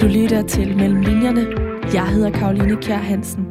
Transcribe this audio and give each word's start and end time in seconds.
Du 0.00 0.06
lytter 0.06 0.42
til 0.42 0.76
Mellem 0.76 1.00
Linjerne. 1.00 1.46
Jeg 1.94 2.06
hedder 2.06 2.30
Karoline 2.30 2.76
Kjær 2.76 2.96
Hansen. 2.96 3.44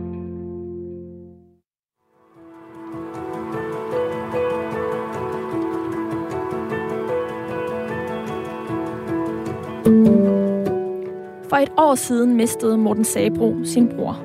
For 11.50 11.56
et 11.56 11.72
år 11.78 11.96
siden 11.96 12.36
mistede 12.36 12.78
Morten 12.78 13.04
Sabro 13.04 13.56
sin 13.64 13.88
bror. 13.88 14.20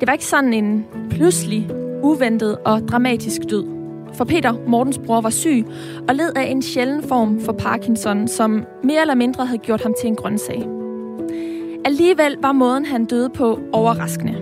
Det 0.00 0.06
var 0.06 0.12
ikke 0.12 0.26
sådan 0.26 0.52
en 0.52 0.86
pludselig, 1.10 1.70
uventet 2.02 2.58
og 2.58 2.88
dramatisk 2.88 3.40
død. 3.50 3.66
For 4.14 4.24
Peter, 4.24 4.54
Mortens 4.66 4.98
bror, 4.98 5.20
var 5.20 5.30
syg 5.30 5.64
og 6.08 6.14
led 6.14 6.32
af 6.36 6.42
en 6.42 6.62
sjælden 6.62 7.02
form 7.02 7.40
for 7.40 7.52
Parkinson, 7.52 8.28
som 8.28 8.64
mere 8.82 9.00
eller 9.00 9.14
mindre 9.14 9.46
havde 9.46 9.58
gjort 9.58 9.82
ham 9.82 9.94
til 10.00 10.08
en 10.08 10.16
grøntsag. 10.16 10.83
Alligevel 11.84 12.36
var 12.42 12.52
måden, 12.52 12.86
han 12.86 13.04
døde 13.04 13.30
på, 13.30 13.60
overraskende. 13.72 14.36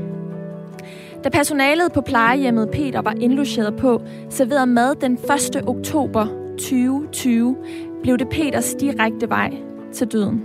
Da 1.24 1.28
personalet 1.28 1.92
på 1.92 2.00
plejehjemmet 2.00 2.70
Peter 2.70 3.02
var 3.02 3.14
indlogeret 3.20 3.76
på, 3.76 4.02
serveret 4.30 4.68
mad 4.68 4.94
den 4.94 5.12
1. 5.12 5.68
oktober 5.68 6.26
2020, 6.58 7.56
blev 8.02 8.18
det 8.18 8.28
Peters 8.28 8.74
direkte 8.74 9.28
vej 9.28 9.52
til 9.92 10.06
døden. 10.06 10.44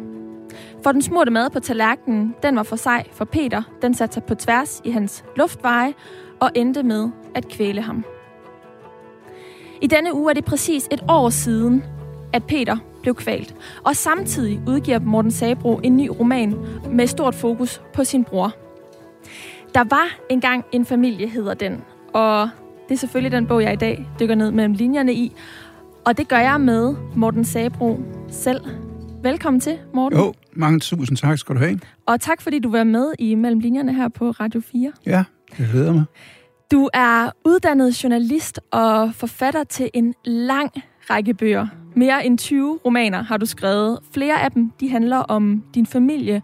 For 0.83 0.91
den 0.91 1.01
smurte 1.01 1.31
mad 1.31 1.49
på 1.49 1.59
tallerkenen, 1.59 2.35
den 2.43 2.55
var 2.55 2.63
for 2.63 2.75
sej 2.75 3.03
for 3.11 3.25
Peter. 3.25 3.61
Den 3.81 3.93
satte 3.93 4.13
sig 4.13 4.23
på 4.23 4.35
tværs 4.35 4.81
i 4.84 4.89
hans 4.89 5.23
luftveje 5.35 5.93
og 6.39 6.51
endte 6.55 6.84
med 6.84 7.09
at 7.35 7.48
kvæle 7.48 7.81
ham. 7.81 8.05
I 9.81 9.87
denne 9.87 10.15
uge 10.15 10.29
er 10.31 10.34
det 10.34 10.45
præcis 10.45 10.87
et 10.91 11.03
år 11.09 11.29
siden, 11.29 11.84
at 12.34 12.43
Peter 12.43 12.77
blev 13.07 13.16
kvalt. 13.16 13.55
Og 13.84 13.95
samtidig 13.95 14.61
udgiver 14.67 14.99
Morten 14.99 15.31
Sabro 15.31 15.79
en 15.84 15.98
ny 15.98 16.09
roman 16.20 16.55
med 16.91 17.07
stort 17.07 17.35
fokus 17.35 17.82
på 17.93 18.04
sin 18.04 18.23
bror. 18.23 18.55
Der 19.73 19.84
var 19.84 20.18
engang 20.29 20.65
en 20.71 20.85
familie, 20.85 21.27
hedder 21.27 21.54
den. 21.54 21.82
Og 22.13 22.49
det 22.90 22.93
er 22.93 22.98
selvfølgelig 22.98 23.32
den 23.32 23.48
bog, 23.48 23.63
jeg 23.63 23.73
i 23.73 23.76
dag 23.76 24.07
dykker 24.20 24.35
ned 24.35 24.51
mellem 24.51 24.73
linjerne 24.73 25.13
i. 25.13 25.32
Og 26.05 26.17
det 26.17 26.27
gør 26.27 26.37
jeg 26.37 26.62
med 26.62 26.95
Morten 27.15 27.45
Sabro 27.45 27.99
selv. 28.29 28.62
Velkommen 29.23 29.60
til, 29.60 29.77
Morten. 29.93 30.20
Jo, 30.20 30.34
mange 30.54 30.79
tusind 30.79 31.17
tak 31.17 31.37
skal 31.37 31.55
du 31.55 31.60
have. 31.60 31.79
Og 32.05 32.21
tak, 32.21 32.41
fordi 32.41 32.60
du 32.60 32.71
var 32.71 32.84
med 32.84 33.13
i 33.20 33.35
Mellem 33.35 33.60
Linjerne 33.60 33.93
her 33.93 34.07
på 34.07 34.32
Radio 34.32 34.62
4. 34.71 34.91
Ja, 35.05 35.23
det 35.57 35.70
glæder 35.71 35.93
mig. 35.93 36.04
Du 36.71 36.89
er 36.93 37.29
uddannet 37.45 38.04
journalist 38.04 38.60
og 38.71 39.13
forfatter 39.13 39.63
til 39.63 39.89
en 39.93 40.13
lang 40.26 40.71
række 41.10 41.34
bøger. 41.34 41.67
Mere 41.98 42.26
end 42.26 42.37
20 42.37 42.79
romaner 42.85 43.23
har 43.23 43.37
du 43.37 43.45
skrevet. 43.45 43.99
Flere 44.12 44.41
af 44.41 44.51
dem 44.51 44.71
de 44.79 44.90
handler 44.90 45.17
om 45.17 45.63
din 45.76 45.85
familie. 45.85 46.41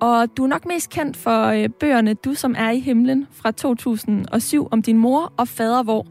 Og 0.00 0.36
du 0.36 0.44
er 0.44 0.48
nok 0.48 0.66
mest 0.66 0.90
kendt 0.90 1.16
for 1.16 1.44
øh, 1.44 1.68
bøgerne 1.68 2.14
Du 2.14 2.34
som 2.34 2.54
er 2.58 2.70
i 2.70 2.80
himlen 2.80 3.26
fra 3.32 3.50
2007 3.50 4.68
om 4.70 4.82
din 4.82 4.98
mor 4.98 5.32
og 5.36 5.48
Fadervor 5.48 6.06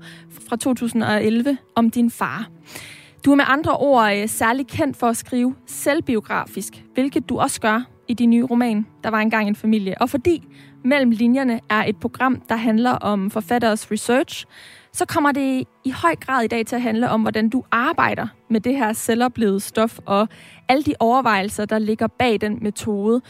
fra 0.49 0.55
2011 0.55 1.57
om 1.75 1.89
din 1.89 2.11
far. 2.11 2.49
Du 3.25 3.31
er 3.31 3.35
med 3.35 3.45
andre 3.47 3.77
ord 3.77 4.17
øh, 4.17 4.29
særlig 4.29 4.67
kendt 4.67 4.97
for 4.97 5.07
at 5.07 5.17
skrive 5.17 5.55
selvbiografisk, 5.65 6.83
hvilket 6.93 7.29
du 7.29 7.39
også 7.39 7.61
gør 7.61 7.81
i 8.07 8.13
din 8.13 8.29
nye 8.29 8.43
roman, 8.43 8.85
Der 9.03 9.09
var 9.09 9.19
engang 9.19 9.47
en 9.47 9.55
familie. 9.55 10.01
Og 10.01 10.09
fordi 10.09 10.43
Mellem 10.83 11.11
linjerne 11.11 11.59
er 11.69 11.83
et 11.87 11.97
program, 11.97 12.41
der 12.49 12.55
handler 12.55 12.91
om 12.91 13.31
forfatteres 13.31 13.91
research, 13.91 14.45
så 14.93 15.05
kommer 15.05 15.31
det 15.31 15.67
i 15.85 15.91
høj 15.91 16.15
grad 16.15 16.43
i 16.43 16.47
dag 16.47 16.65
til 16.65 16.75
at 16.75 16.81
handle 16.81 17.09
om, 17.09 17.21
hvordan 17.21 17.49
du 17.49 17.63
arbejder 17.71 18.27
med 18.49 18.61
det 18.61 18.77
her 18.77 18.93
selvoplevede 18.93 19.59
stof 19.59 19.99
og 20.05 20.27
alle 20.67 20.83
de 20.83 20.93
overvejelser, 20.99 21.65
der 21.65 21.79
ligger 21.79 22.07
bag 22.07 22.41
den 22.41 22.57
metode, 22.61 23.21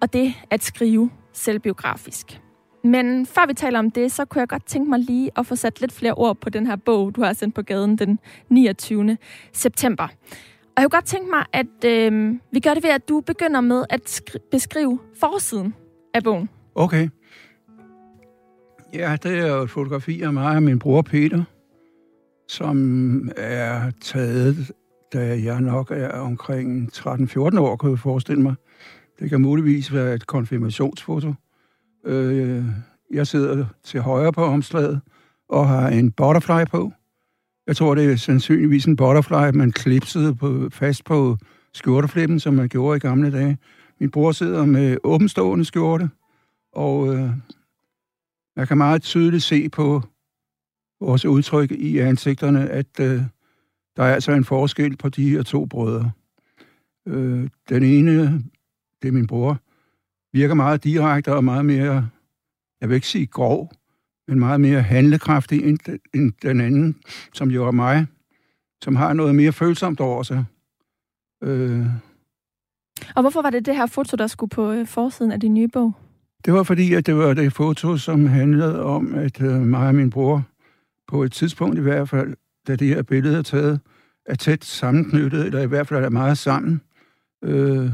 og 0.00 0.12
det 0.12 0.34
at 0.50 0.64
skrive 0.64 1.10
selvbiografisk. 1.32 2.40
Men 2.84 3.26
før 3.26 3.46
vi 3.46 3.54
taler 3.54 3.78
om 3.78 3.90
det, 3.90 4.12
så 4.12 4.24
kunne 4.24 4.40
jeg 4.40 4.48
godt 4.48 4.66
tænke 4.66 4.90
mig 4.90 4.98
lige 4.98 5.30
at 5.36 5.46
få 5.46 5.56
sat 5.56 5.80
lidt 5.80 5.92
flere 5.92 6.14
ord 6.14 6.36
på 6.36 6.50
den 6.50 6.66
her 6.66 6.76
bog, 6.76 7.16
du 7.16 7.22
har 7.22 7.32
sendt 7.32 7.54
på 7.54 7.62
gaden 7.62 7.98
den 7.98 8.18
29. 8.48 9.16
september. 9.52 10.08
Og 10.76 10.82
jeg 10.82 10.90
kunne 10.90 10.96
godt 10.98 11.04
tænke 11.04 11.30
mig, 11.30 11.44
at 11.52 11.84
øh, 11.84 12.34
vi 12.52 12.60
gør 12.60 12.74
det 12.74 12.82
ved, 12.82 12.90
at 12.90 13.08
du 13.08 13.20
begynder 13.20 13.60
med 13.60 13.84
at 13.90 14.22
beskrive 14.50 14.98
forsiden 15.20 15.74
af 16.14 16.22
bogen. 16.24 16.48
Okay. 16.74 17.08
Ja, 18.94 19.16
det 19.22 19.38
er 19.38 19.46
jo 19.46 19.62
et 19.62 19.70
fotografi 19.70 20.22
af 20.22 20.32
mig 20.32 20.56
og 20.56 20.62
min 20.62 20.78
bror 20.78 21.02
Peter, 21.02 21.44
som 22.48 23.30
er 23.36 23.90
taget, 24.00 24.72
da 25.12 25.40
jeg 25.44 25.60
nok 25.60 25.90
er 25.90 26.08
omkring 26.08 26.90
13-14 26.96 27.58
år, 27.58 27.76
kan 27.76 27.90
jeg 27.90 27.98
forestille 27.98 28.42
mig. 28.42 28.54
Det 29.20 29.30
kan 29.30 29.40
muligvis 29.40 29.94
være 29.94 30.14
et 30.14 30.26
konfirmationsfoto. 30.26 31.34
Øh, 32.06 32.64
jeg 33.12 33.26
sidder 33.26 33.66
til 33.84 34.00
højre 34.00 34.32
på 34.32 34.44
omslaget 34.44 35.00
og 35.48 35.68
har 35.68 35.88
en 35.88 36.12
butterfly 36.12 36.64
på. 36.70 36.92
Jeg 37.66 37.76
tror, 37.76 37.94
det 37.94 38.12
er 38.12 38.16
sandsynligvis 38.16 38.84
en 38.84 38.96
butterfly, 38.96 39.58
man 39.58 39.72
klipsede 39.72 40.34
på, 40.34 40.68
fast 40.72 41.04
på 41.04 41.36
skjorteflippen, 41.74 42.40
som 42.40 42.54
man 42.54 42.68
gjorde 42.68 42.96
i 42.96 43.00
gamle 43.00 43.32
dage. 43.32 43.58
Min 44.00 44.10
bror 44.10 44.32
sidder 44.32 44.64
med 44.64 44.96
åbenstående 45.04 45.64
skjorte, 45.64 46.10
og 46.72 47.14
øh, 47.14 47.30
man 48.56 48.66
kan 48.66 48.78
meget 48.78 49.02
tydeligt 49.02 49.42
se 49.42 49.68
på 49.68 50.02
vores 51.00 51.24
udtryk 51.24 51.70
i 51.70 51.98
ansigterne, 51.98 52.70
at 52.70 53.00
øh, 53.00 53.22
der 53.96 54.02
er 54.02 54.14
altså 54.14 54.32
en 54.32 54.44
forskel 54.44 54.96
på 54.96 55.08
de 55.08 55.30
her 55.30 55.42
to 55.42 55.66
brødre. 55.66 56.10
Øh, 57.06 57.48
den 57.68 57.82
ene, 57.82 58.42
det 59.02 59.08
er 59.08 59.12
min 59.12 59.26
bror, 59.26 59.58
virker 60.32 60.54
meget 60.54 60.84
direkte 60.84 61.34
og 61.34 61.44
meget 61.44 61.64
mere, 61.64 62.08
jeg 62.80 62.88
vil 62.88 62.94
ikke 62.94 63.06
sige 63.06 63.26
grov, 63.26 63.72
men 64.28 64.38
meget 64.38 64.60
mere 64.60 64.82
handlekraftig 64.82 65.64
end, 65.64 65.78
end 66.14 66.32
den 66.42 66.60
anden, 66.60 66.96
som 67.32 67.50
jo 67.50 67.66
er 67.66 67.70
mig, 67.70 68.06
som 68.82 68.96
har 68.96 69.12
noget 69.12 69.34
mere 69.34 69.52
følsomt 69.52 70.00
over 70.00 70.22
sig. 70.22 70.44
Øh, 71.42 71.86
og 73.14 73.22
hvorfor 73.22 73.42
var 73.42 73.50
det 73.50 73.66
det 73.66 73.76
her 73.76 73.86
foto, 73.86 74.16
der 74.16 74.26
skulle 74.26 74.50
på 74.50 74.72
øh, 74.72 74.86
forsiden 74.86 75.32
af 75.32 75.40
din 75.40 75.54
nye 75.54 75.68
bog? 75.68 75.94
Det 76.44 76.52
var 76.52 76.62
fordi, 76.62 76.94
at 76.94 77.06
det 77.06 77.16
var 77.16 77.34
det 77.34 77.52
foto, 77.52 77.96
som 77.96 78.26
handlede 78.26 78.82
om, 78.82 79.14
at 79.14 79.40
øh, 79.40 79.60
mig 79.60 79.88
og 79.88 79.94
min 79.94 80.10
bror, 80.10 80.44
på 81.08 81.22
et 81.22 81.32
tidspunkt 81.32 81.78
i 81.78 81.80
hvert 81.80 82.08
fald, 82.08 82.36
da 82.66 82.76
det 82.76 82.88
her 82.88 83.02
billede 83.02 83.38
er 83.38 83.42
taget, 83.42 83.80
er 84.26 84.34
tæt 84.34 84.64
sammenknyttet, 84.64 85.46
eller 85.46 85.60
i 85.60 85.66
hvert 85.66 85.88
fald 85.88 86.04
er 86.04 86.08
meget 86.08 86.38
sammen. 86.38 86.80
Øh, 87.44 87.90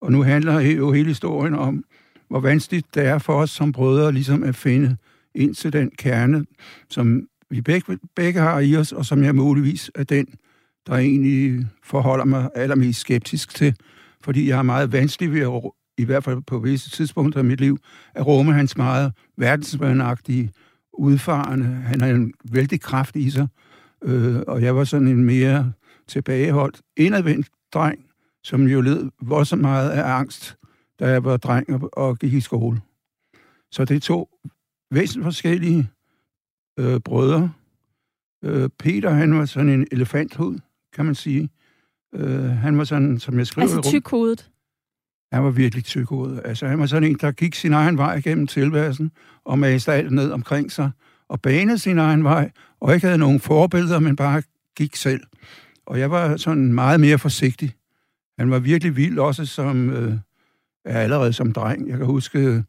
og 0.00 0.12
nu 0.12 0.22
handler 0.22 0.60
jo 0.60 0.92
hele 0.92 1.08
historien 1.08 1.54
om, 1.54 1.84
hvor 2.28 2.40
vanskeligt 2.40 2.94
det 2.94 3.04
er 3.04 3.18
for 3.18 3.32
os 3.32 3.50
som 3.50 3.72
brødre 3.72 4.12
ligesom 4.12 4.42
at 4.42 4.54
finde 4.54 4.96
ind 5.34 5.54
til 5.54 5.72
den 5.72 5.90
kerne, 5.90 6.46
som 6.88 7.28
vi 7.50 7.60
begge, 7.60 7.98
begge 8.16 8.40
har 8.40 8.60
i 8.60 8.76
os, 8.76 8.92
og 8.92 9.06
som 9.06 9.22
jeg 9.22 9.34
muligvis 9.34 9.90
er 9.94 10.04
den, 10.04 10.26
der 10.86 10.96
egentlig 10.96 11.66
forholder 11.84 12.24
mig 12.24 12.50
allermest 12.54 13.00
skeptisk 13.00 13.54
til, 13.54 13.74
fordi 14.20 14.48
jeg 14.48 14.56
har 14.56 14.62
meget 14.62 14.92
vanskeligt 14.92 15.32
ved 15.32 15.40
at 15.40 15.70
i 15.98 16.04
hvert 16.04 16.24
fald 16.24 16.42
på 16.42 16.58
visse 16.58 16.90
tidspunkter 16.90 17.40
i 17.40 17.44
mit 17.44 17.60
liv, 17.60 17.78
at 18.14 18.26
rumme 18.26 18.52
hans 18.52 18.76
meget 18.76 19.12
verdensmandagtige 19.36 20.52
udfarende. 20.92 21.64
Han 21.64 22.00
har 22.00 22.08
en 22.08 22.32
vældig 22.44 22.80
kraft 22.80 23.16
i 23.16 23.30
sig, 23.30 23.48
øh, 24.04 24.36
og 24.46 24.62
jeg 24.62 24.76
var 24.76 24.84
sådan 24.84 25.08
en 25.08 25.24
mere 25.24 25.72
tilbageholdt, 26.06 26.80
indadvendt 26.96 27.48
dreng, 27.74 28.04
som 28.42 28.66
jo 28.66 28.80
led 28.80 29.10
voldsomt 29.22 29.62
meget 29.62 29.90
af 29.90 30.10
angst, 30.10 30.56
da 31.00 31.08
jeg 31.08 31.24
var 31.24 31.36
dreng 31.36 31.72
og, 31.72 31.90
og 31.92 32.18
gik 32.18 32.32
i 32.32 32.40
skole. 32.40 32.80
Så 33.70 33.84
det 33.84 33.96
er 33.96 34.00
to 34.00 34.28
væsentligt 34.90 35.24
forskellige 35.24 35.90
øh, 36.78 37.00
brødre. 37.00 37.52
Øh, 38.44 38.68
Peter, 38.78 39.10
han 39.10 39.38
var 39.38 39.44
sådan 39.44 39.68
en 39.68 39.86
elefanthud, 39.92 40.58
kan 40.92 41.04
man 41.04 41.14
sige. 41.14 41.50
Øh, 42.14 42.44
han 42.44 42.78
var 42.78 42.84
sådan, 42.84 43.18
som 43.18 43.38
jeg 43.38 43.46
skrev... 43.46 43.62
Altså 43.62 43.90
tykhovedet? 43.90 44.50
Han 45.32 45.44
var 45.44 45.50
virkelig 45.50 45.84
tykhovedet. 45.84 46.40
Altså, 46.44 46.66
han 46.66 46.78
var 46.78 46.86
sådan 46.86 47.10
en, 47.10 47.18
der 47.20 47.32
gik 47.32 47.54
sin 47.54 47.72
egen 47.72 47.98
vej 47.98 48.20
gennem 48.20 48.46
tilværelsen 48.46 49.10
og 49.44 49.58
maste 49.58 49.92
alt 49.92 50.12
ned 50.12 50.30
omkring 50.30 50.72
sig 50.72 50.90
og 51.28 51.40
banede 51.40 51.78
sin 51.78 51.98
egen 51.98 52.24
vej, 52.24 52.50
og 52.80 52.94
ikke 52.94 53.06
havde 53.06 53.18
nogen 53.18 53.40
forbilleder, 53.40 53.98
men 53.98 54.16
bare 54.16 54.42
gik 54.76 54.96
selv. 54.96 55.20
Og 55.86 55.98
jeg 55.98 56.10
var 56.10 56.36
sådan 56.36 56.72
meget 56.72 57.00
mere 57.00 57.18
forsigtig. 57.18 57.74
Han 58.38 58.50
var 58.50 58.58
virkelig 58.58 58.96
vild 58.96 59.18
også 59.18 59.46
som, 59.46 59.90
øh, 59.90 60.14
allerede 60.84 61.32
som 61.32 61.52
dreng. 61.52 61.88
Jeg 61.88 61.96
kan 61.96 62.06
huske, 62.06 62.38
øh, 62.38 62.62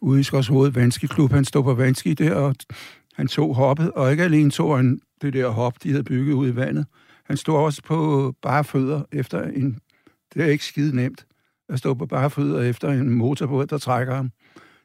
ude 0.00 0.20
i 0.20 0.22
Skorshoved 0.22 0.70
Vanskeklub, 0.70 1.32
han 1.32 1.44
stod 1.44 1.62
på 1.62 1.74
Vanske 1.74 2.14
der, 2.14 2.34
og 2.34 2.54
han 3.14 3.28
tog 3.28 3.54
hoppet, 3.54 3.92
og 3.92 4.10
ikke 4.10 4.24
alene 4.24 4.50
tog 4.50 4.76
han 4.76 5.00
det 5.22 5.32
der 5.32 5.48
hop, 5.48 5.82
de 5.82 5.90
havde 5.90 6.04
bygget 6.04 6.32
ud 6.32 6.48
i 6.48 6.56
vandet. 6.56 6.86
Han 7.24 7.36
stod 7.36 7.56
også 7.56 7.82
på 7.82 8.34
bare 8.42 8.64
fødder 8.64 9.02
efter 9.12 9.42
en... 9.42 9.78
Det 10.34 10.42
er 10.42 10.46
ikke 10.46 10.64
skide 10.64 10.96
nemt 10.96 11.26
at 11.68 11.78
stå 11.78 11.94
på 11.94 12.06
bare 12.06 12.30
fødder 12.30 12.62
efter 12.62 12.90
en 12.90 13.10
motorbåd, 13.10 13.66
der 13.66 13.78
trækker 13.78 14.14
ham. 14.14 14.30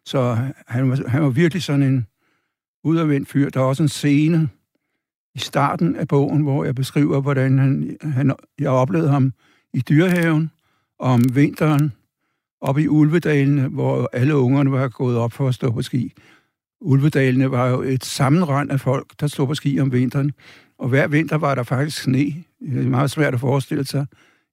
Så 0.05 0.37
han 0.67 0.89
var, 0.89 1.07
han 1.07 1.23
var 1.23 1.29
virkelig 1.29 1.63
sådan 1.63 1.83
en 1.83 2.07
udadvendt 2.83 3.29
fyr. 3.29 3.49
Der 3.49 3.59
er 3.59 3.63
også 3.63 3.83
en 3.83 3.89
scene 3.89 4.49
i 5.35 5.39
starten 5.39 5.95
af 5.95 6.07
bogen, 6.07 6.41
hvor 6.41 6.63
jeg 6.63 6.75
beskriver, 6.75 7.21
hvordan 7.21 7.59
han, 7.59 7.97
han, 8.01 8.35
jeg 8.59 8.69
oplevede 8.69 9.09
ham 9.09 9.33
i 9.73 9.79
dyrehaven 9.79 10.51
om 10.99 11.35
vinteren, 11.35 11.93
op 12.61 12.77
i 12.77 12.87
Ulvedalene, 12.87 13.67
hvor 13.67 14.09
alle 14.13 14.35
ungerne 14.35 14.71
var 14.71 14.87
gået 14.87 15.17
op 15.17 15.33
for 15.33 15.47
at 15.47 15.55
stå 15.55 15.71
på 15.71 15.81
ski. 15.81 16.13
Ulvedalene 16.81 17.51
var 17.51 17.67
jo 17.67 17.81
et 17.81 18.05
sammenrend 18.05 18.71
af 18.71 18.79
folk, 18.79 19.11
der 19.19 19.27
stod 19.27 19.47
på 19.47 19.55
ski 19.55 19.79
om 19.79 19.91
vinteren. 19.91 20.31
Og 20.77 20.89
hver 20.89 21.07
vinter 21.07 21.35
var 21.35 21.55
der 21.55 21.63
faktisk 21.63 22.01
sne. 22.01 22.43
Det 22.59 22.85
er 22.85 22.89
meget 22.89 23.11
svært 23.11 23.33
at 23.33 23.39
forestille 23.39 23.85
sig 23.85 24.05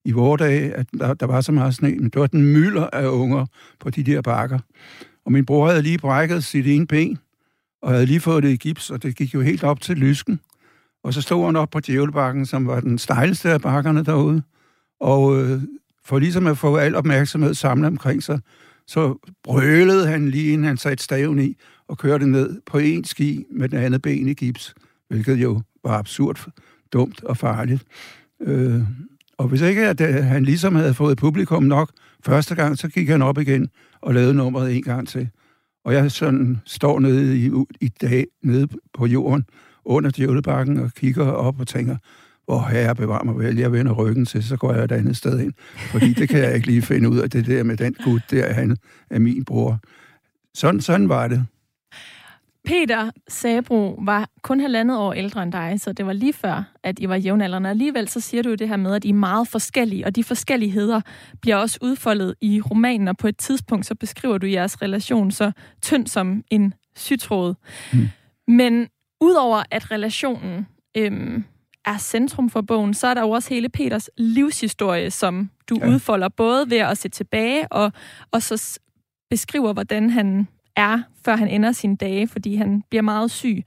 i 0.05 0.13
vore 0.13 0.37
dage, 0.37 0.75
at 0.75 0.87
der, 0.99 1.15
der 1.15 1.27
var 1.27 1.41
så 1.41 1.53
meget 1.53 1.75
sne. 1.75 1.97
Men 1.97 2.05
det 2.05 2.21
var 2.21 2.27
den 2.27 2.43
mylder 2.43 2.87
af 2.93 3.09
unger 3.09 3.47
på 3.81 3.91
de 3.91 4.03
der 4.03 4.23
bakker. 4.23 4.59
Og 5.25 5.33
min 5.33 5.47
bror 5.47 5.69
havde 5.69 5.83
lige 5.83 5.99
brækket 5.99 6.45
sit 6.45 6.67
ene 6.67 6.87
ben, 6.87 7.19
og 7.83 7.91
havde 7.91 8.07
lige 8.07 8.21
fået 8.21 8.43
det 8.43 8.51
i 8.51 8.57
gips, 8.57 8.91
og 8.91 9.03
det 9.03 9.17
gik 9.17 9.35
jo 9.35 9.41
helt 9.41 9.65
op 9.65 9.81
til 9.81 9.97
lysken. 9.97 10.41
Og 11.03 11.15
så 11.15 11.23
stod 11.23 11.45
han 11.45 11.57
op 11.57 11.71
på 11.71 11.81
Djævlebakken, 11.81 12.47
som 12.47 12.67
var 12.67 12.81
den 12.81 12.99
stejleste 12.99 13.51
af 13.51 13.61
bakkerne 13.61 14.05
derude. 14.05 14.43
Og 15.01 15.43
øh, 15.43 15.63
for 16.05 16.19
ligesom 16.19 16.47
at 16.47 16.59
få 16.59 16.77
al 16.77 16.95
opmærksomhed 16.95 17.55
samlet 17.55 17.87
omkring 17.87 18.23
sig, 18.23 18.41
så 18.87 19.31
brølede 19.45 20.07
han 20.07 20.31
lige 20.31 20.53
inden 20.53 20.67
han 20.67 20.77
satte 20.77 21.05
staven 21.05 21.39
i, 21.39 21.57
og 21.89 21.99
kørte 21.99 22.27
ned 22.27 22.61
på 22.67 22.79
en 22.79 23.05
ski 23.05 23.45
med 23.51 23.69
den 23.69 23.79
andet 23.79 24.03
ben 24.03 24.29
i 24.29 24.35
gips, 24.35 24.75
hvilket 25.09 25.35
jo 25.35 25.63
var 25.85 25.99
absurd 25.99 26.49
dumt 26.93 27.25
og 27.25 27.37
farligt. 27.37 27.85
Øh, 28.41 28.83
og 29.39 29.49
hvis 29.49 29.61
ikke 29.61 29.87
at 29.87 30.01
øh, 30.01 30.15
han 30.25 30.45
ligesom 30.45 30.75
havde 30.75 30.95
fået 30.95 31.19
publikum 31.19 31.63
nok 31.63 31.91
første 32.25 32.55
gang, 32.55 32.79
så 32.79 32.89
gik 32.89 33.09
han 33.09 33.23
op 33.23 33.39
igen 33.39 33.69
og 34.01 34.15
lavede 34.15 34.35
nummeret 34.35 34.77
en 34.77 34.83
gang 34.83 35.09
til. 35.09 35.29
Og 35.85 35.95
jeg 35.95 36.11
sådan 36.11 36.61
står 36.65 37.01
nede 37.01 37.39
i, 37.39 37.51
i 37.81 37.89
dag 37.89 38.27
nede 38.43 38.69
på 38.95 39.07
jorden 39.07 39.45
under 39.85 40.11
djævlebakken 40.17 40.79
og 40.79 40.91
kigger 40.97 41.27
op 41.27 41.61
og 41.61 41.67
tænker, 41.67 41.97
hvor 42.45 42.69
herre 42.69 42.95
bevar 42.95 43.23
mig 43.23 43.39
vel, 43.39 43.57
jeg 43.57 43.73
vender 43.73 43.93
ryggen 43.93 44.27
til, 44.27 44.43
så 44.45 44.57
går 44.57 44.75
jeg 44.75 44.85
et 44.85 44.93
andet 44.93 45.17
sted 45.17 45.41
ind. 45.41 45.53
Fordi 45.77 46.13
det 46.13 46.29
kan 46.29 46.39
jeg 46.39 46.55
ikke 46.55 46.67
lige 46.67 46.83
finde 46.83 47.09
ud 47.09 47.19
af, 47.19 47.31
det 47.31 47.47
der 47.47 47.63
med 47.63 47.77
den 47.77 47.95
gut, 48.05 48.23
der 48.31 48.53
han 48.53 48.77
er 49.11 49.19
min 49.19 49.45
bror. 49.45 49.79
Sådan, 50.55 50.81
sådan 50.81 51.09
var 51.09 51.29
det. 51.29 51.47
Peter 52.65 53.11
Sabro 53.29 53.99
var 54.03 54.29
kun 54.43 54.61
halvandet 54.61 54.99
år 54.99 55.13
ældre 55.13 55.43
end 55.43 55.53
dig, 55.53 55.81
så 55.81 55.93
det 55.93 56.07
var 56.07 56.13
lige 56.13 56.33
før, 56.33 56.63
at 56.83 56.99
I 56.99 57.09
var 57.09 57.17
jævnaldrende. 57.17 57.71
Alligevel 57.71 58.09
så 58.09 58.21
siger 58.21 58.43
du 58.43 58.55
det 58.55 58.69
her 58.69 58.77
med, 58.77 58.95
at 58.95 59.05
I 59.05 59.09
er 59.09 59.15
meget 59.15 59.49
forskellige, 59.49 60.07
og 60.07 60.17
de 60.17 60.25
forskelligheder 60.25 61.01
bliver 61.41 61.57
også 61.57 61.79
udfoldet 61.83 62.35
i 62.41 62.61
romanen, 62.61 63.09
og 63.09 63.17
på 63.17 63.29
et 63.29 63.37
tidspunkt 63.37 63.87
så 63.87 63.95
beskriver 63.95 64.39
du 64.39 64.47
jeres 64.47 64.83
relation 64.83 65.31
så 65.31 65.53
tynd 65.83 66.07
som 66.07 66.43
en 66.51 66.75
sytråd. 66.97 67.55
Mm. 67.93 68.09
Men 68.49 68.89
udover 69.21 69.63
at 69.71 69.91
relationen 69.91 70.67
øhm, 70.97 71.45
er 71.85 71.99
centrum 71.99 72.51
for 72.51 72.61
bogen, 72.61 72.95
så 72.95 73.07
er 73.07 73.15
der 73.15 73.21
jo 73.21 73.31
også 73.31 73.55
hele 73.55 73.69
Peters 73.69 74.11
livshistorie, 74.17 75.11
som 75.11 75.51
du 75.69 75.79
ja. 75.81 75.89
udfolder 75.89 76.29
både 76.29 76.71
ved 76.71 76.79
at 76.79 76.99
se 76.99 77.09
tilbage 77.09 77.73
og, 77.73 77.93
og 78.31 78.43
så 78.43 78.79
beskriver, 79.31 79.73
hvordan 79.73 80.11
han 80.11 80.49
er, 80.79 81.03
før 81.25 81.37
han 81.37 81.49
ender 81.49 81.73
sine 81.73 81.97
dage, 81.97 82.29
fordi 82.29 82.57
han 82.57 82.83
bliver 82.91 83.03
meget 83.03 83.31
syg. 83.31 83.65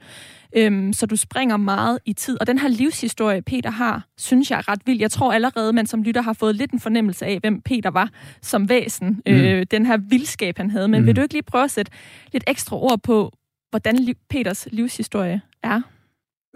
Øhm, 0.56 0.92
så 0.92 1.06
du 1.06 1.16
springer 1.16 1.56
meget 1.56 1.98
i 2.04 2.12
tid. 2.12 2.40
Og 2.40 2.46
den 2.46 2.58
her 2.58 2.68
livshistorie, 2.68 3.42
Peter 3.42 3.70
har, 3.70 4.06
synes 4.18 4.50
jeg 4.50 4.58
er 4.58 4.68
ret 4.68 4.80
vild. 4.86 5.00
Jeg 5.00 5.10
tror 5.10 5.32
allerede, 5.32 5.72
man 5.72 5.86
som 5.86 6.02
lytter 6.02 6.22
har 6.22 6.32
fået 6.32 6.56
lidt 6.56 6.70
en 6.70 6.80
fornemmelse 6.80 7.26
af, 7.26 7.38
hvem 7.40 7.60
Peter 7.60 7.90
var 7.90 8.10
som 8.42 8.68
væsen. 8.68 9.08
Mm. 9.26 9.32
Øh, 9.32 9.66
den 9.70 9.86
her 9.86 9.96
vildskab, 9.96 10.56
han 10.56 10.70
havde. 10.70 10.88
Men 10.88 11.00
mm. 11.00 11.06
vil 11.06 11.16
du 11.16 11.22
ikke 11.22 11.34
lige 11.34 11.42
prøve 11.42 11.64
at 11.64 11.70
sætte 11.70 11.92
lidt 12.32 12.44
ekstra 12.46 12.76
ord 12.76 13.00
på, 13.02 13.32
hvordan 13.70 14.14
Peters 14.30 14.68
livshistorie 14.72 15.40
er? 15.62 15.80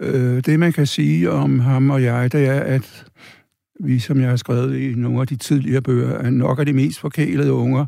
Øh, 0.01 0.43
det, 0.45 0.59
man 0.59 0.73
kan 0.73 0.87
sige 0.87 1.31
om 1.31 1.59
ham 1.59 1.89
og 1.89 2.03
jeg, 2.03 2.31
det 2.31 2.47
er, 2.47 2.59
at 2.59 3.05
vi, 3.79 3.99
som 3.99 4.21
jeg 4.21 4.29
har 4.29 4.35
skrevet 4.35 4.77
i 4.77 4.93
nogle 4.95 5.21
af 5.21 5.27
de 5.27 5.35
tidligere 5.35 5.81
bøger, 5.81 6.17
er 6.17 6.29
nok 6.29 6.59
af 6.59 6.65
de 6.65 6.73
mest 6.73 6.99
forkælede 6.99 7.53
unger, 7.53 7.85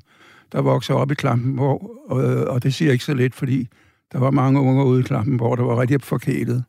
der 0.52 0.62
vokser 0.62 0.94
op 0.94 1.12
i 1.12 1.16
Klampenborg, 1.16 2.06
og, 2.10 2.24
øh, 2.24 2.54
og 2.54 2.64
det 2.64 2.74
siger 2.74 2.92
ikke 2.92 3.04
så 3.04 3.14
lidt, 3.14 3.36
fordi 3.36 3.68
der 4.12 4.20
var 4.20 4.32
mange 4.32 4.60
unger 4.60 4.84
ude 4.84 5.00
i 5.00 5.04
Klampenborg, 5.04 5.58
der 5.58 5.64
var 5.64 5.82
rigtig 5.82 6.02
forkælet. 6.02 6.64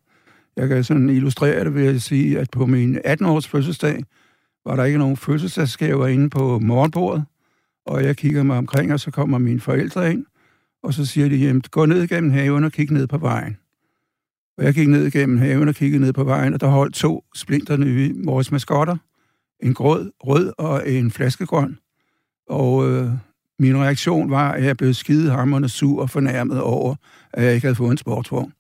Jeg 0.57 0.69
kan 0.69 0.85
sådan 0.85 1.11
illustrere 1.11 1.65
det 1.65 1.75
ved 1.75 1.87
at 1.87 2.03
sige, 2.03 2.39
at 2.39 2.51
på 2.51 2.67
min 2.67 2.99
18-års 2.99 3.49
fødselsdag 3.49 4.05
var 4.65 4.77
der 4.77 4.85
ikke 4.85 4.99
nogen 4.99 5.17
fødselsdagsgaver 5.17 6.07
inde 6.07 6.31
på 6.31 6.59
morgenbordet, 6.59 7.25
og 7.87 8.05
jeg 8.05 8.17
kigger 8.17 8.43
mig 8.43 8.59
omkring, 8.59 8.93
og 8.93 9.01
så 9.01 9.11
kommer 9.11 9.39
mine 9.39 9.61
forældre 9.61 10.13
ind, 10.13 10.27
og 10.83 10.95
så 10.95 11.07
siger 11.07 11.29
de, 11.29 11.37
jamen, 11.37 11.63
gå 11.71 11.87
ned 11.87 12.09
gennem 12.09 12.31
haven 12.31 12.65
og 12.65 12.73
kig 12.73 12.93
ned 12.93 13.07
på 13.07 13.19
vejen. 13.19 13.57
Og 14.59 14.65
jeg 14.65 14.75
gik 14.75 14.89
ned 14.89 15.11
gennem 15.11 15.39
haven 15.39 15.69
og 15.69 15.75
kiggede 15.75 16.03
ned 16.03 16.13
på 16.13 16.25
vejen, 16.25 16.55
og 16.55 16.61
der 16.61 16.67
holdt 16.67 16.95
to 16.95 17.25
splinter 17.35 17.77
nye 17.77 18.15
vores 18.25 18.53
maskotter. 18.53 18.97
En 19.63 19.75
grød, 19.75 20.13
rød 20.21 20.53
og 20.59 20.89
en 20.91 21.11
flaskegrøn. 21.11 21.79
Og 22.49 22.91
øh, 22.91 23.11
min 23.61 23.77
reaktion 23.77 24.31
var, 24.31 24.53
at 24.53 24.65
jeg 24.65 24.77
blev 24.77 24.95
skidehammerende 24.95 25.69
sur 25.69 26.03
og 26.03 26.11
fornærmet 26.11 26.61
over, 26.61 26.95
at 27.33 27.45
jeg 27.45 27.55
ikke 27.55 27.65
havde 27.65 27.77
fået 27.77 27.91
en 27.91 27.97
sportsvogn. 27.97 28.53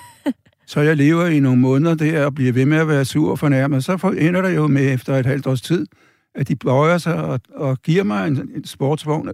så 0.66 0.80
jeg 0.80 0.96
lever 0.96 1.26
i 1.26 1.40
nogle 1.40 1.60
måneder 1.60 1.94
der 1.94 2.24
og 2.24 2.34
bliver 2.34 2.52
ved 2.52 2.66
med 2.66 2.78
at 2.78 2.88
være 2.88 3.04
sur 3.04 3.30
og 3.30 3.38
fornærmet. 3.38 3.84
Så 3.84 4.14
ender 4.18 4.42
der 4.42 4.48
jo 4.48 4.66
med 4.66 4.94
efter 4.94 5.16
et 5.16 5.26
halvt 5.26 5.46
års 5.46 5.62
tid, 5.62 5.86
at 6.34 6.48
de 6.48 6.56
bøjer 6.56 6.98
sig 6.98 7.14
og, 7.14 7.40
og 7.54 7.78
giver 7.82 8.02
mig 8.02 8.28
en, 8.28 8.50
en 8.56 8.64
sportsvogn. 8.64 9.30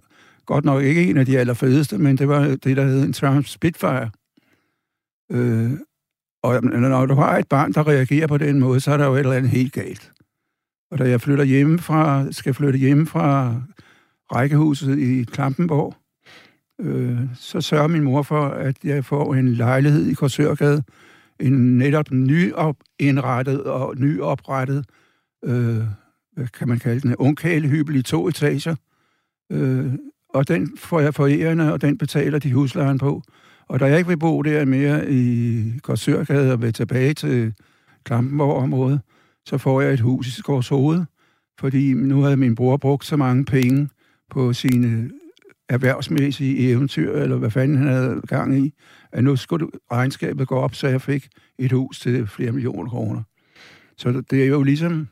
Godt 0.47 0.65
nok 0.65 0.83
ikke 0.83 1.05
en 1.05 1.17
af 1.17 1.27
de 1.27 1.39
allerfedeste, 1.39 1.99
men 1.99 2.19
det 2.19 2.29
var 2.29 2.41
det, 2.45 2.77
der 2.77 2.85
hed 2.85 3.03
en 3.03 3.13
Trump 3.13 3.47
Spitfire. 3.47 4.11
Øh, 5.33 5.71
og 6.43 6.63
når 6.63 7.07
du 7.07 7.15
har 7.15 7.39
et 7.39 7.49
barn, 7.49 7.73
der 7.73 7.89
reagerer 7.89 8.27
på 8.27 8.39
den 8.39 8.61
måde, 8.61 8.81
så 8.81 8.93
er 8.93 8.97
der 8.97 9.07
jo 9.07 9.15
et 9.15 9.19
eller 9.19 9.33
andet 9.33 9.51
helt 9.51 9.73
galt. 9.73 10.13
Og 10.91 10.99
da 10.99 11.09
jeg 11.09 11.21
flytter 11.21 11.45
hjemmefra, 11.45 12.33
skal 12.33 12.55
flytte 12.55 12.79
hjem 12.79 13.07
fra 13.07 13.55
rækkehuset 14.33 14.99
i 14.99 15.25
Klampenborg, 15.25 15.95
øh, 16.81 17.19
så 17.35 17.61
sørger 17.61 17.87
min 17.89 18.03
mor 18.03 18.23
for, 18.23 18.45
at 18.47 18.77
jeg 18.85 19.05
får 19.05 19.35
en 19.35 19.49
lejlighed 19.49 20.07
i 20.07 20.15
Korsørgade, 20.15 20.83
en 21.41 21.79
netop 21.79 22.11
nyindrettet 22.11 23.63
og 23.63 23.97
nyoprettet, 23.97 24.85
øh, 25.45 25.83
hvad 26.33 26.47
kan 26.59 26.69
man 26.69 26.79
kalde 26.79 27.01
den, 27.01 27.17
ungkælehybel 27.17 27.97
i 27.97 28.03
to 28.03 28.29
etager. 28.29 28.77
Øh, 29.53 29.93
og 30.29 30.49
den 30.49 30.77
får 30.77 31.01
jeg 31.01 31.15
forærende, 31.15 31.73
og 31.73 31.83
den 31.83 31.99
betaler 31.99 32.39
de 32.39 32.53
huslejen 32.53 32.99
på. 32.99 33.23
Og 33.69 33.81
da 33.81 33.85
jeg 33.85 33.99
ikke 33.99 34.09
vil 34.09 34.19
bo 34.19 34.43
der 34.43 34.65
mere 34.65 35.11
i 35.11 35.63
Korsørgade 35.83 36.53
og 36.53 36.63
vil 36.63 36.73
tilbage 36.73 37.15
til 37.15 37.55
Klampenborg-området, 38.05 39.01
så 39.47 39.59
får 39.59 39.81
jeg 39.81 39.93
et 39.93 40.01
hus 40.01 40.39
i 40.39 40.43
Hoved, 40.71 41.05
fordi 41.61 41.95
nu 41.95 42.23
havde 42.23 42.37
min 42.37 42.55
bror 42.55 42.77
brugt 42.77 43.07
så 43.07 43.17
mange 43.17 43.45
penge 43.45 43.89
på 44.31 44.53
sine 44.53 45.11
erhvervsmæssige 45.69 46.71
eventyr, 46.71 47.13
eller 47.13 47.37
hvad 47.37 47.51
fanden 47.51 47.77
han 47.77 47.87
havde 47.87 48.21
gang 48.27 48.67
i, 48.67 48.75
at 49.13 49.25
nu 49.25 49.37
skulle 49.37 49.67
regnskabet 49.93 50.49
gå 50.49 50.57
op, 50.57 50.75
så 50.75 50.89
jeg 50.89 51.03
fik 51.03 51.29
et 51.59 51.73
hus 51.73 52.01
til 52.01 52.27
flere 52.27 52.53
millioner 52.53 52.91
kroner. 52.91 53.23
Så 53.97 54.23
det 54.31 54.43
er 54.43 54.47
jo 54.47 54.63
ligesom, 54.63 55.09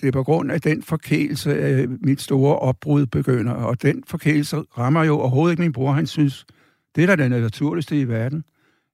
det 0.00 0.08
er 0.08 0.12
på 0.12 0.22
grund 0.22 0.50
af 0.50 0.60
den 0.60 0.82
forkælelse, 0.82 1.58
at 1.58 1.88
mit 2.00 2.20
store 2.20 2.58
opbrud 2.58 3.06
begynder, 3.06 3.52
og 3.52 3.82
den 3.82 4.04
forkælelse 4.06 4.56
rammer 4.56 5.04
jo 5.04 5.18
overhovedet 5.18 5.52
ikke 5.52 5.62
min 5.62 5.72
bror. 5.72 5.92
Han 5.92 6.06
synes, 6.06 6.46
det 6.96 7.02
er 7.02 7.16
da 7.16 7.22
det 7.22 7.30
naturligste 7.30 8.00
i 8.00 8.08
verden. 8.08 8.44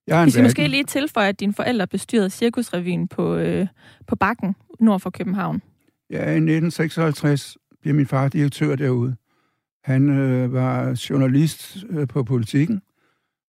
Jeg 0.06 0.20
er 0.20 0.24
Vi 0.24 0.30
skal 0.30 0.42
måske 0.42 0.68
lige 0.68 0.84
tilføje, 0.84 1.28
at 1.28 1.40
dine 1.40 1.54
forældre 1.54 1.86
bestyrede 1.86 2.30
Cirkusrevyen 2.30 3.08
på, 3.08 3.36
øh, 3.36 3.66
på 4.06 4.16
Bakken, 4.16 4.54
nord 4.80 5.00
for 5.00 5.10
København. 5.10 5.62
Ja, 6.10 6.30
i 6.30 6.40
1956 6.40 7.56
bliver 7.80 7.94
min 7.94 8.06
far 8.06 8.28
direktør 8.28 8.76
derude. 8.76 9.16
Han 9.84 10.10
øh, 10.10 10.52
var 10.52 11.06
journalist 11.10 11.84
øh, 11.90 12.08
på 12.08 12.22
politikken, 12.22 12.82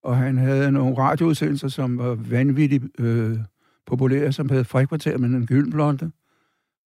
og 0.04 0.18
han 0.18 0.38
havde 0.38 0.72
nogle 0.72 0.98
radioudsendelser, 0.98 1.68
som 1.68 1.98
var 1.98 2.16
vanvittigt 2.16 2.84
øh, 3.00 3.38
populære, 3.86 4.32
som 4.32 4.50
hed 4.50 4.64
Frikvarter 4.64 5.18
med 5.18 5.30
en 5.30 5.46
gyldenblonde, 5.46 6.12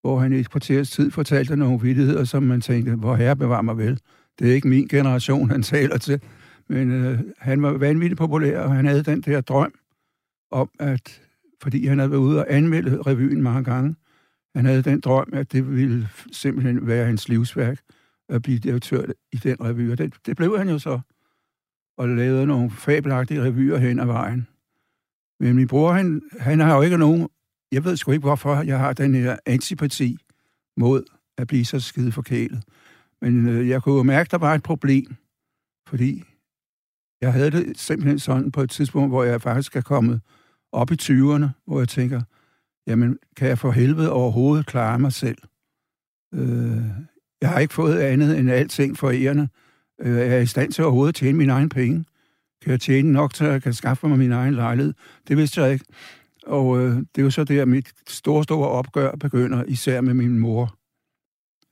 hvor 0.01 0.19
han 0.19 0.33
i 0.33 0.39
et 0.39 0.49
kvarters 0.49 0.89
tid 0.89 1.11
fortalte 1.11 1.55
nogle 1.55 1.81
vidtigheder, 1.81 2.23
som 2.23 2.43
man 2.43 2.61
tænkte, 2.61 2.95
hvor 2.95 3.15
herre 3.15 3.35
bevar 3.35 3.61
mig 3.61 3.77
vel. 3.77 3.99
Det 4.39 4.49
er 4.49 4.53
ikke 4.53 4.67
min 4.67 4.87
generation, 4.87 5.49
han 5.49 5.63
taler 5.63 5.97
til. 5.97 6.21
Men 6.67 6.91
øh, 6.91 7.19
han 7.37 7.61
var 7.61 7.71
vanvittigt 7.71 8.17
populær, 8.17 8.59
og 8.59 8.75
han 8.75 8.85
havde 8.85 9.03
den 9.03 9.21
der 9.21 9.41
drøm 9.41 9.73
om, 10.51 10.69
at 10.79 11.21
fordi 11.61 11.87
han 11.87 11.97
havde 11.97 12.11
været 12.11 12.19
ude 12.19 12.39
og 12.39 12.45
anmelde 12.49 13.01
revyen 13.01 13.41
mange 13.41 13.63
gange, 13.63 13.95
han 14.55 14.65
havde 14.65 14.81
den 14.81 14.99
drøm, 14.99 15.29
at 15.33 15.51
det 15.51 15.75
ville 15.75 16.09
simpelthen 16.31 16.87
være 16.87 17.05
hans 17.05 17.29
livsværk 17.29 17.79
at 18.29 18.41
blive 18.41 18.59
direktør 18.59 19.05
i 19.31 19.37
den 19.37 19.57
revy. 19.61 19.91
Og 19.91 19.97
det, 19.97 20.13
det 20.25 20.37
blev 20.37 20.57
han 20.57 20.69
jo 20.69 20.79
så, 20.79 20.99
og 21.97 22.09
lavede 22.09 22.45
nogle 22.45 22.71
fabelagtige 22.71 23.43
revyer 23.43 23.77
hen 23.77 23.99
ad 23.99 24.05
vejen. 24.05 24.47
Men 25.39 25.55
min 25.55 25.67
bror, 25.67 25.91
han, 25.91 26.21
han 26.39 26.59
har 26.59 26.75
jo 26.75 26.81
ikke 26.81 26.97
nogen... 26.97 27.27
Jeg 27.71 27.83
ved 27.83 27.97
sgu 27.97 28.11
ikke, 28.11 28.25
hvorfor 28.25 28.61
jeg 28.61 28.79
har 28.79 28.93
den 28.93 29.15
her 29.15 29.37
antipati 29.45 30.17
mod 30.77 31.03
at 31.37 31.47
blive 31.47 31.65
så 31.65 31.79
skide 31.79 32.11
forkælet. 32.11 32.63
Men 33.21 33.47
øh, 33.47 33.69
jeg 33.69 33.83
kunne 33.83 33.95
jo 33.95 34.03
mærke, 34.03 34.27
at 34.27 34.31
der 34.31 34.37
var 34.37 34.55
et 34.55 34.63
problem, 34.63 35.15
fordi 35.87 36.23
jeg 37.21 37.33
havde 37.33 37.51
det 37.51 37.79
simpelthen 37.79 38.19
sådan 38.19 38.51
på 38.51 38.61
et 38.61 38.69
tidspunkt, 38.69 39.11
hvor 39.11 39.23
jeg 39.23 39.41
faktisk 39.41 39.75
er 39.75 39.81
kommet 39.81 40.21
op 40.71 40.91
i 40.91 40.95
20'erne, 41.01 41.45
hvor 41.65 41.79
jeg 41.79 41.89
tænker, 41.89 42.21
jamen, 42.87 43.17
kan 43.37 43.47
jeg 43.47 43.59
for 43.59 43.71
helvede 43.71 44.11
overhovedet 44.11 44.65
klare 44.65 44.99
mig 44.99 45.13
selv? 45.13 45.37
Øh, 46.33 46.83
Jeg 47.41 47.49
har 47.49 47.59
ikke 47.59 47.73
fået 47.73 47.99
andet 47.99 48.39
end 48.39 48.51
alting 48.51 48.97
for 48.97 49.11
ærende. 49.11 49.47
Øh, 50.01 50.15
jeg 50.15 50.27
er 50.27 50.39
i 50.39 50.45
stand 50.45 50.71
til 50.71 50.83
overhovedet 50.83 51.11
at 51.11 51.15
tjene 51.15 51.37
mine 51.37 51.53
egne 51.53 51.69
penge. 51.69 52.05
Kan 52.61 52.71
jeg 52.71 52.81
tjene 52.81 53.11
nok 53.11 53.33
til, 53.33 53.45
at 53.45 53.51
jeg 53.51 53.61
kan 53.63 53.73
skaffe 53.73 54.07
mig 54.07 54.17
min 54.17 54.31
egen 54.31 54.53
lejlighed? 54.53 54.93
Det 55.27 55.37
vidste 55.37 55.61
jeg 55.61 55.73
ikke. 55.73 55.85
Og 56.45 56.79
øh, 56.81 56.95
det 56.97 57.17
er 57.17 57.21
jo 57.21 57.29
så 57.29 57.43
det, 57.43 57.59
at 57.59 57.67
mit 57.67 57.93
store, 58.07 58.43
store 58.43 58.69
opgør 58.69 59.11
begynder, 59.11 59.63
især 59.63 60.01
med 60.01 60.13
min 60.13 60.39
mor. 60.39 60.75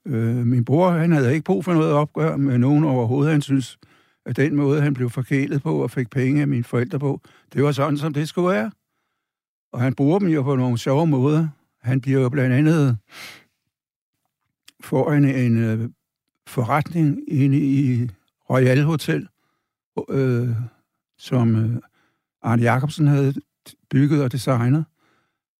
Øh, 0.06 0.46
min 0.46 0.64
bror, 0.64 0.90
han 0.90 1.12
havde 1.12 1.32
ikke 1.32 1.44
brug 1.44 1.64
for 1.64 1.72
noget 1.74 1.92
opgør 1.92 2.36
med 2.36 2.58
nogen 2.58 2.84
overhovedet. 2.84 3.32
Han 3.32 3.42
synes, 3.42 3.78
at 4.26 4.36
den 4.36 4.56
måde, 4.56 4.80
han 4.82 4.94
blev 4.94 5.10
forkælet 5.10 5.62
på 5.62 5.82
og 5.82 5.90
fik 5.90 6.10
penge 6.10 6.40
af 6.40 6.48
mine 6.48 6.64
forældre 6.64 6.98
på, 6.98 7.20
det 7.52 7.62
var 7.62 7.72
sådan, 7.72 7.98
som 7.98 8.14
det 8.14 8.28
skulle 8.28 8.48
være. 8.48 8.70
Og 9.74 9.80
han 9.80 9.94
bruger 9.94 10.18
dem 10.18 10.28
jo 10.28 10.42
på 10.42 10.56
nogle 10.56 10.78
sjove 10.78 11.06
måder. 11.06 11.48
Han 11.82 12.00
bliver 12.00 12.20
jo 12.20 12.28
blandt 12.28 12.54
andet 12.54 12.98
for 14.80 15.12
en, 15.12 15.24
en 15.24 15.72
uh, 15.72 15.90
forretning 16.46 17.18
inde 17.28 17.58
i 17.58 18.08
Royal 18.50 18.82
Hotel, 18.82 19.28
øh, 20.08 20.48
som 21.18 21.56
øh, 21.56 21.82
Arne 22.42 22.62
Jacobsen 22.62 23.06
havde 23.06 23.34
bygget 23.90 24.22
og 24.22 24.32
designet. 24.32 24.84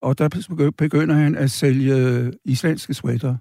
Og 0.01 0.19
der 0.19 0.71
begynder 0.79 1.15
han 1.15 1.35
at 1.35 1.51
sælge 1.51 2.33
islandske 2.45 2.95
sweater. 2.95 3.37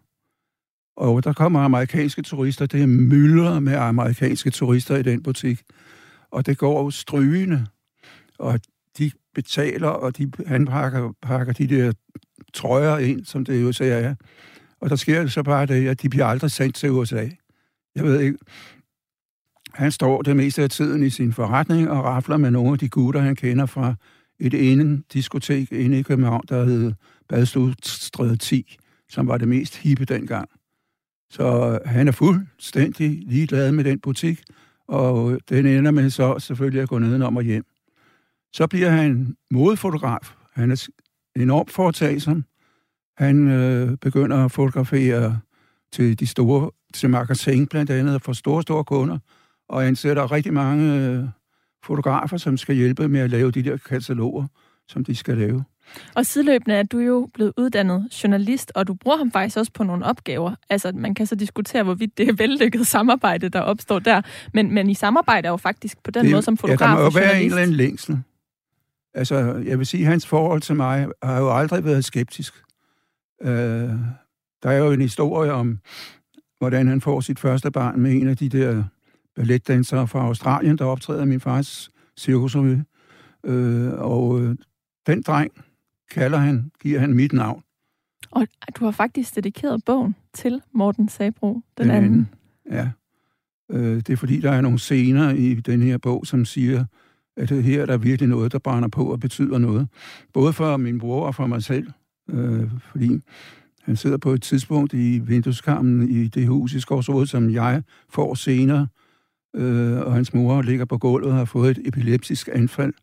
Og 0.95 1.23
der 1.23 1.33
kommer 1.33 1.59
amerikanske 1.59 2.21
turister. 2.21 2.65
Det 2.65 2.81
er 2.81 2.87
mylder 2.87 3.59
med 3.59 3.73
amerikanske 3.73 4.49
turister 4.49 4.97
i 4.97 5.03
den 5.03 5.23
butik. 5.23 5.63
Og 6.31 6.45
det 6.45 6.57
går 6.57 6.83
jo 6.83 6.91
strygende. 6.91 7.67
Og 8.39 8.59
de 8.97 9.11
betaler, 9.35 9.87
og 9.87 10.17
de, 10.17 10.31
han 10.47 10.65
pakker, 10.65 11.13
pakker 11.21 11.53
de 11.53 11.67
der 11.67 11.93
trøjer 12.53 12.97
ind, 12.97 13.25
som 13.25 13.45
det 13.45 13.63
jo 13.63 13.71
så 13.71 13.83
er. 13.83 14.15
Og 14.79 14.89
der 14.89 14.95
sker 14.95 15.27
så 15.27 15.43
bare 15.43 15.65
det, 15.65 15.87
at 15.87 16.01
de 16.01 16.09
bliver 16.09 16.25
aldrig 16.25 16.51
sendt 16.51 16.75
til 16.75 16.91
USA. 16.91 17.29
Jeg 17.95 18.03
ved 18.03 18.19
ikke. 18.19 18.37
Han 19.73 19.91
står 19.91 20.21
det 20.21 20.35
meste 20.35 20.63
af 20.63 20.69
tiden 20.69 21.03
i 21.03 21.09
sin 21.09 21.33
forretning 21.33 21.89
og 21.89 22.03
rafler 22.03 22.37
med 22.37 22.51
nogle 22.51 22.71
af 22.71 22.79
de 22.79 22.89
gutter, 22.89 23.21
han 23.21 23.35
kender 23.35 23.65
fra 23.65 23.95
et 24.39 24.71
ene 24.71 25.03
diskotek 25.13 25.71
inde 25.71 25.99
i 25.99 26.01
København, 26.01 26.43
der 26.49 26.65
hed 26.65 26.93
Badstudstræde 27.29 28.37
10, 28.37 28.77
som 29.09 29.27
var 29.27 29.37
det 29.37 29.47
mest 29.47 29.77
hippe 29.77 30.05
dengang. 30.05 30.49
Så 31.29 31.79
han 31.85 32.07
er 32.07 32.11
fuldstændig 32.11 33.23
ligeglad 33.25 33.71
med 33.71 33.83
den 33.83 33.99
butik, 33.99 34.41
og 34.87 35.39
den 35.49 35.65
ender 35.65 35.91
med 35.91 36.09
så 36.09 36.39
selvfølgelig 36.39 36.81
at 36.81 36.89
gå 36.89 36.99
nedenom 36.99 37.37
og 37.37 37.43
hjem. 37.43 37.65
Så 38.53 38.67
bliver 38.67 38.89
han 38.89 39.35
modefotograf. 39.51 40.33
Han 40.53 40.71
er 40.71 40.87
enormt 41.35 41.71
foretagsom. 41.71 42.45
Han 43.17 43.47
øh, 43.47 43.97
begynder 43.97 44.45
at 44.45 44.51
fotografere 44.51 45.39
til 45.91 46.19
de 46.19 46.27
store, 46.27 46.71
til 46.93 47.09
magasin 47.09 47.67
blandt 47.67 47.89
andet, 47.89 48.21
for 48.21 48.33
store, 48.33 48.61
store 48.61 48.83
kunder, 48.83 49.17
og 49.69 49.87
ansætter 49.87 50.31
rigtig 50.31 50.53
mange 50.53 50.95
øh, 50.95 51.25
fotografer, 51.83 52.37
som 52.37 52.57
skal 52.57 52.75
hjælpe 52.75 53.07
med 53.07 53.19
at 53.19 53.29
lave 53.29 53.51
de 53.51 53.63
der 53.63 53.77
kataloger, 53.77 54.47
som 54.87 55.05
de 55.05 55.15
skal 55.15 55.37
lave. 55.37 55.63
Og 56.15 56.25
sideløbende 56.25 56.75
er 56.75 56.83
du 56.83 56.99
jo 56.99 57.29
blevet 57.33 57.53
uddannet 57.57 58.07
journalist, 58.23 58.71
og 58.75 58.87
du 58.87 58.93
bruger 58.93 59.17
ham 59.17 59.31
faktisk 59.31 59.57
også 59.57 59.71
på 59.71 59.83
nogle 59.83 60.05
opgaver. 60.05 60.55
Altså, 60.69 60.91
man 60.95 61.15
kan 61.15 61.25
så 61.25 61.35
diskutere, 61.35 61.83
hvorvidt 61.83 62.17
det 62.17 62.29
er 62.29 62.33
vellykket 62.33 62.87
samarbejde, 62.87 63.49
der 63.49 63.59
opstår 63.59 63.99
der. 63.99 64.21
Men, 64.53 64.73
men 64.73 64.89
I 64.89 64.93
samarbejder 64.93 65.49
jo 65.49 65.57
faktisk 65.57 66.03
på 66.03 66.11
den 66.11 66.23
det, 66.23 66.31
måde 66.31 66.41
som 66.41 66.57
fotograf 66.57 66.87
Ja, 66.87 66.91
der 66.91 66.95
må 66.95 67.03
jo 67.03 67.11
være 67.15 67.41
en 67.41 67.45
eller 67.45 67.61
anden 67.61 67.75
længsel. 67.75 68.21
Altså, 69.13 69.35
jeg 69.65 69.77
vil 69.77 69.85
sige, 69.85 70.03
at 70.03 70.09
hans 70.09 70.27
forhold 70.27 70.61
til 70.61 70.75
mig 70.75 71.07
har 71.23 71.39
jo 71.39 71.57
aldrig 71.57 71.85
været 71.85 72.05
skeptisk. 72.05 72.53
Uh, 73.41 73.49
der 74.63 74.69
er 74.69 74.77
jo 74.77 74.91
en 74.91 75.01
historie 75.01 75.51
om, 75.51 75.79
hvordan 76.57 76.87
han 76.87 77.01
får 77.01 77.19
sit 77.21 77.39
første 77.39 77.71
barn 77.71 77.99
med 77.99 78.11
en 78.11 78.27
af 78.27 78.37
de 78.37 78.49
der 78.49 78.83
balletdansere 79.35 80.07
fra 80.07 80.19
Australien, 80.19 80.77
der 80.77 80.85
optræder 80.85 81.25
min 81.25 81.39
fars 81.39 81.89
cirkusrevy. 82.17 82.75
Uh, 83.43 83.93
og 83.93 84.29
uh, 84.29 84.55
den 85.07 85.21
dreng 85.21 85.51
kalder 86.11 86.37
han, 86.37 86.71
giver 86.81 86.99
han 86.99 87.13
mit 87.13 87.33
navn. 87.33 87.63
Og 88.31 88.47
du 88.79 88.85
har 88.85 88.91
faktisk 88.91 89.35
dedikeret 89.35 89.85
bogen 89.85 90.15
til 90.33 90.61
Morten 90.71 91.09
Sabro, 91.09 91.53
den, 91.53 91.63
den 91.77 91.91
anden. 91.91 92.11
anden. 92.11 92.29
Ja. 92.71 92.89
Øh, 93.71 93.95
det 93.95 94.09
er 94.09 94.17
fordi, 94.17 94.39
der 94.39 94.51
er 94.51 94.61
nogle 94.61 94.79
scener 94.79 95.29
i 95.29 95.53
den 95.53 95.81
her 95.81 95.97
bog, 95.97 96.27
som 96.27 96.45
siger, 96.45 96.85
at 97.37 97.49
her 97.49 97.81
er 97.81 97.85
der 97.85 97.97
virkelig 97.97 98.29
noget, 98.29 98.51
der 98.51 98.59
brænder 98.59 98.89
på 98.89 99.05
og 99.05 99.19
betyder 99.19 99.57
noget. 99.57 99.87
Både 100.33 100.53
for 100.53 100.77
min 100.77 100.99
bror 100.99 101.25
og 101.27 101.35
for 101.35 101.47
mig 101.47 101.63
selv. 101.63 101.87
Øh, 102.29 102.69
fordi 102.91 103.21
han 103.81 103.95
sidder 103.95 104.17
på 104.17 104.31
et 104.31 104.41
tidspunkt 104.41 104.93
i 104.93 105.19
vindueskarmen 105.19 106.09
i 106.09 106.27
det 106.27 106.47
hus 106.47 106.73
i 106.73 106.79
Skovsrud, 106.79 107.25
som 107.25 107.49
jeg 107.49 107.83
får 108.09 108.33
senere. 108.33 108.87
Øh, 109.55 109.99
og 109.99 110.13
hans 110.13 110.33
mor 110.33 110.61
ligger 110.61 110.85
på 110.85 110.97
gulvet 110.97 111.31
og 111.31 111.37
har 111.37 111.45
fået 111.45 111.77
et 111.77 111.87
epileptisk 111.87 112.49
anfald. 112.53 112.93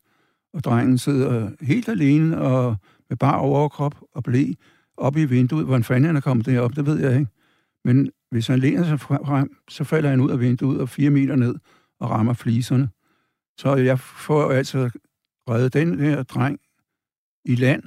Og 0.54 0.64
drengen 0.64 0.98
sidder 0.98 1.50
helt 1.60 1.88
alene 1.88 2.38
og 2.38 2.76
med 3.08 3.16
bare 3.16 3.38
overkrop 3.38 3.94
og 4.14 4.22
blæ 4.22 4.44
op 4.96 5.16
i 5.16 5.24
vinduet. 5.24 5.64
Hvordan 5.64 5.84
fanden 5.84 6.04
han 6.04 6.16
er 6.16 6.20
kommet 6.20 6.46
derop, 6.46 6.76
det 6.76 6.86
ved 6.86 7.00
jeg 7.00 7.12
ikke. 7.18 7.30
Men 7.84 8.10
hvis 8.30 8.46
han 8.46 8.58
læner 8.58 8.84
sig 8.84 9.00
frem, 9.00 9.56
så 9.68 9.84
falder 9.84 10.10
han 10.10 10.20
ud 10.20 10.30
af 10.30 10.40
vinduet 10.40 10.80
og 10.80 10.88
fire 10.88 11.10
meter 11.10 11.36
ned 11.36 11.54
og 12.00 12.10
rammer 12.10 12.32
fliserne. 12.32 12.88
Så 13.60 13.74
jeg 13.76 14.00
får 14.00 14.52
altså 14.52 14.90
reddet 15.48 15.72
den 15.72 16.00
her 16.00 16.22
dreng 16.22 16.60
i 17.44 17.54
land, 17.54 17.82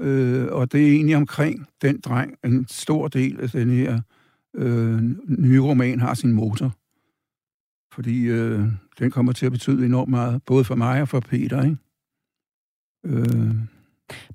øh, 0.00 0.46
og 0.52 0.72
det 0.72 0.86
er 0.86 0.92
egentlig 0.92 1.16
omkring 1.16 1.66
den 1.82 2.00
dreng, 2.00 2.36
en 2.44 2.68
stor 2.68 3.08
del 3.08 3.40
af 3.40 3.50
den 3.50 3.70
her 3.70 4.00
øh, 4.54 5.02
nye 5.38 5.60
roman 5.60 6.00
har 6.00 6.14
sin 6.14 6.32
motor. 6.32 6.74
Fordi 7.94 8.24
øh, 8.24 8.60
den 8.98 9.10
kommer 9.10 9.32
til 9.32 9.46
at 9.46 9.52
betyde 9.52 9.86
enormt 9.86 10.10
meget, 10.10 10.42
både 10.44 10.64
for 10.64 10.74
mig 10.74 11.02
og 11.02 11.08
for 11.08 11.20
Peter. 11.20 11.62
Ikke? 11.62 11.76
Øh, 13.04 13.54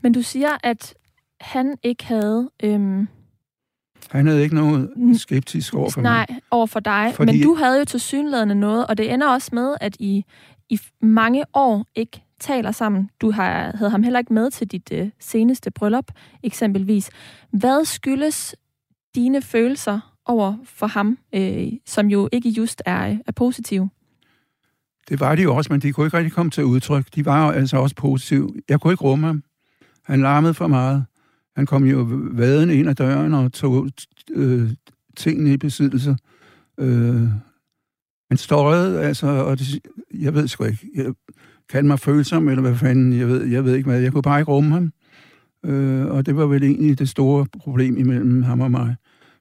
men 0.04 0.14
du 0.14 0.22
siger, 0.22 0.58
at 0.64 0.96
han 1.42 1.78
ikke 1.84 2.06
havde... 2.06 2.52
Øhm, 2.64 3.08
han 4.12 4.28
havde 4.28 4.44
ikke 4.44 4.56
noget 4.56 4.90
skeptisk 5.22 5.74
over 5.74 5.90
for 5.90 6.02
nej, 6.02 6.12
mig. 6.12 6.26
Nej, 6.30 6.40
over 6.52 6.66
for 6.66 6.80
dig. 6.80 7.12
Fordi... 7.16 7.32
Men 7.32 7.42
du 7.42 7.56
havde 7.56 7.80
jo 7.80 7.86
til 7.86 8.00
synlædende 8.00 8.56
noget, 8.56 8.88
og 8.88 8.98
det 8.98 9.14
ender 9.14 9.28
også 9.28 9.50
med, 9.54 9.76
at 9.82 9.96
I 10.00 10.26
i 10.70 10.80
mange 11.02 11.46
år 11.54 11.86
ikke 11.96 12.24
taler 12.40 12.72
sammen. 12.72 13.10
Du 13.22 13.32
har, 13.32 13.78
havde 13.78 13.92
ham 13.92 14.04
heller 14.04 14.20
ikke 14.20 14.34
med 14.34 14.52
til 14.52 14.68
dit 14.68 14.92
øh, 14.92 15.10
seneste 15.20 15.72
bryllup, 15.72 16.12
eksempelvis. 16.44 17.10
Hvad 17.52 17.86
skyldes 17.86 18.56
dine 19.16 19.42
følelser 19.42 20.00
over 20.26 20.56
for 20.64 20.88
ham, 20.88 21.18
øh, 21.36 21.68
som 21.86 22.08
jo 22.08 22.30
ikke 22.32 22.50
just 22.50 22.82
er, 22.86 23.18
er 23.28 23.32
positive? 23.36 23.90
Det 25.10 25.20
var 25.20 25.36
de 25.36 25.42
jo 25.42 25.56
også, 25.56 25.74
men 25.74 25.82
de 25.82 25.94
kunne 25.94 26.08
ikke 26.08 26.18
rigtig 26.18 26.34
komme 26.34 26.50
til 26.50 26.66
udtryk. 26.66 27.06
De 27.16 27.26
var 27.26 27.46
jo 27.46 27.52
altså 27.52 27.78
også 27.78 27.96
positive. 27.96 28.54
Jeg 28.70 28.82
kunne 28.82 28.94
ikke 28.94 29.04
rumme 29.04 29.28
ham. 29.28 29.44
Han 30.04 30.22
larmede 30.22 30.54
for 30.54 30.68
meget. 30.68 31.06
Han 31.56 31.66
kom 31.66 31.86
jo 31.86 32.08
vaden 32.32 32.70
ind 32.70 32.90
ad 32.90 32.96
døren 32.96 33.34
og 33.34 33.54
tog 33.54 33.90
øh, 34.34 34.70
tingene 35.18 35.54
i 35.54 35.58
besiddelse. 35.58 36.18
Øh, 36.80 37.28
han 38.30 38.38
støjede, 38.38 39.02
altså, 39.02 39.28
og 39.28 39.60
det, 39.60 39.80
jeg 40.14 40.34
ved 40.34 40.48
sgu 40.48 40.64
ikke. 40.64 40.88
Jeg, 40.96 41.14
kan 41.70 41.88
mig 41.88 42.00
følsom, 42.00 42.50
eller 42.50 42.62
hvad 42.62 42.76
fanden, 42.76 43.20
jeg 43.20 43.28
ved, 43.28 43.46
jeg 43.46 43.66
ved 43.66 43.76
ikke 43.76 43.90
hvad. 43.90 44.02
Jeg 44.02 44.12
kunne 44.12 44.22
bare 44.22 44.40
ikke 44.40 44.52
rumme 44.52 44.72
ham. 44.72 44.92
Øh, 45.66 46.06
og 46.06 46.26
det 46.26 46.36
var 46.36 46.46
vel 46.46 46.64
egentlig 46.64 47.00
det 47.00 47.10
store 47.10 47.46
problem 47.60 47.98
imellem 47.98 48.44
ham 48.44 48.62
og 48.62 48.72
mig. 48.72 48.96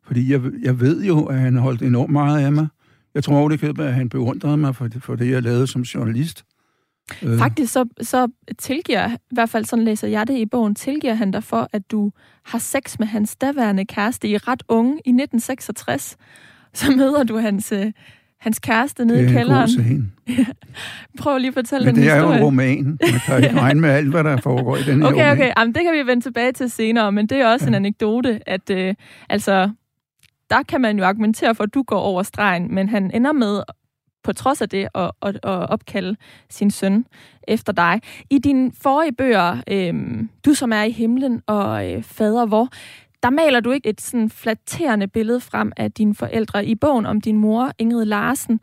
Fordi 0.07 0.33
jeg, 0.33 0.41
jeg 0.63 0.81
ved 0.81 1.05
jo, 1.05 1.25
at 1.25 1.39
han 1.39 1.57
holdt 1.57 1.83
enormt 1.83 2.13
meget 2.13 2.45
af 2.45 2.53
mig. 2.53 2.67
Jeg 3.15 3.25
tror 3.25 3.49
det 3.49 3.81
at 3.81 3.95
han 3.95 4.09
beundrede 4.09 4.57
mig 4.57 4.77
for 4.77 4.89
det, 4.89 5.03
for 5.03 5.17
det, 5.17 5.31
jeg 5.31 5.43
lavede 5.43 5.67
som 5.67 5.83
journalist. 5.83 6.45
Øh. 7.23 7.39
Faktisk 7.39 7.73
så, 7.73 7.85
så 8.01 8.29
tilgiver, 8.59 9.09
i 9.15 9.17
hvert 9.35 9.49
fald 9.51 9.65
sådan 9.65 9.85
læser 9.85 10.09
jeg 10.09 10.29
det 10.29 10.37
i 10.37 10.47
bogen, 10.47 10.75
tilgiver 10.75 11.15
han 11.15 11.31
dig 11.31 11.45
for, 11.45 11.69
at 11.73 11.91
du 11.91 12.11
har 12.45 12.59
sex 12.59 12.99
med 12.99 13.07
hans 13.07 13.37
daværende 13.37 13.85
kæreste 13.85 14.29
i 14.29 14.37
ret 14.37 14.63
unge 14.69 14.91
i 14.93 15.11
1966. 15.11 16.17
Så 16.75 16.93
møder 16.97 17.25
du 17.25 17.37
hans, 17.39 17.73
øh, 17.73 17.93
hans 18.41 18.59
kæreste 18.59 19.05
nede 19.05 19.25
i 19.25 19.29
kælderen. 19.33 19.69
Det 20.27 20.39
er 20.39 20.45
Prøv 21.23 21.39
lige 21.39 21.49
at 21.49 21.55
fortælle 21.55 21.85
Men 21.87 21.95
den 21.95 22.03
historie. 22.03 22.23
det 22.23 22.35
er 22.35 22.39
jo 22.39 22.45
roman. 22.45 22.85
Man 22.85 23.21
kan 23.27 23.45
ikke 23.45 23.61
regne 23.61 23.81
med 23.81 23.91
alt, 23.91 24.09
hvad 24.11 24.25
der 24.25 24.37
foregår 24.37 24.77
i 24.77 24.83
den 24.83 25.03
her 25.03 25.09
Okay, 25.09 25.21
roman. 25.23 25.33
okay. 25.33 25.53
Jamen, 25.59 25.75
det 25.75 25.83
kan 25.85 25.93
vi 25.93 26.07
vende 26.07 26.23
tilbage 26.25 26.53
til 26.53 26.71
senere, 26.71 27.13
men 27.13 27.27
det 27.27 27.39
er 27.39 27.47
også 27.47 27.65
ja. 27.65 27.69
en 27.69 27.75
anekdote, 27.75 28.41
at 28.47 28.71
øh, 28.71 28.95
altså, 29.29 29.71
der 30.51 30.63
kan 30.63 30.81
man 30.81 30.99
jo 30.99 31.05
argumentere 31.05 31.55
for, 31.55 31.65
at 31.65 31.75
du 31.75 31.83
går 31.83 31.99
over 31.99 32.23
stregen, 32.23 32.75
men 32.75 32.89
han 32.89 33.11
ender 33.15 33.33
med 33.33 33.61
på 34.25 34.33
trods 34.33 34.63
af 34.63 34.69
det 34.69 34.89
at, 34.95 35.11
at, 35.23 35.35
at 35.35 35.71
opkalde 35.71 36.17
sin 36.51 36.71
søn 36.71 37.07
efter 37.49 37.73
dig. 37.73 38.01
I 38.31 38.39
dine 38.39 38.73
forrige 38.83 39.13
bøger, 39.13 39.57
øh, 39.69 39.95
Du 40.45 40.55
som 40.55 40.73
er 40.73 40.83
i 40.83 40.91
himlen 40.91 41.43
og 41.47 41.93
øh, 41.93 42.03
Fader 42.03 42.47
hvor, 42.47 42.69
der 43.23 43.31
maler 43.31 43.61
du 43.61 43.71
ikke 43.71 43.89
et 43.89 44.01
sådan 44.01 44.31
flatterende 44.31 45.09
billede 45.09 45.41
frem 45.41 45.73
af 45.77 45.93
dine 45.93 46.15
forældre. 46.15 46.67
I 46.67 46.75
bogen 46.75 47.07
om 47.07 47.21
din 47.21 47.37
mor, 47.37 47.73
Ingrid 47.79 48.05
Larsen, 48.05 48.61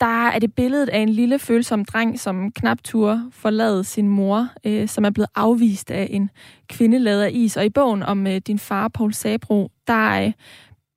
der 0.00 0.28
er 0.28 0.38
det 0.38 0.54
billedet 0.54 0.88
af 0.88 0.98
en 0.98 1.08
lille 1.08 1.38
følsom 1.38 1.84
dreng, 1.84 2.20
som 2.20 2.50
knap 2.50 2.78
tur 2.84 3.28
forlade 3.32 3.84
sin 3.84 4.08
mor, 4.08 4.48
øh, 4.64 4.88
som 4.88 5.04
er 5.04 5.10
blevet 5.10 5.30
afvist 5.34 5.90
af 5.90 6.08
en 6.10 6.30
kvinde 6.68 6.98
lavet 6.98 7.22
af 7.22 7.30
is. 7.32 7.56
Og 7.56 7.64
i 7.64 7.70
bogen 7.70 8.02
om 8.02 8.26
øh, 8.26 8.36
din 8.36 8.58
far, 8.58 8.88
Paul 8.88 9.12
Sabro, 9.12 9.70
der 9.86 10.26
øh, 10.26 10.32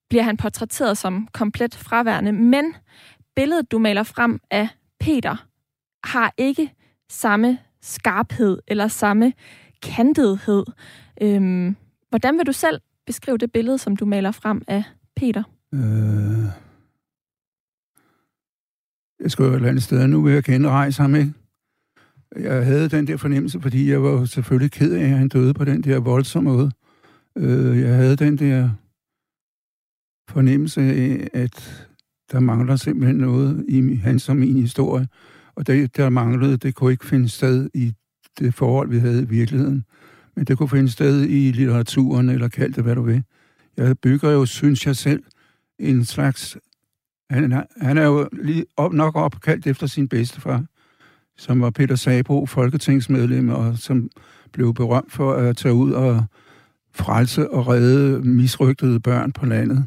bliver 0.10 0.24
han 0.24 0.38
portrætteret 0.38 0.98
som 0.98 1.28
komplet 1.34 1.76
fraværende, 1.76 2.32
men 2.32 2.76
billedet, 3.38 3.72
du 3.72 3.80
maler 3.80 4.04
frem 4.04 4.40
af 4.52 4.68
Peter, 5.00 5.48
har 6.04 6.34
ikke 6.38 6.74
samme 7.10 7.58
skarphed 7.82 8.60
eller 8.68 8.88
samme 8.88 9.34
kantethed. 9.82 10.66
Øhm, 11.22 11.76
hvordan 12.10 12.38
vil 12.38 12.46
du 12.46 12.52
selv 12.52 12.82
beskrive 13.06 13.38
det 13.38 13.52
billede, 13.52 13.78
som 13.78 13.96
du 13.96 14.06
maler 14.06 14.32
frem 14.32 14.62
af 14.68 14.84
Peter? 15.16 15.44
Øh, 15.74 16.46
jeg 19.20 19.32
skulle 19.32 19.48
jo 19.48 19.54
et 19.54 19.56
eller 19.56 19.70
andet 19.70 19.84
sted, 19.84 20.08
nu 20.08 20.22
vil 20.22 20.34
jeg 20.34 20.44
kende 20.44 20.70
rejse 20.70 21.02
ham, 21.02 21.16
ikke? 21.16 21.34
Jeg 22.36 22.66
havde 22.66 22.90
den 22.90 23.08
der 23.08 23.18
fornemmelse, 23.18 23.62
fordi 23.62 23.92
jeg 23.92 24.04
var 24.04 24.26
selvfølgelig 24.26 24.72
ked 24.72 24.94
af, 24.94 25.04
at 25.04 25.18
han 25.18 25.28
døde 25.28 25.54
på 25.54 25.66
den 25.66 25.84
der 25.84 26.00
voldsomme 26.00 26.50
måde. 26.50 26.72
Øh, 27.38 27.82
jeg 27.82 27.96
havde 27.96 28.16
den 28.16 28.38
der 28.38 28.70
fornemmelse 30.30 30.82
af, 30.82 31.28
at 31.34 31.88
der 32.32 32.40
mangler 32.40 32.76
simpelthen 32.76 33.16
noget 33.16 33.66
i 33.68 33.96
hans 33.96 34.24
som 34.24 34.38
min 34.38 34.56
historie. 34.56 35.08
Og 35.56 35.68
det, 35.68 35.98
der 35.98 36.10
manglede, 36.10 36.58
det 36.58 36.76
kunne 36.76 36.92
ikke 36.92 37.06
finde 37.06 37.30
sted 37.30 37.70
i 37.74 37.94
det 38.40 38.54
forhold, 38.54 38.90
vi 38.90 39.00
havde 39.00 39.22
i 39.22 39.26
virkeligheden. 39.26 39.84
Men 40.36 40.46
det 40.46 40.58
kunne 40.58 40.70
finde 40.70 40.90
sted 40.90 41.24
i 41.24 41.52
litteraturen, 41.52 42.30
eller 42.30 42.48
kald 42.48 42.74
det, 42.74 42.84
hvad 42.84 42.96
du 42.96 43.02
vil. 43.02 43.24
Jeg 43.78 44.00
bygger 44.00 44.32
jo, 44.32 44.46
synes 44.46 44.88
jeg 44.88 44.96
selv, 44.96 45.24
en 45.80 46.06
slags... 46.06 46.58
Han, 47.30 47.64
han 47.82 47.98
er 47.98 48.06
jo 48.06 48.30
lige 48.32 48.66
op, 48.78 48.94
nok 48.94 49.16
opkaldt 49.16 49.68
efter 49.68 49.88
sin 49.88 50.08
bedstefar, 50.08 50.66
som 51.38 51.62
var 51.62 51.70
Peter 51.70 51.96
Sabro, 51.96 52.46
folketingsmedlem, 52.46 53.50
og 53.50 53.78
som 53.78 54.10
blev 54.54 54.74
berømt 54.74 55.12
for 55.12 55.34
at 55.34 55.58
tage 55.58 55.74
ud 55.74 55.92
og 55.92 56.24
frelse 56.94 57.52
og 57.52 57.68
redde 57.68 58.30
misrygtede 58.30 59.00
børn 59.00 59.32
på 59.32 59.46
landet. 59.46 59.86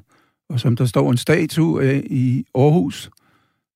Og 0.51 0.61
som 0.61 0.77
der 0.77 0.85
står 0.85 1.11
en 1.11 1.17
statue 1.17 1.83
af 1.83 2.03
i 2.11 2.45
Aarhus. 2.55 3.11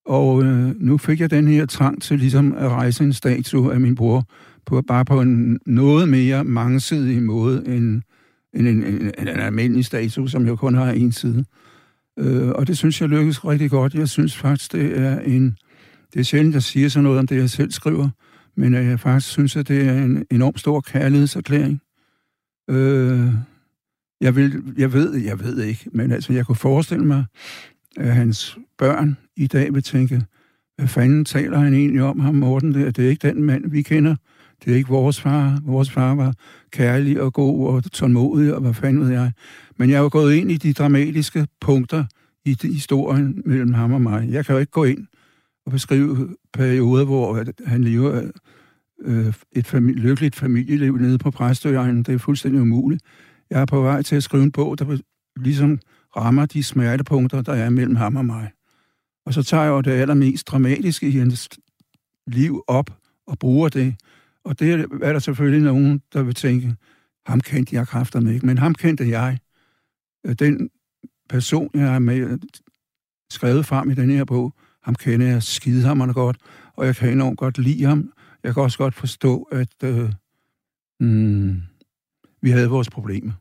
Og 0.07 0.43
øh, 0.43 0.81
nu 0.81 0.99
fik 0.99 1.21
jeg 1.21 1.31
den 1.31 1.49
her 1.49 1.67
trang 1.67 2.03
til 2.03 2.19
ligesom 2.19 2.55
at 2.57 2.71
rejse 2.71 3.05
en 3.05 3.13
statue 3.13 3.75
af 3.75 3.81
min 3.81 3.95
bror, 3.95 4.25
på, 4.67 4.83
bare 4.83 5.05
på 5.05 5.21
en 5.21 5.61
noget 5.67 6.09
mere 6.09 6.45
mangesidig 6.45 7.23
måde 7.23 7.63
end, 7.67 8.03
end 8.55 8.69
en, 8.69 8.85
en, 8.85 8.95
en, 8.95 9.13
en 9.19 9.29
almindelig 9.29 9.85
statue, 9.85 10.29
som 10.29 10.47
jo 10.47 10.57
kun 10.57 10.75
har 10.75 10.91
en 10.91 11.13
side. 11.13 11.45
Øh, 12.19 12.49
og 12.49 12.67
det 12.67 12.79
synes 12.79 13.01
jeg 13.01 13.09
lykkes 13.09 13.45
rigtig 13.45 13.71
godt. 13.71 13.95
Jeg 13.95 14.09
synes 14.09 14.37
faktisk, 14.37 14.73
det 14.73 14.99
er 14.99 15.21
en... 15.21 15.57
Det 16.15 16.21
er 16.21 16.25
sjældent, 16.25 16.55
jeg 16.55 16.63
siger 16.63 16.89
sådan 16.89 17.05
noget 17.05 17.19
om 17.19 17.27
det, 17.27 17.37
jeg 17.37 17.51
selv 17.51 17.71
skriver, 17.71 18.09
men 18.57 18.75
øh, 18.75 18.87
jeg 18.87 19.01
faktisk 19.01 19.33
synes, 19.33 19.57
at 19.57 19.69
det 19.69 19.89
er 19.89 20.05
en 20.05 20.25
enorm 20.31 20.57
stor 20.57 20.81
kærlighedserklæring. 20.81 21.81
Øh, 22.71 23.29
jeg, 24.25 24.37
vil, 24.37 24.75
jeg 24.77 24.93
ved, 24.93 25.15
jeg 25.15 25.41
ved 25.41 25.63
ikke, 25.63 25.91
men 25.93 26.11
altså, 26.11 26.33
jeg 26.33 26.47
kunne 26.47 26.57
forestille 26.57 27.05
mig, 27.05 27.25
at 27.97 28.15
hans 28.15 28.59
børn 28.79 29.17
i 29.37 29.47
dag 29.47 29.75
vil 29.75 29.83
tænke, 29.83 30.23
hvad 30.77 30.89
fanden 30.89 31.25
taler 31.25 31.59
han 31.59 31.75
egentlig 31.75 32.03
om 32.03 32.21
ham, 32.21 32.35
Morten? 32.35 32.75
Det, 32.75 32.97
det 32.97 33.05
er 33.05 33.09
ikke 33.09 33.29
den 33.29 33.43
mand, 33.43 33.71
vi 33.71 33.83
kender. 33.83 34.17
Det 34.65 34.73
er 34.73 34.77
ikke 34.77 34.89
vores 34.89 35.21
far. 35.21 35.61
Vores 35.65 35.91
far 35.91 36.15
var 36.15 36.35
kærlig 36.73 37.21
og 37.21 37.33
god 37.33 37.69
og 37.69 37.93
tålmodig, 37.93 38.55
og 38.55 38.61
hvad 38.61 38.75
fanden 38.75 39.03
ved 39.03 39.11
jeg. 39.11 39.33
Men 39.77 39.91
jeg 39.91 40.01
har 40.01 40.09
gået 40.09 40.35
ind 40.35 40.51
i 40.51 40.57
de 40.57 40.73
dramatiske 40.73 41.47
punkter 41.61 42.05
i 42.45 42.57
historien 42.63 43.43
mellem 43.47 43.75
ham 43.75 43.93
og 43.93 44.01
mig. 44.01 44.29
Jeg 44.31 44.47
kan 44.47 44.55
jo 44.55 44.59
ikke 44.59 44.73
gå 44.73 44.85
ind 44.85 45.07
og 45.67 45.73
beskrive 45.73 46.37
perioder, 46.53 47.05
hvor 47.05 47.45
han 47.67 47.85
lever 47.85 48.23
øh, 49.05 49.33
et 49.53 49.75
fami- 49.75 49.93
lykkeligt 49.93 50.35
familieliv 50.37 50.97
nede 50.97 51.19
på 51.19 51.31
Præstøegnen. 51.31 52.03
Det 52.03 52.15
er 52.15 52.19
fuldstændig 52.19 52.61
umuligt. 52.61 53.03
Jeg 53.51 53.61
er 53.61 53.67
på 53.67 53.81
vej 53.81 54.03
til 54.03 54.17
at 54.17 54.23
skrive 54.23 54.43
en 54.43 54.53
bog, 54.53 54.79
der 54.79 54.99
ligesom 55.37 55.79
rammer 56.17 56.47
de 56.47 56.63
smertepunkter, 56.63 57.43
der 57.43 57.53
er 57.53 57.71
mellem 57.71 57.97
ham 57.97 58.17
og 58.17 58.25
mig. 58.25 58.51
Og 59.27 59.35
så 59.35 59.43
tager 59.43 59.63
jeg 59.63 59.71
jo 59.71 59.81
det 59.81 59.91
allermest 59.91 60.49
dramatiske 60.49 61.09
i 61.09 61.19
hans 61.19 61.49
liv 62.27 62.65
op 62.67 62.91
og 63.27 63.39
bruger 63.39 63.69
det. 63.69 63.95
Og 64.45 64.59
det 64.59 64.73
er 65.03 65.13
der 65.13 65.19
selvfølgelig 65.19 65.63
nogen, 65.63 66.03
der 66.13 66.23
vil 66.23 66.35
tænke, 66.35 66.77
ham 67.27 67.41
kendte 67.41 67.77
jeg 67.77 67.89
kræfter 67.89 68.21
med, 68.21 68.35
ikke? 68.35 68.47
men 68.47 68.59
ham 68.59 68.75
kendte 68.75 69.09
jeg. 69.09 69.39
Øh, 70.27 70.35
den 70.39 70.71
person, 71.29 71.71
jeg 71.75 71.91
har 71.91 71.99
med 71.99 72.39
skrevet 73.31 73.67
frem 73.67 73.91
i 73.91 73.95
den 73.95 74.11
her 74.11 74.25
bog, 74.25 74.53
ham 74.83 74.95
kender 74.95 75.27
jeg 75.27 75.43
skidehammerende 75.43 76.15
godt, 76.15 76.37
og 76.77 76.87
jeg 76.87 76.97
kan 76.97 77.13
enormt 77.13 77.39
godt 77.39 77.59
lide 77.59 77.85
ham. 77.85 78.13
Jeg 78.43 78.55
kan 78.55 78.63
også 78.63 78.79
godt 78.79 78.95
forstå, 78.95 79.43
at 79.43 79.83
øh, 79.85 80.13
mm, 81.01 81.63
vi 82.43 82.51
havde 82.51 82.69
vores 82.69 82.91
problemer. 82.91 83.33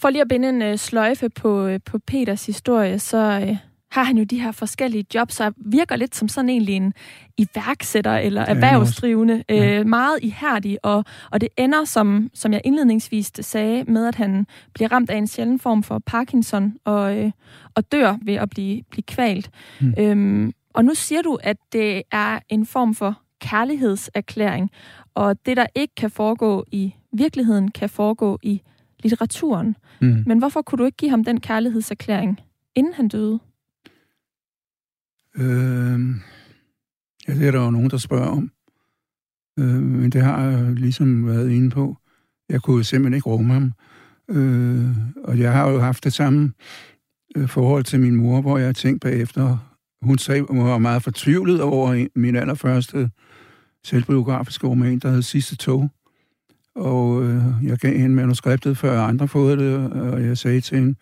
For 0.00 0.10
lige 0.10 0.22
at 0.22 0.28
binde 0.28 0.48
en 0.48 0.62
øh, 0.62 0.78
sløjfe 0.78 1.28
på, 1.28 1.66
øh, 1.66 1.80
på 1.86 1.98
Peters 1.98 2.46
historie, 2.46 2.98
så 2.98 3.16
øh, 3.16 3.56
har 3.90 4.02
han 4.02 4.18
jo 4.18 4.24
de 4.24 4.40
her 4.40 4.52
forskellige 4.52 5.04
jobs, 5.14 5.40
og 5.40 5.54
virker 5.56 5.96
lidt 5.96 6.16
som 6.16 6.28
sådan 6.28 6.48
egentlig 6.48 6.76
en 6.76 6.94
iværksætter 7.36 8.16
eller 8.16 8.42
erhvervsdrivende, 8.42 9.44
ja. 9.48 9.78
øh, 9.78 9.86
meget 9.86 10.18
ihærdig, 10.22 10.78
og, 10.82 11.04
og 11.30 11.40
det 11.40 11.48
ender, 11.56 11.84
som, 11.84 12.30
som 12.34 12.52
jeg 12.52 12.60
indledningsvis 12.64 13.32
sagde, 13.40 13.84
med 13.84 14.06
at 14.06 14.14
han 14.14 14.46
bliver 14.74 14.92
ramt 14.92 15.10
af 15.10 15.16
en 15.16 15.26
sjælden 15.26 15.58
form 15.58 15.82
for 15.82 15.98
Parkinson, 16.06 16.74
og, 16.84 17.16
øh, 17.18 17.30
og 17.74 17.92
dør 17.92 18.16
ved 18.22 18.34
at 18.34 18.50
blive, 18.50 18.82
blive 18.90 19.02
kvalt. 19.02 19.50
Mm. 19.80 19.94
Øhm, 19.98 20.52
og 20.74 20.84
nu 20.84 20.94
siger 20.94 21.22
du, 21.22 21.38
at 21.42 21.56
det 21.72 22.02
er 22.12 22.38
en 22.48 22.66
form 22.66 22.94
for 22.94 23.20
kærlighedserklæring, 23.40 24.70
og 25.14 25.46
det, 25.46 25.56
der 25.56 25.66
ikke 25.74 25.94
kan 25.94 26.10
foregå 26.10 26.64
i 26.72 26.94
virkeligheden, 27.12 27.70
kan 27.70 27.88
foregå 27.88 28.38
i 28.42 28.62
litteraturen. 29.02 29.76
Mm. 30.00 30.22
Men 30.26 30.38
hvorfor 30.38 30.62
kunne 30.62 30.78
du 30.78 30.84
ikke 30.84 30.96
give 30.96 31.10
ham 31.10 31.24
den 31.24 31.40
kærlighedserklæring, 31.40 32.40
inden 32.74 32.92
han 32.92 33.08
døde? 33.08 33.38
Øh, 35.36 36.00
ja, 37.28 37.34
det 37.34 37.46
er 37.46 37.50
der 37.50 37.64
jo 37.64 37.70
nogen, 37.70 37.90
der 37.90 37.96
spørger 37.96 38.28
om. 38.28 38.50
Øh, 39.58 39.82
men 39.82 40.10
det 40.10 40.22
har 40.22 40.42
jeg 40.42 40.72
ligesom 40.72 41.26
været 41.26 41.50
inde 41.50 41.70
på. 41.70 41.96
Jeg 42.48 42.62
kunne 42.62 42.84
simpelthen 42.84 43.14
ikke 43.14 43.28
rumme 43.28 43.52
ham. 43.52 43.72
Øh, 44.30 44.96
og 45.24 45.38
jeg 45.38 45.52
har 45.52 45.70
jo 45.70 45.80
haft 45.80 46.04
det 46.04 46.12
samme 46.12 46.52
øh, 47.36 47.48
forhold 47.48 47.84
til 47.84 48.00
min 48.00 48.16
mor, 48.16 48.40
hvor 48.40 48.58
jeg 48.58 48.66
har 48.66 48.72
tænkt 48.72 49.00
bagefter, 49.00 49.58
hun 50.02 50.18
sagde, 50.18 50.42
hun 50.42 50.64
var 50.64 50.78
meget 50.78 51.02
fortvivlet 51.02 51.62
over 51.62 52.06
min 52.14 52.36
allerførste 52.36 53.10
selvbiografiske 53.84 54.66
roman, 54.66 54.98
der 54.98 55.10
hed 55.10 55.22
Sidste 55.22 55.56
Tog. 55.56 55.90
Og 56.74 57.22
øh, 57.22 57.42
jeg 57.62 57.78
gav 57.78 57.98
hende 57.98 58.16
manuskriptet, 58.16 58.78
før 58.78 59.02
andre 59.02 59.28
fået 59.28 59.58
det, 59.58 59.76
og 59.92 60.22
jeg 60.22 60.38
sagde 60.38 60.60
til 60.60 60.78
hende, 60.78 60.94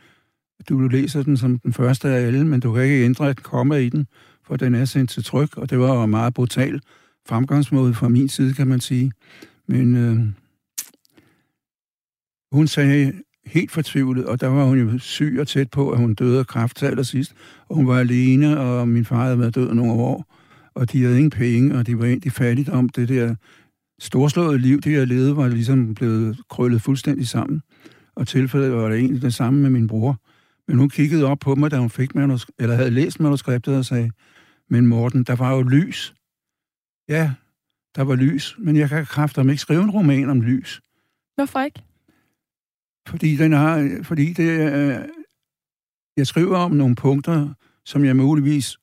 du 0.68 0.88
læser 0.88 1.22
den 1.22 1.36
som 1.36 1.58
den 1.58 1.72
første 1.72 2.08
af 2.08 2.26
alle, 2.26 2.46
men 2.46 2.60
du 2.60 2.72
kan 2.72 2.82
ikke 2.82 3.04
ændre 3.04 3.30
et 3.30 3.42
komma 3.42 3.76
i 3.76 3.88
den, 3.88 4.06
for 4.44 4.56
den 4.56 4.74
er 4.74 4.84
sendt 4.84 5.10
til 5.10 5.24
tryk, 5.24 5.56
og 5.56 5.70
det 5.70 5.78
var 5.78 6.00
jo 6.00 6.06
meget 6.06 6.34
brutal 6.34 6.80
fremgangsmåde 7.28 7.94
fra 7.94 8.08
min 8.08 8.28
side, 8.28 8.54
kan 8.54 8.66
man 8.66 8.80
sige. 8.80 9.12
Men 9.66 9.96
øh, 9.96 10.18
hun 12.52 12.66
sagde 12.66 13.12
helt 13.46 13.70
fortvivlet, 13.70 14.26
og 14.26 14.40
der 14.40 14.46
var 14.46 14.64
hun 14.64 14.78
jo 14.78 14.98
syg 14.98 15.36
og 15.40 15.48
tæt 15.48 15.70
på, 15.70 15.90
at 15.90 15.98
hun 15.98 16.14
døde 16.14 16.38
af 16.38 16.46
kræft 16.46 16.76
til 16.76 16.86
allersidst, 16.86 17.34
og 17.68 17.76
hun 17.76 17.86
var 17.86 17.98
alene, 17.98 18.60
og 18.60 18.88
min 18.88 19.04
far 19.04 19.24
havde 19.24 19.38
været 19.38 19.54
død 19.54 19.74
nogle 19.74 19.92
år, 19.92 20.34
og 20.74 20.92
de 20.92 21.02
havde 21.02 21.16
ingen 21.16 21.30
penge, 21.30 21.78
og 21.78 21.86
de 21.86 21.98
var 21.98 22.04
egentlig 22.04 22.32
fattigt 22.32 22.68
om 22.68 22.88
det 22.88 23.08
der 23.08 23.34
storslåede 24.00 24.58
liv, 24.58 24.80
de 24.80 24.92
havde 24.92 25.06
levet, 25.06 25.36
var 25.36 25.48
ligesom 25.48 25.94
blevet 25.94 26.40
krøllet 26.50 26.82
fuldstændig 26.82 27.28
sammen. 27.28 27.62
Og 28.14 28.28
tilfældet 28.28 28.72
var 28.72 28.88
det 28.88 28.98
egentlig 28.98 29.22
det 29.22 29.34
samme 29.34 29.60
med 29.60 29.70
min 29.70 29.86
bror. 29.86 30.20
Men 30.68 30.78
hun 30.78 30.88
kiggede 30.88 31.24
op 31.24 31.38
på 31.38 31.54
mig, 31.54 31.70
da 31.70 31.78
hun 31.78 31.90
fik 31.90 32.14
manus- 32.14 32.46
eller 32.58 32.74
havde 32.74 32.90
læst 32.90 33.20
manuskriptet 33.20 33.76
og 33.76 33.84
sagde, 33.84 34.10
men 34.70 34.86
Morten, 34.86 35.24
der 35.24 35.36
var 35.36 35.54
jo 35.54 35.62
lys. 35.62 36.14
Ja, 37.08 37.32
der 37.96 38.02
var 38.02 38.14
lys, 38.14 38.56
men 38.58 38.76
jeg 38.76 38.88
kan 38.88 39.06
kræfter 39.06 39.42
ikke 39.42 39.56
skrive 39.56 39.82
en 39.82 39.90
roman 39.90 40.30
om 40.30 40.40
lys. 40.40 40.80
Hvorfor 41.34 41.60
ikke? 41.60 41.82
Fordi, 43.08 43.36
den 43.36 43.52
har, 43.52 44.00
fordi 44.02 44.32
det, 44.32 44.72
øh, 44.72 45.08
jeg 46.16 46.26
skriver 46.26 46.56
om 46.56 46.70
nogle 46.70 46.94
punkter, 46.94 47.54
som 47.84 48.04
jeg 48.04 48.16
muligvis 48.16 48.78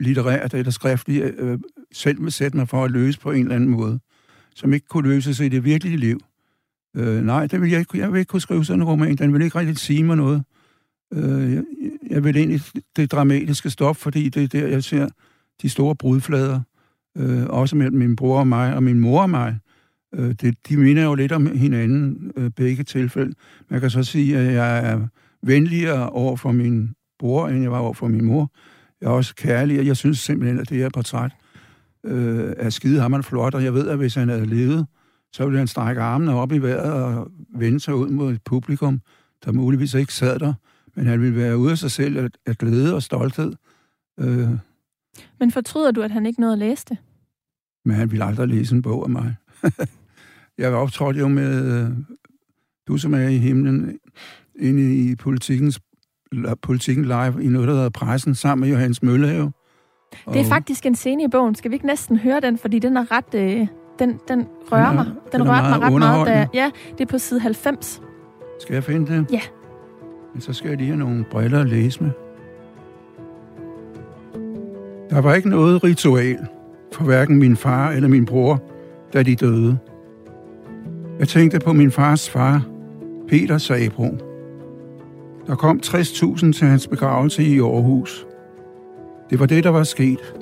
litterært 0.00 0.54
eller 0.54 0.70
skriftligt 0.70 1.34
øh, 1.38 1.58
selv 1.92 2.22
vil 2.22 2.32
sætte 2.32 2.56
mig 2.56 2.68
for 2.68 2.84
at 2.84 2.90
løse 2.90 3.20
på 3.20 3.30
en 3.30 3.42
eller 3.42 3.54
anden 3.54 3.70
måde, 3.70 4.00
som 4.58 4.72
ikke 4.72 4.86
kunne 4.86 5.08
løses 5.08 5.40
i 5.40 5.48
det 5.48 5.64
virkelige 5.64 5.96
liv. 5.96 6.20
Øh, 6.96 7.24
nej, 7.24 7.46
det 7.46 7.60
vil 7.60 7.70
jeg, 7.70 7.80
ikke, 7.80 7.98
jeg 7.98 8.12
vil 8.12 8.18
ikke 8.18 8.30
kunne 8.30 8.40
skrive 8.40 8.64
sådan 8.64 8.80
en 8.80 8.88
roman. 8.88 9.16
Den 9.16 9.32
vil 9.34 9.42
ikke 9.42 9.58
rigtig 9.58 9.78
sige 9.78 10.04
mig 10.04 10.16
noget. 10.16 10.42
Øh, 11.12 11.52
jeg, 11.52 11.64
jeg 12.10 12.24
vil 12.24 12.36
ind 12.36 12.52
i 12.52 12.60
det 12.96 13.12
dramatiske 13.12 13.70
stof, 13.70 13.96
fordi 13.96 14.28
det 14.28 14.42
er 14.42 14.48
der, 14.48 14.66
jeg 14.66 14.84
ser 14.84 15.08
de 15.62 15.68
store 15.68 15.96
brudflader, 15.96 16.60
øh, 17.16 17.46
også 17.46 17.76
mellem 17.76 17.98
min 17.98 18.16
bror 18.16 18.38
og 18.38 18.46
mig, 18.46 18.74
og 18.74 18.82
min 18.82 19.00
mor 19.00 19.22
og 19.22 19.30
mig. 19.30 19.58
Øh, 20.14 20.34
det, 20.40 20.68
de 20.68 20.76
minder 20.76 21.02
jo 21.02 21.14
lidt 21.14 21.32
om 21.32 21.56
hinanden, 21.56 22.32
øh, 22.36 22.50
begge 22.50 22.84
tilfælde. 22.84 23.34
Man 23.70 23.80
kan 23.80 23.90
så 23.90 24.02
sige, 24.02 24.38
at 24.38 24.54
jeg 24.54 24.90
er 24.92 25.06
venligere 25.42 26.10
over 26.10 26.36
for 26.36 26.52
min 26.52 26.94
bror, 27.18 27.48
end 27.48 27.62
jeg 27.62 27.72
var 27.72 27.78
over 27.78 27.94
for 27.94 28.08
min 28.08 28.24
mor. 28.24 28.50
Jeg 29.00 29.06
er 29.06 29.10
også 29.10 29.34
kærlig, 29.34 29.78
og 29.78 29.86
jeg 29.86 29.96
synes 29.96 30.18
simpelthen, 30.18 30.60
at 30.60 30.68
det 30.68 30.76
her 30.78 30.90
portræt 30.94 31.32
øh, 32.08 32.54
er 32.56 32.70
skide 32.70 33.00
hammerende 33.00 33.28
flot, 33.28 33.54
og 33.54 33.64
jeg 33.64 33.74
ved, 33.74 33.88
at 33.88 33.96
hvis 33.96 34.14
han 34.14 34.28
havde 34.28 34.46
levet, 34.46 34.86
så 35.32 35.44
ville 35.44 35.58
han 35.58 35.66
strække 35.66 36.00
armene 36.00 36.34
op 36.34 36.52
i 36.52 36.58
vejret 36.58 36.92
og 36.92 37.30
vende 37.54 37.80
sig 37.80 37.94
ud 37.94 38.08
mod 38.08 38.32
et 38.32 38.42
publikum, 38.42 39.00
der 39.44 39.52
muligvis 39.52 39.94
ikke 39.94 40.14
sad 40.14 40.38
der, 40.38 40.54
Men 40.94 41.06
han 41.06 41.20
ville 41.20 41.36
være 41.36 41.58
ude 41.58 41.70
af 41.70 41.78
sig 41.78 41.90
selv 41.90 42.18
af, 42.18 42.28
af 42.46 42.56
glæde 42.56 42.94
og 42.94 43.02
stolthed. 43.02 43.52
Øh, 44.20 44.48
Men 45.40 45.50
fortryder 45.50 45.90
du, 45.90 46.02
at 46.02 46.10
han 46.10 46.26
ikke 46.26 46.40
nåede 46.40 46.52
at 46.52 46.58
læse 46.58 46.84
det? 46.88 46.98
men 47.84 47.96
han 47.96 48.10
ville 48.10 48.24
aldrig 48.24 48.48
læse 48.48 48.74
en 48.74 48.82
bog 48.82 49.04
af 49.04 49.10
mig. 49.10 49.36
jeg 50.58 50.72
optrådte 50.72 51.20
jo 51.20 51.28
med 51.28 51.82
øh, 51.84 51.90
Du, 52.88 52.98
som 52.98 53.14
er 53.14 53.28
i 53.28 53.36
himlen, 53.36 53.98
inde 54.58 54.96
i 54.96 55.14
politikens, 55.14 55.80
politikken 56.62 57.04
live 57.04 57.44
i 57.44 57.48
noget, 57.48 57.68
der 57.68 57.74
hedder 57.74 57.88
Pressen, 57.88 58.34
sammen 58.34 58.60
med 58.60 58.74
Johannes 58.74 59.02
Møllehave. 59.02 59.52
Det 60.32 60.40
er 60.40 60.44
faktisk 60.44 60.86
en 60.86 60.94
scene 60.94 61.22
i 61.24 61.28
bogen. 61.28 61.54
Skal 61.54 61.70
vi 61.70 61.74
ikke 61.76 61.86
næsten 61.86 62.16
høre 62.16 62.40
den, 62.40 62.58
fordi 62.58 62.78
den 62.78 62.96
er 62.96 63.12
ret... 63.12 63.34
Øh, 63.34 63.66
den, 63.98 64.20
den 64.28 64.46
rører 64.72 64.88
Den 64.90 64.98
er- 64.98 65.04
mig. 65.04 65.12
Den, 65.32 65.40
den 65.40 65.48
rørte 65.50 65.68
mig 65.68 65.80
ret 65.82 65.92
meget. 65.98 66.26
Da, 66.26 66.46
ja, 66.54 66.70
det 66.92 67.00
er 67.00 67.06
på 67.06 67.18
side 67.18 67.40
90. 67.40 68.02
Skal 68.60 68.74
jeg 68.74 68.84
finde 68.84 69.12
det? 69.12 69.26
Ja. 69.32 69.40
Men 70.34 70.40
så 70.40 70.52
skal 70.52 70.68
jeg 70.68 70.76
lige 70.76 70.86
have 70.86 70.98
nogle 70.98 71.24
briller 71.30 71.60
at 71.60 71.66
læse 71.68 72.02
med. 72.02 72.10
Der 75.10 75.20
var 75.20 75.34
ikke 75.34 75.48
noget 75.48 75.84
ritual 75.84 76.46
for 76.92 77.04
hverken 77.04 77.38
min 77.38 77.56
far 77.56 77.90
eller 77.90 78.08
min 78.08 78.26
bror, 78.26 78.62
da 79.12 79.22
de 79.22 79.36
døde. 79.36 79.78
Jeg 81.18 81.28
tænkte 81.28 81.58
på 81.60 81.72
min 81.72 81.90
fars 81.90 82.30
far, 82.30 82.62
Peter 83.28 83.58
Sabro. 83.58 84.16
Der 85.46 85.54
kom 85.54 85.80
60.000 85.86 86.52
til 86.52 86.66
hans 86.66 86.86
begravelse 86.86 87.42
i 87.42 87.60
Aarhus. 87.60 88.26
Det 89.30 89.40
var 89.40 89.46
det, 89.46 89.64
der 89.64 89.70
var 89.70 89.82
sket. 89.82 90.34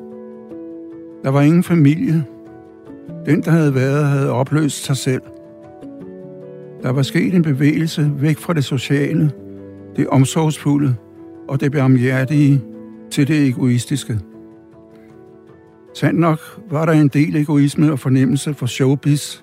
Der 1.24 1.30
var 1.30 1.40
ingen 1.40 1.62
familie. 1.62 2.24
Den, 3.26 3.42
der 3.42 3.50
havde 3.50 3.74
været, 3.74 4.06
havde 4.06 4.30
opløst 4.30 4.84
sig 4.84 4.96
selv. 4.96 5.22
Der 6.82 6.90
var 6.92 7.02
sket 7.02 7.34
en 7.34 7.42
bevægelse 7.42 8.12
væk 8.16 8.38
fra 8.38 8.52
det 8.52 8.64
sociale, 8.64 9.30
det 9.96 10.08
omsorgsfulde 10.08 10.94
og 11.48 11.60
det 11.60 11.72
barmhjertige 11.72 12.62
til 13.10 13.28
det 13.28 13.48
egoistiske. 13.48 14.18
Sandt 15.94 16.20
nok 16.20 16.38
var 16.70 16.86
der 16.86 16.92
en 16.92 17.08
del 17.08 17.36
egoisme 17.36 17.92
og 17.92 17.98
fornemmelse 17.98 18.54
for 18.54 18.66
showbiz 18.66 19.40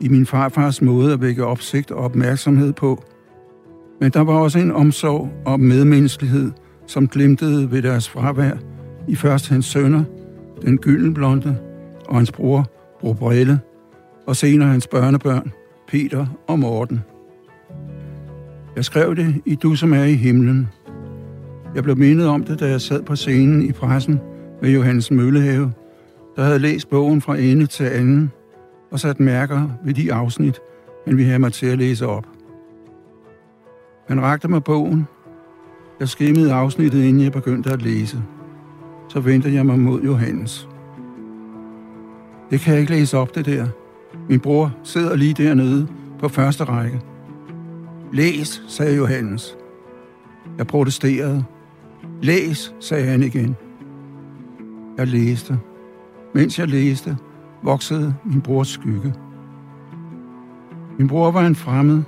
i 0.00 0.08
min 0.08 0.26
farfars 0.26 0.82
måde 0.82 1.12
at 1.12 1.20
vække 1.20 1.44
opsigt 1.46 1.90
og 1.90 2.04
opmærksomhed 2.04 2.72
på. 2.72 3.04
Men 4.00 4.10
der 4.10 4.20
var 4.20 4.34
også 4.34 4.58
en 4.58 4.72
omsorg 4.72 5.30
og 5.44 5.60
medmenneskelighed, 5.60 6.50
som 6.92 7.08
glimtede 7.08 7.70
ved 7.70 7.82
deres 7.82 8.08
fravær 8.08 8.56
i 9.08 9.14
først 9.14 9.48
hans 9.48 9.66
sønner, 9.66 10.04
den 10.62 10.78
gyldenblonde, 10.78 11.58
og 12.08 12.16
hans 12.16 12.32
bror, 12.32 12.70
bror 13.00 13.12
Brille, 13.12 13.60
og 14.26 14.36
senere 14.36 14.68
hans 14.68 14.86
børnebørn, 14.86 15.52
Peter 15.88 16.26
og 16.46 16.58
Morten. 16.58 17.00
Jeg 18.76 18.84
skrev 18.84 19.16
det 19.16 19.42
i 19.46 19.54
Du, 19.54 19.74
som 19.74 19.92
er 19.92 20.04
i 20.04 20.14
himlen. 20.14 20.68
Jeg 21.74 21.82
blev 21.82 21.96
mindet 21.96 22.26
om 22.26 22.44
det, 22.44 22.60
da 22.60 22.68
jeg 22.68 22.80
sad 22.80 23.02
på 23.02 23.16
scenen 23.16 23.62
i 23.62 23.72
pressen 23.72 24.20
ved 24.62 24.70
Johannes 24.70 25.10
Møllehave, 25.10 25.72
der 26.36 26.42
havde 26.42 26.58
læst 26.58 26.90
bogen 26.90 27.20
fra 27.20 27.38
ende 27.38 27.66
til 27.66 27.84
anden 27.84 28.32
og 28.90 29.00
sat 29.00 29.20
mærker 29.20 29.68
ved 29.84 29.94
de 29.94 30.12
afsnit, 30.12 30.60
han 31.04 31.16
ville 31.16 31.28
have 31.28 31.38
mig 31.38 31.52
til 31.52 31.66
at 31.66 31.78
læse 31.78 32.06
op. 32.06 32.26
Han 34.08 34.22
rakte 34.22 34.48
mig 34.48 34.64
bogen. 34.64 35.06
Jeg 36.00 36.08
skimmede 36.08 36.52
afsnittet, 36.52 37.04
inden 37.04 37.22
jeg 37.22 37.32
begyndte 37.32 37.70
at 37.70 37.82
læse. 37.82 38.22
Så 39.08 39.20
vendte 39.20 39.52
jeg 39.52 39.66
mig 39.66 39.78
mod 39.78 40.02
Johannes. 40.02 40.68
Det 42.50 42.60
kan 42.60 42.72
jeg 42.72 42.80
ikke 42.80 42.92
læse 42.92 43.18
op, 43.18 43.34
det 43.34 43.46
der. 43.46 43.66
Min 44.28 44.40
bror 44.40 44.72
sidder 44.82 45.16
lige 45.16 45.34
dernede 45.34 45.88
på 46.18 46.28
første 46.28 46.64
række. 46.64 47.00
Læs, 48.12 48.62
sagde 48.68 48.96
Johannes. 48.96 49.56
Jeg 50.58 50.66
protesterede. 50.66 51.44
Læs, 52.22 52.74
sagde 52.80 53.06
han 53.06 53.22
igen. 53.22 53.56
Jeg 54.98 55.06
læste. 55.06 55.58
Mens 56.34 56.58
jeg 56.58 56.68
læste, 56.68 57.16
voksede 57.62 58.14
min 58.24 58.40
brors 58.40 58.68
skygge. 58.68 59.14
Min 60.98 61.08
bror 61.08 61.30
var 61.30 61.46
en 61.46 61.54
fremmed, 61.54 62.02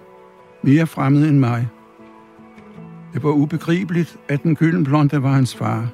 mere 0.63 0.87
fremmed 0.87 1.29
end 1.29 1.39
mig. 1.39 1.69
Det 3.15 3.23
var 3.23 3.31
ubegribeligt, 3.31 4.17
at 4.29 4.43
den 4.43 4.57
gyldenblonde 4.57 5.23
var 5.23 5.33
hans 5.33 5.57
far. 5.57 5.93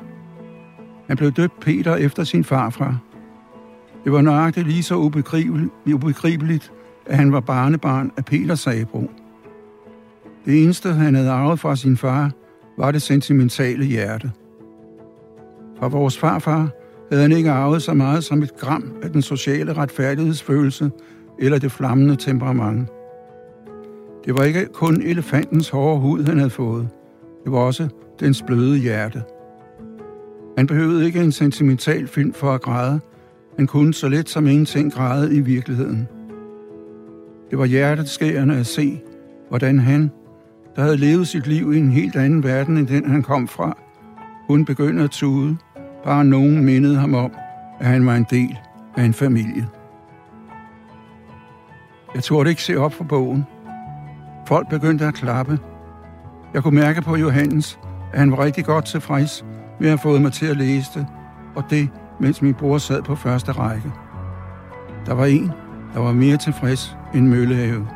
Han 1.07 1.17
blev 1.17 1.33
døbt 1.33 1.61
Peter 1.61 1.97
efter 1.97 2.25
sin 2.25 2.45
farfar. 2.45 2.99
Det 4.05 4.13
var 4.13 4.21
nøjagtigt 4.21 4.67
lige 4.67 4.83
så 4.83 4.97
ubegribeligt, 4.97 5.71
ubegribeligt, 5.95 6.73
at 7.07 7.17
han 7.17 7.33
var 7.33 7.41
barnebarn 7.41 8.11
af 8.17 8.25
Peter 8.25 8.55
Sabro. 8.55 9.11
Det 10.45 10.63
eneste, 10.63 10.93
han 10.93 11.15
havde 11.15 11.31
arvet 11.31 11.61
fra 11.61 11.77
sin 11.77 11.97
far, 11.97 12.31
var 12.79 12.91
det 12.91 13.03
sentimentale 13.03 13.85
hjerte. 13.85 14.31
Fra 15.79 15.89
vores 15.89 16.19
farfar 16.19 16.69
havde 17.11 17.23
han 17.23 17.33
ikke 17.33 17.51
arvet 17.51 17.83
så 17.83 17.95
meget 17.95 18.25
som 18.25 18.43
et 18.43 18.57
gram 18.57 18.93
af 19.03 19.11
den 19.11 19.23
sociale 19.23 19.73
retfærdighedsfølelse 19.73 20.91
eller 21.39 21.59
det 21.59 21.73
flammende 21.73 22.17
temperament. 22.17 22.89
Det 24.25 24.35
var 24.35 24.45
ikke 24.45 24.67
kun 24.73 25.03
elefantens 25.03 25.69
hårde 25.69 26.01
hud, 26.01 26.25
han 26.25 26.39
havde 26.39 26.51
fået. 26.51 26.89
Det 27.45 27.53
var 27.53 27.59
også 27.59 27.89
dens 28.21 28.43
bløde 28.43 28.79
hjerte. 28.79 29.23
Han 30.59 30.67
behøvede 30.67 31.07
ikke 31.07 31.21
en 31.21 31.33
sentimental 31.33 32.09
film 32.09 32.33
for 32.33 32.53
at 32.53 32.63
græde. 32.63 33.01
Han 33.57 33.67
kunne 33.67 33.95
så 33.95 34.09
let 34.09 34.29
som 34.29 34.47
ingenting 34.47 34.93
græde 34.93 35.37
i 35.37 35.41
virkeligheden. 35.41 36.09
Det 37.51 37.59
var 37.59 37.65
hjerteskærende 37.65 38.57
at 38.57 38.67
se, 38.67 39.01
hvordan 39.49 39.79
han, 39.79 40.11
der 40.77 40.83
havde 40.83 40.97
levet 40.97 41.29
sit 41.29 41.47
liv 41.47 41.73
i 41.73 41.79
en 41.79 41.91
helt 41.91 42.17
anden 42.17 42.45
verden 42.45 42.77
end 42.77 42.87
den, 42.87 43.11
han 43.11 43.23
kom 43.23 43.49
fra, 43.49 43.79
kunne 44.47 44.65
begynde 44.65 45.05
at 45.05 45.11
tude, 45.11 45.57
bare 46.05 46.25
nogen 46.25 46.65
mindede 46.65 46.97
ham 46.97 47.15
om, 47.15 47.33
at 47.81 47.87
han 47.87 48.07
var 48.07 48.17
en 48.17 48.27
del 48.31 48.59
af 48.97 49.05
en 49.05 49.15
familie. 49.15 49.69
Jeg 52.15 52.23
turde 52.23 52.51
ikke 52.51 52.63
se 52.63 52.77
op 52.77 52.93
for 52.93 53.05
bogen. 53.05 53.47
Folk 54.47 54.69
begyndte 54.69 55.07
at 55.07 55.15
klappe. 55.15 55.59
Jeg 56.55 56.63
kunne 56.63 56.81
mærke 56.81 57.03
på 57.03 57.17
Johannes, 57.17 57.79
at 58.13 58.19
han 58.19 58.31
var 58.31 58.45
rigtig 58.45 58.65
godt 58.65 58.85
tilfreds 58.85 59.45
med 59.81 59.87
at 59.87 59.91
have 59.91 59.99
fået 59.99 60.23
mig 60.23 60.33
til 60.33 60.47
at 60.47 60.57
læse 60.57 60.91
det, 60.95 61.07
og 61.55 61.65
det, 61.71 61.89
mens 62.21 62.43
min 62.43 62.55
bror 62.55 62.79
sad 62.79 63.03
på 63.03 63.15
første 63.15 63.53
række. 63.53 63.93
Der 65.07 65.15
var 65.15 65.25
en, 65.25 65.51
der 65.95 66.01
var 66.01 66.13
mere 66.13 66.37
tilfreds 66.37 66.97
end 67.15 67.29
Møllehave. 67.29 67.89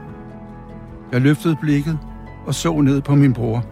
Jeg 1.13 1.21
løftede 1.21 1.57
blikket 1.61 1.99
og 2.47 2.55
så 2.55 2.81
ned 2.81 3.01
på 3.01 3.15
min 3.15 3.33
bror. 3.33 3.65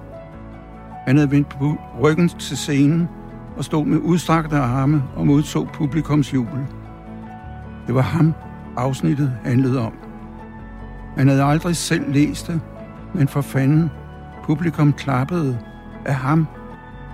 Han 1.07 1.16
havde 1.16 1.31
vendt 1.31 1.57
ryggen 2.03 2.29
til 2.29 2.57
scenen 2.57 3.09
og 3.57 3.64
stod 3.64 3.87
med 3.87 3.99
udstrakte 3.99 4.57
arme 4.57 5.03
og 5.16 5.27
modtog 5.27 5.68
publikums 5.75 6.35
jubel. 6.35 6.66
Det 7.87 7.95
var 7.95 8.01
ham, 8.01 8.35
afsnittet 8.77 9.33
handlede 9.45 9.81
om. 9.81 9.92
Han 11.16 11.29
havde 11.29 11.42
aldrig 11.42 11.77
selv 11.77 12.12
læst 12.12 12.47
det, 12.47 12.61
men 13.14 13.29
for 13.29 13.40
fanden, 13.40 13.90
publikum 14.44 14.92
klappede 14.92 15.59
af 16.05 16.14
ham. 16.14 16.46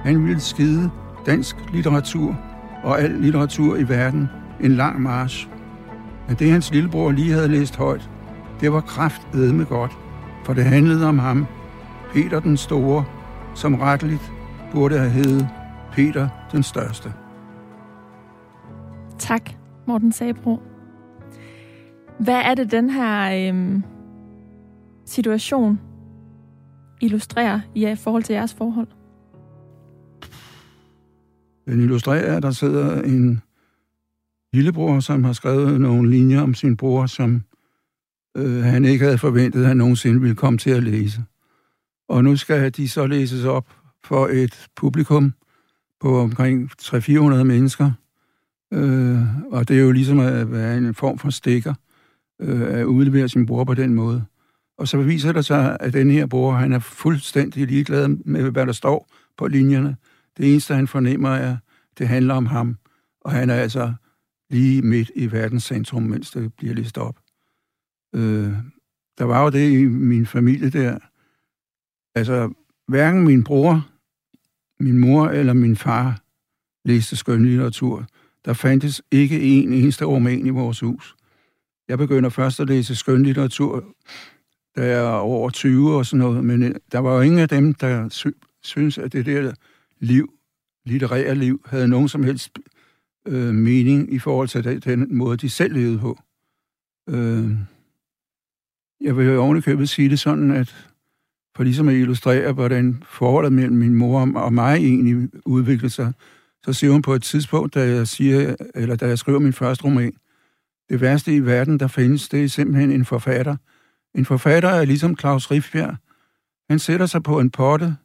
Han 0.02 0.24
ville 0.24 0.40
skide 0.40 0.90
dansk 1.26 1.56
litteratur 1.72 2.36
og 2.84 3.00
al 3.00 3.10
litteratur 3.10 3.76
i 3.76 3.88
verden 3.88 4.28
en 4.60 4.72
lang 4.72 5.00
march. 5.00 5.48
Men 6.28 6.36
det 6.36 6.50
hans 6.50 6.72
lillebror 6.72 7.10
lige 7.10 7.32
havde 7.32 7.48
læst 7.48 7.76
højt, 7.76 8.10
det 8.60 8.72
var 8.72 8.80
kraftedme 8.80 9.64
godt, 9.64 9.98
for 10.44 10.54
det 10.54 10.64
handlede 10.64 11.08
om 11.08 11.18
ham, 11.18 11.46
Peter 12.12 12.40
den 12.40 12.56
Store, 12.56 13.04
som 13.54 13.74
retteligt 13.74 14.32
burde 14.72 14.98
have 14.98 15.10
heddet 15.10 15.48
Peter 15.92 16.28
den 16.52 16.62
Største. 16.62 17.12
Tak, 19.18 19.50
Morten 19.86 20.12
Sabro. 20.12 20.60
Hvad 22.18 22.40
er 22.44 22.54
det, 22.54 22.70
den 22.70 22.90
her 22.90 23.48
øhm, 23.48 23.82
situation 25.06 25.80
illustrerer 27.00 27.60
i 27.74 27.86
øh, 27.86 27.96
forhold 27.96 28.22
til 28.22 28.32
jeres 28.32 28.54
forhold? 28.54 28.88
Den 31.66 31.80
illustrerer, 31.80 32.36
at 32.36 32.42
der 32.42 32.50
sidder 32.50 33.02
en 33.02 33.42
lillebror, 34.52 35.00
som 35.00 35.24
har 35.24 35.32
skrevet 35.32 35.80
nogle 35.80 36.10
linjer 36.10 36.40
om 36.40 36.54
sin 36.54 36.76
bror, 36.76 37.06
som 37.06 37.42
øh, 38.36 38.62
han 38.62 38.84
ikke 38.84 39.04
havde 39.04 39.18
forventet, 39.18 39.60
at 39.60 39.66
han 39.66 39.76
nogensinde 39.76 40.20
ville 40.20 40.36
komme 40.36 40.58
til 40.58 40.70
at 40.70 40.82
læse. 40.82 41.24
Og 42.08 42.24
nu 42.24 42.36
skal 42.36 42.70
de 42.70 42.88
så 42.88 43.06
læses 43.06 43.44
op 43.44 43.66
for 44.04 44.26
et 44.26 44.66
publikum 44.76 45.34
på 46.00 46.18
omkring 46.18 46.70
300-400 46.82 47.42
mennesker. 47.42 47.92
Øh, 48.72 49.52
og 49.52 49.68
det 49.68 49.76
er 49.76 49.80
jo 49.80 49.92
ligesom 49.92 50.20
at 50.20 50.52
være 50.52 50.78
en 50.78 50.94
form 50.94 51.18
for 51.18 51.30
stikker 51.30 51.74
øh, 52.40 52.78
at 52.78 52.84
udlevere 52.84 53.28
sin 53.28 53.46
bror 53.46 53.64
på 53.64 53.74
den 53.74 53.94
måde. 53.94 54.24
Og 54.78 54.88
så 54.88 54.98
viser 54.98 55.32
det 55.32 55.44
sig, 55.44 55.76
at 55.80 55.92
den 55.92 56.10
her 56.10 56.26
bror, 56.26 56.52
han 56.52 56.72
er 56.72 56.78
fuldstændig 56.78 57.66
ligeglad 57.66 58.08
med, 58.08 58.50
hvad 58.50 58.66
der 58.66 58.72
står 58.72 59.10
på 59.36 59.46
linjerne. 59.46 59.96
Det 60.36 60.52
eneste, 60.52 60.74
han 60.74 60.88
fornemmer, 60.88 61.30
er, 61.30 61.56
det 61.98 62.08
handler 62.08 62.34
om 62.34 62.46
ham. 62.46 62.76
Og 63.20 63.32
han 63.32 63.50
er 63.50 63.54
altså 63.54 63.94
lige 64.50 64.82
midt 64.82 65.10
i 65.14 65.32
verdens 65.32 65.64
centrum, 65.64 66.02
mens 66.02 66.30
det 66.30 66.54
bliver 66.54 66.74
læst 66.74 66.98
op. 66.98 67.18
Øh, 68.14 68.52
der 69.18 69.24
var 69.24 69.42
jo 69.42 69.50
det 69.50 69.70
i 69.70 69.84
min 69.84 70.26
familie 70.26 70.70
der. 70.70 70.98
Altså, 72.14 72.52
hverken 72.88 73.24
min 73.24 73.44
bror, 73.44 73.88
min 74.80 74.98
mor 74.98 75.28
eller 75.28 75.52
min 75.52 75.76
far 75.76 76.22
læste 76.84 77.16
skønlitteratur. 77.16 78.06
Der 78.44 78.52
fandtes 78.52 79.02
ikke 79.10 79.40
en 79.40 79.72
eneste 79.72 80.04
roman 80.04 80.46
i 80.46 80.50
vores 80.50 80.80
hus. 80.80 81.16
Jeg 81.88 81.98
begynder 81.98 82.28
først 82.30 82.60
at 82.60 82.68
læse 82.68 82.94
skønlitteratur, 82.94 83.84
da 84.76 84.86
jeg 84.86 85.02
var 85.02 85.18
over 85.18 85.50
20 85.50 85.96
og 85.96 86.06
sådan 86.06 86.18
noget, 86.18 86.44
men 86.44 86.62
øh, 86.62 86.74
der 86.92 86.98
var 86.98 87.14
jo 87.14 87.20
ingen 87.20 87.40
af 87.40 87.48
dem, 87.48 87.74
der 87.74 88.08
sy- 88.08 88.26
synes, 88.62 88.98
at 88.98 89.12
det 89.12 89.26
der 89.26 89.52
liv, 90.00 90.32
litterære 90.84 91.34
liv, 91.34 91.62
havde 91.66 91.88
nogen 91.88 92.08
som 92.08 92.24
helst 92.24 92.58
øh, 93.28 93.54
mening 93.54 94.12
i 94.12 94.18
forhold 94.18 94.48
til 94.48 94.64
den, 94.64 94.80
den 94.80 95.16
måde, 95.16 95.36
de 95.36 95.50
selv 95.50 95.74
levede 95.74 95.98
på. 95.98 96.18
Øh, 97.08 97.50
jeg 99.00 99.16
vil 99.16 99.26
jo 99.26 99.42
ovenikøbet 99.42 99.88
sige 99.88 100.08
det 100.08 100.18
sådan, 100.18 100.50
at 100.50 100.88
for 101.56 101.64
ligesom 101.64 101.88
at 101.88 101.94
illustrere, 101.94 102.52
hvordan 102.52 103.02
forholdet 103.06 103.52
mellem 103.52 103.76
min 103.76 103.94
mor 103.94 104.20
og 104.36 104.52
mig 104.52 104.76
egentlig 104.76 105.28
udviklede 105.44 105.92
sig, 105.92 106.12
så 106.62 106.72
siger 106.72 106.92
hun 106.92 107.02
på 107.02 107.14
et 107.14 107.22
tidspunkt, 107.22 107.74
da 107.74 107.88
jeg, 107.88 108.08
siger, 108.08 108.54
eller 108.74 108.96
da 108.96 109.06
jeg 109.06 109.18
skriver 109.18 109.38
min 109.38 109.52
første 109.52 109.84
roman, 109.84 110.12
det 110.88 111.00
værste 111.00 111.34
i 111.34 111.40
verden, 111.40 111.80
der 111.80 111.88
findes, 111.88 112.28
det 112.28 112.44
er 112.44 112.48
simpelthen 112.48 112.92
en 112.92 113.04
forfatter. 113.04 113.56
En 114.18 114.24
forfatter 114.24 114.68
er 114.68 114.84
ligesom 114.84 115.18
Claus 115.18 115.50
Riffbjerg. 115.50 115.96
Han 116.70 116.78
sætter 116.78 117.06
sig 117.06 117.22
på 117.22 117.40
en 117.40 117.50
potte, 117.50 117.96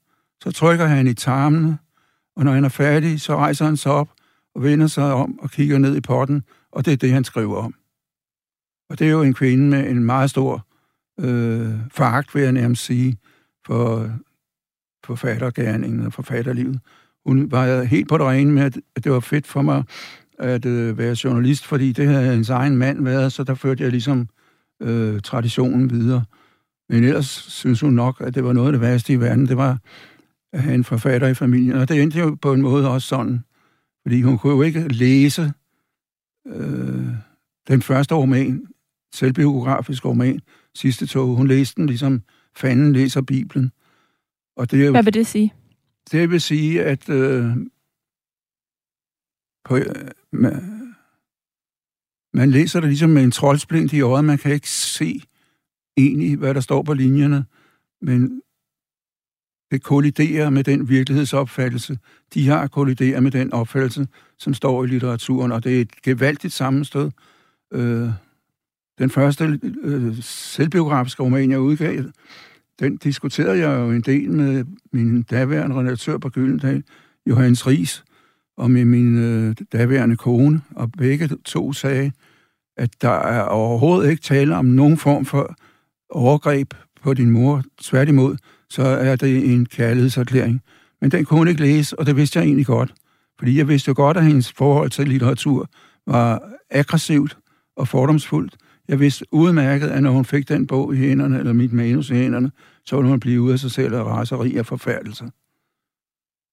så 0.43 0.51
trykker 0.51 0.85
han 0.85 1.07
i 1.07 1.13
tarmene, 1.13 1.77
og 2.35 2.45
når 2.45 2.51
han 2.51 2.65
er 2.65 2.69
færdig, 2.69 3.21
så 3.21 3.35
rejser 3.35 3.65
han 3.65 3.77
sig 3.77 3.91
op 3.91 4.09
og 4.55 4.63
vender 4.63 4.87
sig 4.87 5.13
om 5.13 5.39
og 5.39 5.51
kigger 5.51 5.77
ned 5.77 5.95
i 5.95 6.01
potten, 6.01 6.43
og 6.71 6.85
det 6.85 6.93
er 6.93 6.97
det, 6.97 7.11
han 7.11 7.23
skriver 7.23 7.57
om. 7.57 7.75
Og 8.89 8.99
det 8.99 9.07
er 9.07 9.11
jo 9.11 9.21
en 9.21 9.33
kvinde 9.33 9.69
med 9.69 9.89
en 9.89 10.03
meget 10.03 10.29
stor 10.29 10.67
øh, 11.19 11.73
foragt, 11.91 12.35
vil 12.35 12.43
jeg 12.43 12.51
nærmest 12.51 12.85
sige, 12.85 13.17
for 13.65 14.11
forfattergærningen 15.05 16.05
og 16.05 16.13
forfatterlivet. 16.13 16.79
Hun 17.25 17.51
var 17.51 17.83
helt 17.83 18.09
på 18.09 18.17
det 18.17 18.25
rene 18.25 18.51
med, 18.51 18.63
at 18.95 19.03
det 19.03 19.11
var 19.11 19.19
fedt 19.19 19.47
for 19.47 19.61
mig 19.61 19.83
at 20.39 20.65
øh, 20.65 20.97
være 20.97 21.15
journalist, 21.23 21.65
fordi 21.65 21.91
det 21.91 22.07
havde 22.07 22.29
hendes 22.31 22.49
egen 22.49 22.77
mand 22.77 23.03
været, 23.03 23.33
så 23.33 23.43
der 23.43 23.55
førte 23.55 23.83
jeg 23.83 23.91
ligesom 23.91 24.27
øh, 24.83 25.21
traditionen 25.21 25.89
videre. 25.89 26.25
Men 26.89 27.03
ellers 27.03 27.27
synes 27.27 27.81
hun 27.81 27.93
nok, 27.93 28.21
at 28.21 28.35
det 28.35 28.43
var 28.43 28.53
noget 28.53 28.67
af 28.67 28.71
det 28.71 28.81
værste 28.81 29.13
i 29.13 29.19
verden. 29.19 29.47
Det 29.47 29.57
var 29.57 29.79
at 30.53 30.61
have 30.61 30.75
en 30.75 30.83
forfatter 30.83 31.27
i 31.27 31.33
familien. 31.33 31.77
Og 31.77 31.89
det 31.89 32.01
endte 32.01 32.19
jo 32.19 32.37
på 32.41 32.53
en 32.53 32.61
måde 32.61 32.89
også 32.89 33.07
sådan. 33.07 33.43
Fordi 34.01 34.21
hun 34.21 34.37
kunne 34.37 34.53
jo 34.53 34.61
ikke 34.61 34.87
læse 34.87 35.53
øh, 36.47 37.07
den 37.67 37.81
første 37.81 38.15
roman, 38.15 38.67
selvbiografisk 39.13 40.05
roman, 40.05 40.39
sidste 40.75 41.05
tog. 41.05 41.35
Hun 41.35 41.47
læste 41.47 41.75
den 41.75 41.85
ligesom 41.85 42.21
fanden 42.55 42.93
læser 42.93 43.21
Bibelen. 43.21 43.71
Og 44.57 44.71
det 44.71 44.81
er 44.81 44.85
jo, 44.85 44.91
Hvad 44.91 45.03
vil 45.03 45.13
det 45.13 45.27
sige? 45.27 45.53
Det 46.11 46.29
vil 46.31 46.41
sige, 46.41 46.83
at 46.83 47.09
øh, 47.09 47.57
på, 49.65 49.77
øh, 49.77 49.85
man, 52.33 52.51
læser 52.51 52.79
det 52.79 52.89
ligesom 52.89 53.09
med 53.09 53.23
en 53.23 53.31
troldsplint 53.31 53.93
i 53.93 54.01
øjet. 54.01 54.25
Man 54.25 54.37
kan 54.37 54.51
ikke 54.51 54.69
se 54.69 55.21
egentlig, 55.97 56.37
hvad 56.37 56.53
der 56.53 56.59
står 56.59 56.83
på 56.83 56.93
linjerne, 56.93 57.45
men 58.01 58.41
det 59.71 59.83
kolliderer 59.83 60.49
med 60.49 60.63
den 60.63 60.89
virkelighedsopfattelse, 60.89 61.97
de 62.33 62.47
har 62.47 62.67
kolliderer 62.67 63.19
med 63.19 63.31
den 63.31 63.53
opfattelse, 63.53 64.07
som 64.39 64.53
står 64.53 64.83
i 64.83 64.87
litteraturen, 64.87 65.51
og 65.51 65.63
det 65.63 65.77
er 65.77 65.81
et 65.81 66.01
gevaldigt 66.01 66.53
sammenstød. 66.53 67.11
Øh, 67.73 68.09
den 68.99 69.09
første 69.09 69.59
øh, 69.83 70.17
selvbiografiske 70.21 71.23
roman, 71.23 71.51
jeg 71.51 71.59
udgav, 71.59 72.03
den 72.79 72.97
diskuterede 72.97 73.57
jeg 73.57 73.79
jo 73.79 73.91
en 73.91 74.01
del 74.01 74.31
med 74.31 74.65
min 74.91 75.23
daværende 75.23 75.75
redaktør 75.75 76.17
på 76.17 76.29
Gyldendal, 76.29 76.83
Johannes 77.25 77.67
Ries, 77.67 78.03
og 78.57 78.71
med 78.71 78.85
min 78.85 79.17
øh, 79.17 79.55
daværende 79.73 80.15
kone, 80.15 80.61
og 80.75 80.91
begge 80.91 81.29
to 81.45 81.73
sagde, 81.73 82.11
at 82.77 83.01
der 83.01 83.09
er 83.09 83.41
overhovedet 83.41 84.09
ikke 84.09 84.21
tale 84.21 84.55
om 84.55 84.65
nogen 84.65 84.97
form 84.97 85.25
for 85.25 85.55
overgreb 86.09 86.73
på 87.01 87.13
din 87.13 87.31
mor. 87.31 87.63
Tværtimod, 87.81 88.37
så 88.69 88.83
er 88.83 89.15
det 89.15 89.53
en 89.53 89.65
kærlighedserklæring. 89.65 90.61
Men 91.01 91.11
den 91.11 91.25
kunne 91.25 91.37
hun 91.37 91.47
ikke 91.47 91.61
læse, 91.61 91.99
og 91.99 92.05
det 92.05 92.15
vidste 92.15 92.39
jeg 92.39 92.45
egentlig 92.45 92.65
godt. 92.65 92.93
Fordi 93.39 93.57
jeg 93.57 93.67
vidste 93.67 93.89
jo 93.89 93.93
godt, 93.97 94.17
at 94.17 94.25
hendes 94.25 94.51
forhold 94.51 94.89
til 94.89 95.07
litteratur 95.07 95.69
var 96.07 96.41
aggressivt 96.71 97.37
og 97.77 97.87
fordomsfuldt. 97.87 98.55
Jeg 98.87 98.99
vidste 98.99 99.25
udmærket, 99.31 99.87
at 99.87 100.03
når 100.03 100.11
hun 100.11 100.25
fik 100.25 100.49
den 100.49 100.67
bog 100.67 100.95
i 100.95 100.97
hænderne, 100.97 101.39
eller 101.39 101.53
mit 101.53 101.73
manus 101.73 102.09
i 102.09 102.13
hænderne, 102.13 102.51
så 102.85 102.95
ville 102.95 103.09
hun 103.09 103.19
blive 103.19 103.41
ude 103.41 103.53
af 103.53 103.59
sig 103.59 103.71
selv 103.71 103.93
af 103.95 104.03
raseri 104.03 104.55
og 104.55 104.65
forfærdelse. 104.65 105.25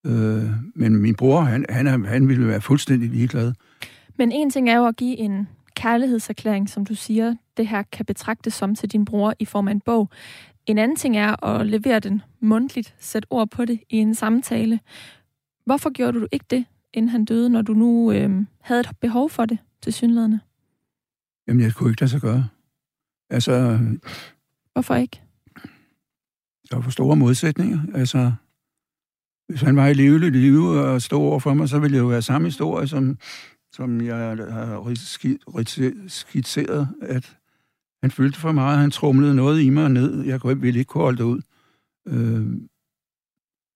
Øh, 0.07 0.51
men 0.75 0.97
min 0.97 1.15
bror, 1.15 1.41
han, 1.41 1.67
han, 1.69 2.05
han 2.05 2.29
ville 2.29 2.49
være 2.49 2.61
fuldstændig 2.61 3.11
ligeglad. 3.11 3.53
Men 4.17 4.33
en 4.33 4.51
ting 4.51 4.71
er 4.71 4.77
jo 4.77 4.87
at 4.87 4.97
give 4.97 5.17
en 5.17 5.49
kærlighedserklæring, 5.77 6.69
som 6.69 6.87
du 6.87 6.95
siger, 6.95 7.35
det 7.57 7.69
her 7.69 7.83
kan 7.83 8.07
betragtes 8.07 8.55
som 8.55 8.75
til 8.75 8.93
din 8.93 9.05
bror 9.05 9.35
i 9.39 9.45
form 9.45 9.69
af 9.69 9.73
en 9.73 9.81
bog. 9.81 10.11
En 10.67 10.79
anden 10.79 10.97
ting 10.97 11.17
er 11.17 11.45
at 11.45 11.67
levere 11.67 12.01
den 12.01 12.23
mundtligt, 12.41 12.95
sætte 12.99 13.27
ord 13.31 13.51
på 13.51 13.65
det 13.65 13.81
i 13.91 13.97
en 13.97 14.15
samtale. 14.15 14.81
Hvorfor 15.65 15.91
gjorde 15.91 16.21
du 16.21 16.27
ikke 16.33 16.47
det, 16.51 16.65
inden 16.95 17.09
han 17.09 17.25
døde, 17.25 17.51
når 17.51 17.63
du 17.63 17.75
nu 17.75 18.13
øh, 18.13 18.31
havde 18.61 18.81
et 18.81 18.91
behov 19.01 19.31
for 19.31 19.47
det 19.47 19.59
til 19.83 19.93
synlædende? 19.93 20.41
Jamen, 21.49 21.63
jeg 21.63 21.75
kunne 21.75 21.91
ikke 21.91 22.01
lade 22.01 22.11
sig 22.11 22.21
gøre. 22.21 22.49
Altså... 23.31 23.79
Hvorfor 24.73 24.95
ikke? 24.95 25.21
Der 26.71 26.77
var 26.77 26.83
for 26.83 26.91
store 26.91 27.17
modsætninger. 27.17 27.79
Altså, 27.95 28.33
hvis 29.51 29.61
han 29.61 29.77
var 29.77 29.87
i 29.87 29.95
levelig 29.95 30.33
live 30.33 30.81
og 30.81 31.03
stod 31.03 31.19
over 31.19 31.39
for 31.39 31.55
mig, 31.55 31.69
så 31.69 31.79
ville 31.79 31.97
det 31.97 32.03
jo 32.03 32.09
være 32.09 32.23
samme 32.23 32.47
historie, 32.47 32.89
som, 32.89 33.19
som 33.73 34.01
jeg 34.01 34.17
har 34.17 34.95
skitseret, 36.09 36.89
at 37.03 37.37
han 38.03 38.11
følte 38.11 38.39
for 38.39 38.53
meget, 38.53 38.79
han 38.79 38.91
trumlede 38.91 39.35
noget 39.35 39.63
i 39.63 39.71
mig 39.71 39.89
ned. 39.89 40.25
Jeg 40.25 40.41
ville 40.45 40.79
ikke 40.79 40.89
kunne 40.89 41.03
holde 41.03 41.19
det 41.19 41.25
ud. 41.25 41.43
Øh, 42.09 42.47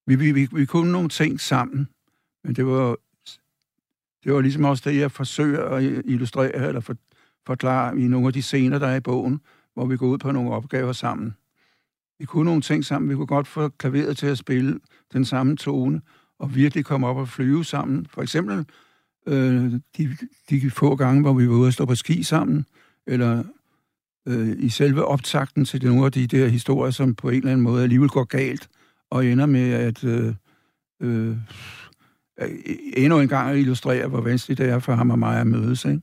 vi, 0.06 0.14
vi, 0.14 0.32
vi, 0.32 0.48
vi 0.52 0.66
kunne 0.66 0.92
nogle 0.92 1.08
ting 1.08 1.40
sammen, 1.40 1.88
men 2.44 2.54
det 2.54 2.66
var, 2.66 2.96
det 4.24 4.32
var 4.32 4.40
ligesom 4.40 4.64
også 4.64 4.90
det, 4.90 4.98
jeg 4.98 5.12
forsøger 5.12 5.64
at 5.64 5.82
illustrere 5.82 6.68
eller 6.68 6.80
for, 6.80 6.96
forklare 7.46 7.98
i 7.98 8.08
nogle 8.08 8.26
af 8.26 8.32
de 8.32 8.42
scener, 8.42 8.78
der 8.78 8.87
er 8.87 8.96
i 8.96 9.00
bogen, 9.00 9.40
hvor 9.74 9.87
vi 9.87 9.96
går 9.96 10.06
ud 10.06 10.18
på 10.18 10.32
nogle 10.32 10.50
opgaver 10.50 10.92
sammen. 10.92 11.37
Vi 12.18 12.24
kunne 12.24 12.44
nogle 12.44 12.62
ting 12.62 12.84
sammen. 12.84 13.10
Vi 13.10 13.14
kunne 13.14 13.26
godt 13.26 13.46
få 13.46 13.68
klaveret 13.68 14.16
til 14.16 14.26
at 14.26 14.38
spille 14.38 14.80
den 15.14 15.24
samme 15.24 15.57
tone, 15.57 16.00
og 16.38 16.55
virkelig 16.55 16.85
komme 16.85 17.07
op 17.07 17.16
og 17.16 17.29
flyve 17.29 17.64
sammen. 17.64 18.07
For 18.11 18.22
eksempel 18.22 18.64
øh, 19.27 19.72
de, 19.96 20.16
de 20.50 20.70
få 20.70 20.96
gange, 20.96 21.22
hvor 21.22 21.33
vi 21.33 21.48
var 21.48 21.55
ude 21.55 21.66
og 21.66 21.72
stå 21.72 21.85
på 21.85 21.94
ski 21.94 22.22
sammen, 22.22 22.66
eller 23.07 23.44
øh, 24.29 24.57
i 24.59 24.68
selve 24.68 25.05
optakten 25.05 25.64
til 25.64 25.85
nogle 25.85 26.07
af 26.07 26.12
de 26.12 26.27
der 26.27 26.48
historier, 26.48 26.90
som 26.90 27.14
på 27.14 27.29
en 27.29 27.37
eller 27.37 27.50
anden 27.50 27.64
måde 27.64 27.83
alligevel 27.83 28.09
går 28.09 28.24
galt, 28.24 28.68
og 29.11 29.27
ender 29.27 29.46
med 29.46 29.72
at 29.72 30.05
øh, 30.05 30.35
øh, 31.00 31.37
endnu 32.96 33.20
en 33.20 33.29
gang 33.29 33.59
illustrere, 33.59 34.09
hvor 34.09 34.20
vanskeligt 34.20 34.59
det 34.59 34.68
er 34.68 34.79
for 34.79 34.94
ham 34.94 35.11
og 35.11 35.18
mig 35.18 35.40
at 35.40 35.46
mødes. 35.46 35.85
Ikke? 35.85 36.00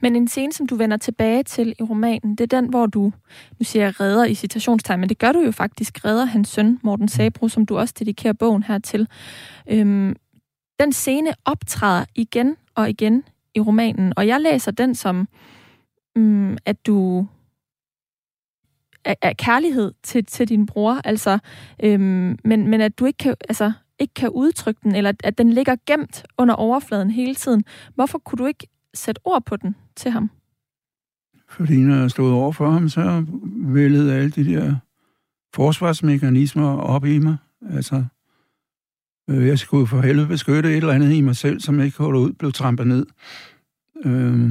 Men 0.00 0.16
en 0.16 0.28
scene, 0.28 0.52
som 0.52 0.66
du 0.66 0.76
vender 0.76 0.96
tilbage 0.96 1.42
til 1.42 1.74
i 1.78 1.82
romanen, 1.82 2.36
det 2.36 2.52
er 2.52 2.60
den, 2.60 2.70
hvor 2.70 2.86
du, 2.86 3.12
nu 3.58 3.64
siger 3.64 3.84
jeg 3.84 4.00
redder 4.00 4.24
i 4.24 4.34
citationstegn, 4.34 5.00
men 5.00 5.08
det 5.08 5.18
gør 5.18 5.32
du 5.32 5.40
jo 5.40 5.50
faktisk, 5.50 6.04
redder 6.04 6.24
hans 6.24 6.48
søn, 6.48 6.80
Morten 6.82 7.08
Sabro, 7.08 7.48
som 7.48 7.66
du 7.66 7.78
også 7.78 7.94
dedikerer 7.98 8.32
bogen 8.32 8.62
her 8.62 8.78
til. 8.78 9.08
Øhm, 9.70 10.16
den 10.80 10.92
scene 10.92 11.30
optræder 11.44 12.04
igen 12.14 12.56
og 12.74 12.90
igen 12.90 13.24
i 13.54 13.60
romanen, 13.60 14.12
og 14.16 14.26
jeg 14.26 14.40
læser 14.40 14.70
den 14.70 14.94
som, 14.94 15.28
øhm, 16.16 16.56
at 16.64 16.86
du 16.86 17.26
er, 19.04 19.14
er 19.22 19.32
kærlighed 19.32 19.92
til, 20.02 20.24
til 20.24 20.48
din 20.48 20.66
bror, 20.66 21.00
altså, 21.04 21.38
øhm, 21.82 22.38
men, 22.44 22.68
men 22.68 22.80
at 22.80 22.98
du 22.98 23.04
ikke 23.04 23.16
kan, 23.16 23.34
altså, 23.48 23.72
ikke 23.98 24.14
kan 24.14 24.30
udtrykke 24.30 24.80
den, 24.82 24.94
eller 24.94 25.12
at 25.24 25.38
den 25.38 25.52
ligger 25.52 25.76
gemt 25.86 26.24
under 26.38 26.54
overfladen 26.54 27.10
hele 27.10 27.34
tiden. 27.34 27.64
Hvorfor 27.94 28.18
kunne 28.18 28.38
du 28.38 28.46
ikke 28.46 28.66
sætte 28.98 29.20
ord 29.24 29.44
på 29.44 29.56
den 29.56 29.76
til 29.96 30.10
ham? 30.10 30.30
Fordi 31.48 31.76
når 31.76 31.96
jeg 31.96 32.10
stod 32.10 32.32
over 32.32 32.52
for 32.52 32.70
ham, 32.70 32.88
så 32.88 33.24
vældede 33.56 34.14
alle 34.14 34.30
de 34.30 34.44
der 34.44 34.76
forsvarsmekanismer 35.54 36.76
op 36.76 37.04
i 37.04 37.18
mig. 37.18 37.36
Altså, 37.70 38.04
øh, 39.30 39.46
jeg 39.46 39.58
skulle 39.58 39.86
for 39.86 40.00
helvede 40.00 40.26
beskytte 40.26 40.70
et 40.70 40.76
eller 40.76 40.92
andet 40.92 41.12
i 41.12 41.20
mig 41.20 41.36
selv, 41.36 41.60
som 41.60 41.80
ikke 41.80 41.98
holdt 41.98 42.18
ud, 42.18 42.32
blev 42.32 42.52
trampet 42.52 42.86
ned. 42.86 43.06
Øh, 44.04 44.50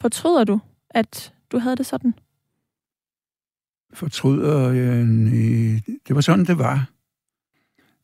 Fortryder 0.00 0.44
du, 0.44 0.60
at 0.90 1.34
du 1.52 1.58
havde 1.58 1.76
det 1.76 1.86
sådan? 1.86 2.14
Fortryder 3.92 4.70
jeg? 4.70 5.04
Øh, 5.04 5.80
det 6.08 6.14
var 6.14 6.20
sådan, 6.20 6.44
det 6.44 6.58
var. 6.58 6.90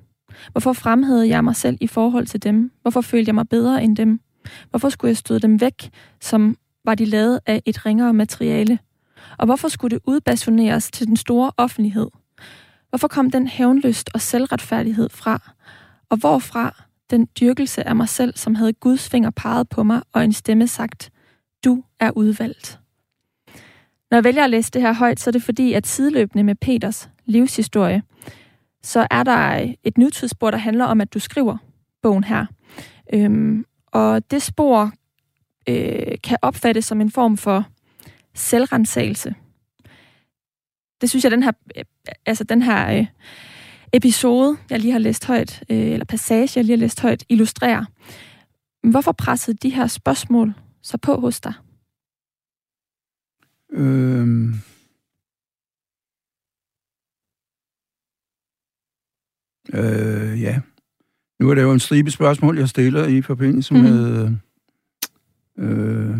Hvorfor 0.52 0.74
fremhævede 0.74 1.30
jeg 1.30 1.44
mig 1.44 1.56
selv 1.56 1.78
i 1.82 1.88
forhold 1.88 2.26
til 2.26 2.44
dem? 2.44 2.72
Hvorfor 2.82 3.02
følte 3.02 3.30
jeg 3.30 3.36
mig 3.36 3.50
bedre 3.50 3.84
end 3.84 3.98
dem? 3.98 4.20
Hvorfor 4.70 4.90
skulle 4.90 5.10
jeg 5.10 5.18
støde 5.18 5.40
dem 5.40 5.62
væk, 5.62 5.90
som 6.22 6.58
var 6.86 6.96
de 6.96 7.06
lavet 7.06 7.40
af 7.46 7.62
et 7.66 7.86
ringere 7.86 8.14
materiale? 8.14 8.80
Og 9.38 9.46
hvorfor 9.46 9.68
skulle 9.68 9.96
det 9.96 10.04
udbasoneres 10.08 10.92
til 10.92 11.08
den 11.08 11.18
store 11.18 11.52
offentlighed? 11.58 12.08
Hvorfor 12.90 13.08
kom 13.08 13.32
den 13.32 13.48
hævnlyst 13.48 14.10
og 14.14 14.22
selvretfærdighed 14.22 15.10
fra? 15.10 15.52
Og 16.10 16.18
hvorfra 16.18 16.86
den 17.10 17.28
dyrkelse 17.40 17.88
af 17.88 17.96
mig 17.96 18.10
selv, 18.10 18.38
som 18.38 18.56
havde 18.56 18.74
Guds 18.74 19.10
finger 19.10 19.30
peget 19.30 19.70
på 19.70 19.84
mig, 19.84 20.02
og 20.14 20.24
en 20.24 20.34
stemme 20.34 20.68
sagt, 20.68 21.10
du 21.66 21.84
er 22.00 22.12
udvalgt. 22.12 22.80
Når 24.12 24.18
jeg 24.18 24.24
vælger 24.24 24.44
at 24.44 24.50
læse 24.50 24.72
det 24.72 24.82
her 24.82 24.94
højt, 24.94 25.20
så 25.20 25.30
er 25.30 25.32
det 25.32 25.44
fordi, 25.44 25.74
at 25.74 25.88
sideløbende 25.88 26.44
med 26.44 26.56
Peters 26.56 27.10
livshistorie, 27.26 28.04
så 28.84 29.08
er 29.12 29.24
der 29.24 29.74
et 29.84 29.98
nutidsspor, 29.98 30.52
der 30.52 30.58
handler 30.58 30.86
om, 30.86 31.02
at 31.02 31.14
du 31.14 31.20
skriver 31.20 31.58
bogen 32.02 32.24
her. 32.24 32.46
Øhm, 33.14 33.66
og 33.88 34.32
det 34.32 34.42
spor 34.42 34.92
øh, 35.70 36.18
kan 36.24 36.38
opfattes 36.42 36.86
som 36.86 37.02
en 37.02 37.12
form 37.12 37.38
for 37.38 37.66
selvrensagelse. 38.36 39.36
Det 41.02 41.10
synes 41.10 41.24
jeg, 41.24 41.32
den 41.32 41.44
her, 41.44 41.52
øh, 41.78 41.84
altså 42.26 42.44
den 42.44 42.62
her 42.62 42.98
øh, 42.98 43.06
episode, 43.94 44.58
jeg 44.70 44.80
lige 44.80 44.92
har 44.92 45.00
læst 45.00 45.26
højt, 45.26 45.64
øh, 45.70 45.78
eller 45.78 46.06
passage, 46.06 46.52
jeg 46.56 46.66
lige 46.66 46.78
har 46.78 46.82
læst 46.82 47.02
højt, 47.02 47.24
illustrerer. 47.30 47.86
Hvorfor 48.84 49.12
pressede 49.12 49.58
de 49.58 49.70
her 49.70 49.88
spørgsmål 49.88 50.54
så 50.82 50.98
på 50.98 51.20
hos 51.20 51.42
dig? 51.42 51.54
Øhm. 53.72 54.54
Øh, 59.74 60.42
ja. 60.42 60.62
Nu 61.40 61.50
er 61.50 61.56
det 61.56 61.62
jo 61.62 61.72
en 61.72 61.80
stribe 61.80 62.12
spørgsmål, 62.12 62.58
jeg 62.58 62.70
stiller 62.70 63.08
i 63.08 63.22
forbindelse 63.22 63.74
mm. 63.74 63.80
med... 63.80 64.32
Øh, 65.58 66.20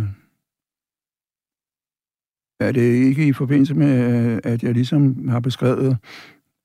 er 2.60 2.72
det 2.72 2.82
ikke 2.82 3.28
i 3.28 3.34
forbindelse 3.34 3.74
med, 3.74 4.40
at 4.44 4.64
jeg 4.64 4.74
ligesom 4.74 5.28
har 5.28 5.40
beskrevet 5.40 5.98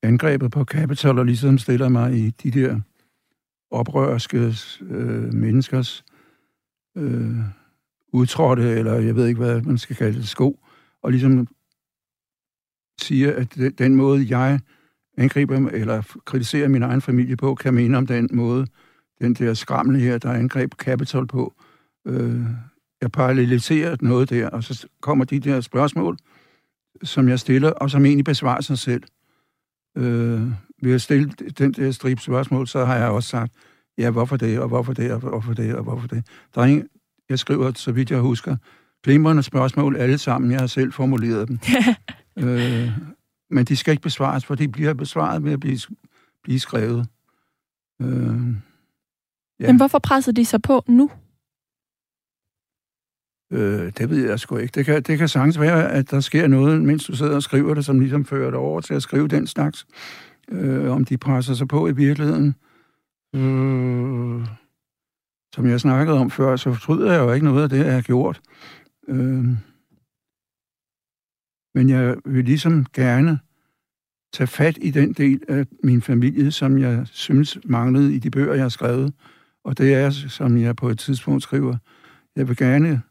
angrebet 0.03 0.51
på 0.51 0.65
Capitol 0.65 1.19
og 1.19 1.27
ligesom 1.27 1.59
stiller 1.59 1.89
mig 1.89 2.15
i 2.15 2.31
de 2.31 2.51
der 2.51 2.81
oprørske 3.71 4.55
øh, 4.81 5.35
menneskers 5.35 6.05
øh, 6.97 7.37
udtrådte, 8.13 8.63
eller 8.63 8.95
jeg 8.95 9.17
ved 9.17 9.27
ikke, 9.27 9.41
hvad 9.41 9.61
man 9.61 9.79
skal 9.79 9.97
kalde 9.97 10.19
det, 10.19 10.29
sko, 10.29 10.64
og 11.05 11.11
ligesom 11.11 11.49
siger, 13.01 13.33
at 13.37 13.79
den 13.79 13.97
måde, 13.97 14.27
jeg 14.29 14.61
angriber 15.17 15.69
eller 15.69 16.03
kritiserer 16.25 16.69
min 16.69 16.83
egen 16.83 17.01
familie 17.01 17.37
på, 17.37 17.55
kan 17.55 17.75
mene 17.75 17.99
om 17.99 18.07
den 18.07 18.29
måde, 18.33 18.67
den 19.21 19.35
der 19.35 19.55
skramle 19.55 19.99
her, 19.99 20.19
der 20.19 20.33
angreb 20.33 20.75
Capitol 20.75 21.27
på. 21.27 21.55
Øh, 22.07 22.41
jeg 23.01 23.13
paralleliserer 23.13 23.97
noget 24.01 24.31
der, 24.31 24.49
og 24.49 24.65
så 24.65 24.87
kommer 25.01 25.25
de 25.25 25.41
der 25.41 25.61
spørgsmål, 25.61 26.19
som 27.03 27.29
jeg 27.29 27.41
stiller, 27.41 27.71
og 27.71 27.91
som 27.91 28.05
egentlig 28.05 28.25
besvarer 28.25 28.61
sig 28.61 28.79
selv. 28.79 29.03
Øh, 29.97 30.43
ved 30.83 30.95
at 30.95 31.03
stille 31.03 31.31
den 31.59 31.73
der 31.73 31.91
stribe 31.91 32.21
spørgsmål, 32.21 32.67
så 32.67 32.85
har 32.85 32.97
jeg 32.97 33.09
også 33.09 33.29
sagt, 33.29 33.53
ja, 33.99 34.11
hvorfor 34.11 34.37
det, 34.37 34.61
og 34.61 34.69
hvorfor 34.69 34.93
det, 34.93 35.13
og 35.13 35.21
hvorfor 35.21 35.55
det, 35.55 35.75
og 35.75 35.83
hvorfor 35.83 36.09
det. 36.09 36.27
Der 36.55 36.61
er 36.61 36.67
ingen, 36.67 36.89
jeg 37.29 37.39
skriver, 37.39 37.73
så 37.75 37.93
vidt 37.93 38.11
jeg 38.11 38.21
husker, 38.21 38.57
glimrende 39.05 39.43
spørgsmål 39.43 39.97
alle 39.97 40.19
sammen. 40.19 40.51
Jeg 40.51 40.61
har 40.61 40.67
selv 40.67 40.93
formuleret 40.93 41.49
dem. 41.49 41.59
øh, 42.49 42.91
men 43.51 43.65
de 43.65 43.77
skal 43.77 43.93
ikke 43.93 44.03
besvares, 44.03 44.45
for 44.45 44.55
de 44.55 44.69
bliver 44.69 44.95
besvaret 44.95 45.43
med 45.43 45.53
at 45.53 45.61
blive, 45.61 45.79
blive 46.43 46.61
skrevet. 46.61 47.07
Øh, 48.03 48.09
ja. 49.61 49.67
Men 49.67 49.77
hvorfor 49.77 49.99
presser 49.99 50.33
de 50.33 50.45
sig 50.45 50.63
på 50.63 50.85
nu? 50.89 51.11
Øh, 53.53 53.93
det 53.99 54.11
ved 54.11 54.29
jeg 54.29 54.41
sgu 54.41 54.57
ikke. 54.57 54.73
Det 54.73 54.85
kan, 54.85 55.03
det 55.03 55.19
kan 55.19 55.29
sagtens 55.29 55.61
være, 55.61 55.93
at 55.93 56.11
der 56.11 56.21
sker 56.21 56.47
noget, 56.47 56.83
mens 56.83 57.05
du 57.05 57.17
sidder 57.17 57.35
og 57.35 57.43
skriver 57.43 57.75
det, 57.75 57.85
som 57.85 58.01
ligesom 58.01 58.25
fører 58.25 58.51
dig 58.51 58.59
over 58.59 58.81
til 58.81 58.95
at 58.95 59.03
skrive 59.03 59.29
den 59.29 59.47
slags. 59.47 59.87
Øh, 60.49 60.91
om 60.91 61.05
de 61.05 61.17
presser 61.17 61.55
sig 61.55 61.69
på 61.69 61.89
i 61.89 61.93
virkeligheden. 61.93 62.55
Øh, 63.35 64.47
som 65.55 65.67
jeg 65.67 65.81
snakkede 65.81 66.19
om 66.19 66.31
før, 66.31 66.57
så 66.57 66.73
fortryder 66.73 67.13
jeg 67.13 67.21
jo 67.21 67.33
ikke 67.33 67.47
noget 67.47 67.63
af 67.63 67.69
det, 67.69 67.79
jeg 67.79 67.95
har 67.95 68.03
gjort. 68.03 68.41
Øh, 69.09 69.45
men 71.75 71.89
jeg 71.89 72.17
vil 72.25 72.45
ligesom 72.45 72.87
gerne 72.93 73.39
tage 74.33 74.47
fat 74.47 74.79
i 74.83 74.91
den 74.91 75.13
del 75.13 75.43
af 75.49 75.67
min 75.83 76.03
familie, 76.03 76.51
som 76.51 76.79
jeg 76.79 77.07
synes 77.07 77.59
manglede 77.65 78.15
i 78.15 78.19
de 78.19 78.31
bøger, 78.31 78.55
jeg 78.55 78.65
har 78.65 78.69
skrevet. 78.69 79.15
Og 79.65 79.79
det 79.79 79.95
er, 79.95 80.11
som 80.11 80.57
jeg 80.57 80.77
på 80.77 80.89
et 80.89 80.99
tidspunkt 80.99 81.43
skriver, 81.43 81.77
jeg 82.37 82.49
vil 82.49 82.57
gerne 82.57 83.03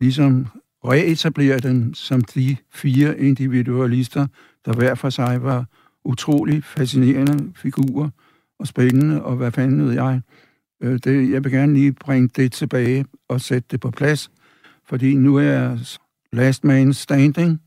ligesom 0.00 0.46
reetablere 0.84 1.58
den 1.58 1.94
som 1.94 2.20
de 2.20 2.56
fire 2.70 3.18
individualister, 3.18 4.26
der 4.64 4.72
hver 4.72 4.94
for 4.94 5.10
sig 5.10 5.42
var 5.42 5.66
utrolig 6.04 6.64
fascinerende 6.64 7.52
figurer 7.54 8.10
og 8.58 8.66
spændende, 8.66 9.22
og 9.22 9.36
hvad 9.36 9.52
fanden 9.52 9.84
ved 9.86 9.92
jeg. 9.92 10.20
Øh, 10.80 10.98
det, 11.04 11.30
jeg 11.30 11.44
vil 11.44 11.52
gerne 11.52 11.74
lige 11.74 11.92
bringe 11.92 12.28
det 12.28 12.52
tilbage 12.52 13.04
og 13.28 13.40
sætte 13.40 13.68
det 13.70 13.80
på 13.80 13.90
plads, 13.90 14.30
fordi 14.84 15.14
nu 15.14 15.36
er 15.36 15.42
jeg 15.42 15.78
last 16.32 16.64
man 16.64 16.92
standing. 16.92 17.60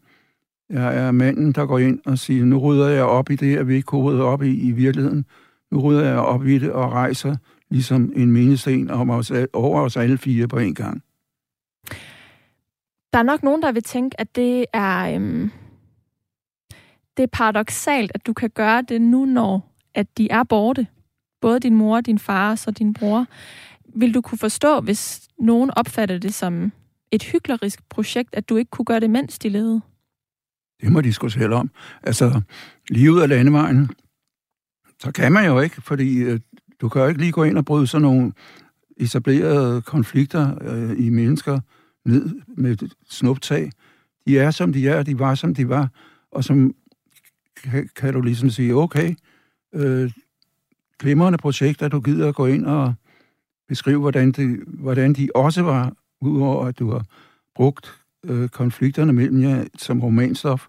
Jeg 0.70 0.98
er 0.98 1.12
manden, 1.12 1.52
der 1.52 1.66
går 1.66 1.80
ind 1.80 2.00
og 2.06 2.18
siger, 2.18 2.46
nu 2.46 2.58
rydder 2.58 2.90
jeg 2.90 3.04
op 3.04 3.30
i 3.30 3.36
det, 3.36 3.58
at 3.58 3.68
vi 3.68 3.76
ikke 3.76 3.86
kunne 3.86 4.04
rydde 4.04 4.24
op 4.24 4.44
i 4.44 4.68
i 4.68 4.72
virkeligheden. 4.72 5.26
Nu 5.72 5.80
rydder 5.80 6.06
jeg 6.06 6.18
op 6.18 6.46
i 6.46 6.58
det 6.58 6.72
og 6.72 6.92
rejser 6.92 7.36
ligesom 7.70 8.14
en 8.16 8.32
mindesten 8.32 8.90
om 8.90 9.10
os, 9.10 9.32
over 9.54 9.82
os 9.82 9.98
alle 9.98 10.18
fire 10.18 10.48
på 10.48 10.58
en 10.58 10.76
gang. 10.76 11.04
Der 13.14 13.20
er 13.20 13.24
nok 13.24 13.44
nogen, 13.44 13.62
der 13.62 13.72
vil 13.72 13.84
tænke, 13.84 14.20
at 14.20 14.36
det 14.36 14.66
er, 14.74 15.16
øhm, 15.16 15.52
det 17.18 17.24
er 17.24 17.28
paradoxalt, 17.28 18.12
at 18.16 18.28
du 18.28 18.34
kan 18.34 18.50
gøre 18.50 18.82
det 18.82 19.02
nu, 19.02 19.26
når 19.26 19.72
at 19.96 20.18
de 20.18 20.32
er 20.32 20.44
borte. 20.44 20.88
Både 21.42 21.60
din 21.60 21.76
mor, 21.76 22.02
din 22.02 22.20
far 22.20 22.64
og 22.68 22.78
din 22.78 22.94
bror. 22.94 23.26
Vil 23.96 24.14
du 24.14 24.22
kunne 24.22 24.38
forstå, 24.38 24.80
hvis 24.80 25.28
nogen 25.40 25.72
opfatter 25.76 26.18
det 26.18 26.34
som 26.34 26.72
et 27.12 27.24
hyklerisk 27.24 27.90
projekt, 27.90 28.30
at 28.36 28.50
du 28.50 28.56
ikke 28.56 28.72
kunne 28.72 28.86
gøre 28.86 29.00
det, 29.00 29.10
mens 29.10 29.40
de 29.40 29.50
levede? 29.50 29.82
Det 30.82 30.92
må 30.92 31.02
de 31.02 31.14
skulle 31.14 31.34
selv 31.34 31.54
om. 31.54 31.70
Altså, 32.04 32.42
lige 32.90 33.14
ud 33.14 33.22
af 33.22 33.30
landevejen, 33.30 33.90
så 35.00 35.12
kan 35.12 35.32
man 35.32 35.46
jo 35.46 35.60
ikke, 35.60 35.82
fordi 35.82 36.18
øh, 36.18 36.40
du 36.82 36.90
kan 36.90 37.02
jo 37.02 37.08
ikke 37.08 37.22
lige 37.22 37.32
gå 37.32 37.44
ind 37.44 37.58
og 37.58 37.66
bryde 37.66 37.88
sådan 37.88 38.02
nogle 38.02 38.32
etablerede 38.98 39.82
konflikter 39.82 40.58
øh, 40.62 41.06
i 41.06 41.10
mennesker 41.10 41.60
ned 42.06 42.30
med 42.58 42.72
et 42.72 42.94
snuptag. 43.10 43.72
De 44.28 44.40
er, 44.40 44.52
som 44.52 44.74
de 44.74 44.88
er, 44.88 45.04
de 45.04 45.20
var, 45.20 45.36
som 45.36 45.56
de 45.56 45.70
var, 45.70 45.90
og 46.32 46.44
som 46.44 46.74
kan, 47.64 47.90
kan 47.96 48.14
du 48.14 48.22
ligesom 48.22 48.50
sige, 48.50 48.76
okay, 48.76 49.16
øh, 49.76 50.12
glimrende 51.02 51.38
projekter, 51.38 51.88
du 51.88 52.00
gider 52.00 52.28
at 52.28 52.36
gå 52.36 52.46
ind 52.46 52.66
og 52.66 52.94
beskrive, 53.68 54.00
hvordan 54.00 54.32
de, 54.32 54.58
hvordan 54.68 55.14
de 55.14 55.30
også 55.36 55.62
var, 55.62 55.94
udover 56.22 56.66
at 56.66 56.80
du 56.80 56.92
har 56.92 57.06
brugt 57.56 57.94
øh, 58.26 58.50
konflikterne 58.50 59.14
mellem 59.14 59.44
jer 59.44 59.64
som 59.78 60.02
romanstof. 60.02 60.68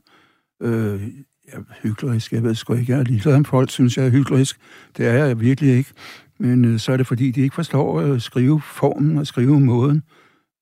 Øh, 0.62 1.02
jeg 1.46 1.54
er 1.54 1.62
hyklerisk, 1.82 2.32
jeg 2.32 2.42
ved 2.42 2.54
sgu 2.54 2.74
ikke, 2.74 2.92
jeg 2.92 3.00
er 3.00 3.04
ligeglad 3.04 3.34
om 3.34 3.44
folk 3.44 3.70
synes, 3.70 3.96
jeg 3.96 4.06
er 4.06 4.10
hyklerisk. 4.10 4.60
Det 4.96 5.06
er 5.06 5.12
jeg 5.12 5.40
virkelig 5.40 5.76
ikke. 5.76 5.90
Men 6.38 6.64
øh, 6.64 6.78
så 6.78 6.92
er 6.92 6.96
det, 6.96 7.06
fordi 7.06 7.30
de 7.30 7.40
ikke 7.40 7.54
forstår 7.54 8.00
at 8.00 8.22
skrive 8.22 8.60
formen 8.60 9.18
og 9.18 9.26
skrive 9.26 9.60
måden. 9.60 10.02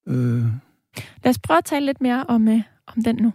Øh, 0.08 0.44
Lad 1.24 1.30
os 1.30 1.38
prøve 1.38 1.58
at 1.58 1.64
tale 1.64 1.86
lidt 1.86 2.00
mere 2.00 2.24
om, 2.28 2.48
øh, 2.48 2.62
om 2.86 3.02
den 3.04 3.16
nu. 3.16 3.32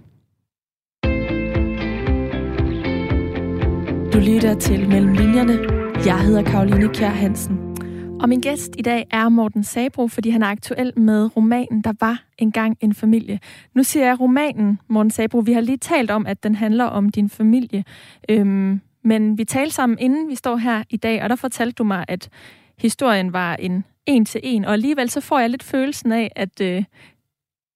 Du 4.13 4.19
lytter 4.19 4.55
til 4.59 4.89
Mellem 4.89 5.13
Linjerne. 5.13 5.84
Jeg 6.05 6.25
hedder 6.25 6.43
Karoline 6.43 6.93
Kjær 6.93 7.09
Hansen. 7.09 7.77
Og 8.21 8.29
min 8.29 8.41
gæst 8.41 8.75
i 8.77 8.81
dag 8.81 9.07
er 9.11 9.29
Morten 9.29 9.63
Sabro, 9.63 10.07
fordi 10.07 10.29
han 10.29 10.43
er 10.43 10.47
aktuel 10.47 10.99
med 10.99 11.37
romanen 11.37 11.81
Der 11.81 11.93
var 11.99 12.23
engang 12.37 12.77
en 12.81 12.93
familie. 12.93 13.39
Nu 13.73 13.83
siger 13.83 14.05
jeg 14.05 14.19
romanen, 14.19 14.79
Morten 14.87 15.11
Sabro. 15.11 15.39
Vi 15.39 15.53
har 15.53 15.61
lige 15.61 15.77
talt 15.77 16.11
om, 16.11 16.25
at 16.25 16.43
den 16.43 16.55
handler 16.55 16.85
om 16.85 17.09
din 17.09 17.29
familie. 17.29 17.83
Øhm, 18.29 18.81
men 19.03 19.37
vi 19.37 19.45
talte 19.45 19.75
sammen, 19.75 19.99
inden 19.99 20.29
vi 20.29 20.35
står 20.35 20.55
her 20.55 20.83
i 20.89 20.97
dag, 20.97 21.23
og 21.23 21.29
der 21.29 21.35
fortalte 21.35 21.73
du 21.73 21.83
mig, 21.83 22.05
at 22.07 22.29
historien 22.77 23.33
var 23.33 23.55
en 23.55 23.83
en 24.05 24.25
til 24.25 24.41
en. 24.43 24.65
Og 24.65 24.73
alligevel 24.73 25.09
så 25.09 25.21
får 25.21 25.39
jeg 25.39 25.49
lidt 25.49 25.63
følelsen 25.63 26.11
af, 26.11 26.31
at 26.35 26.61
øh, 26.61 26.83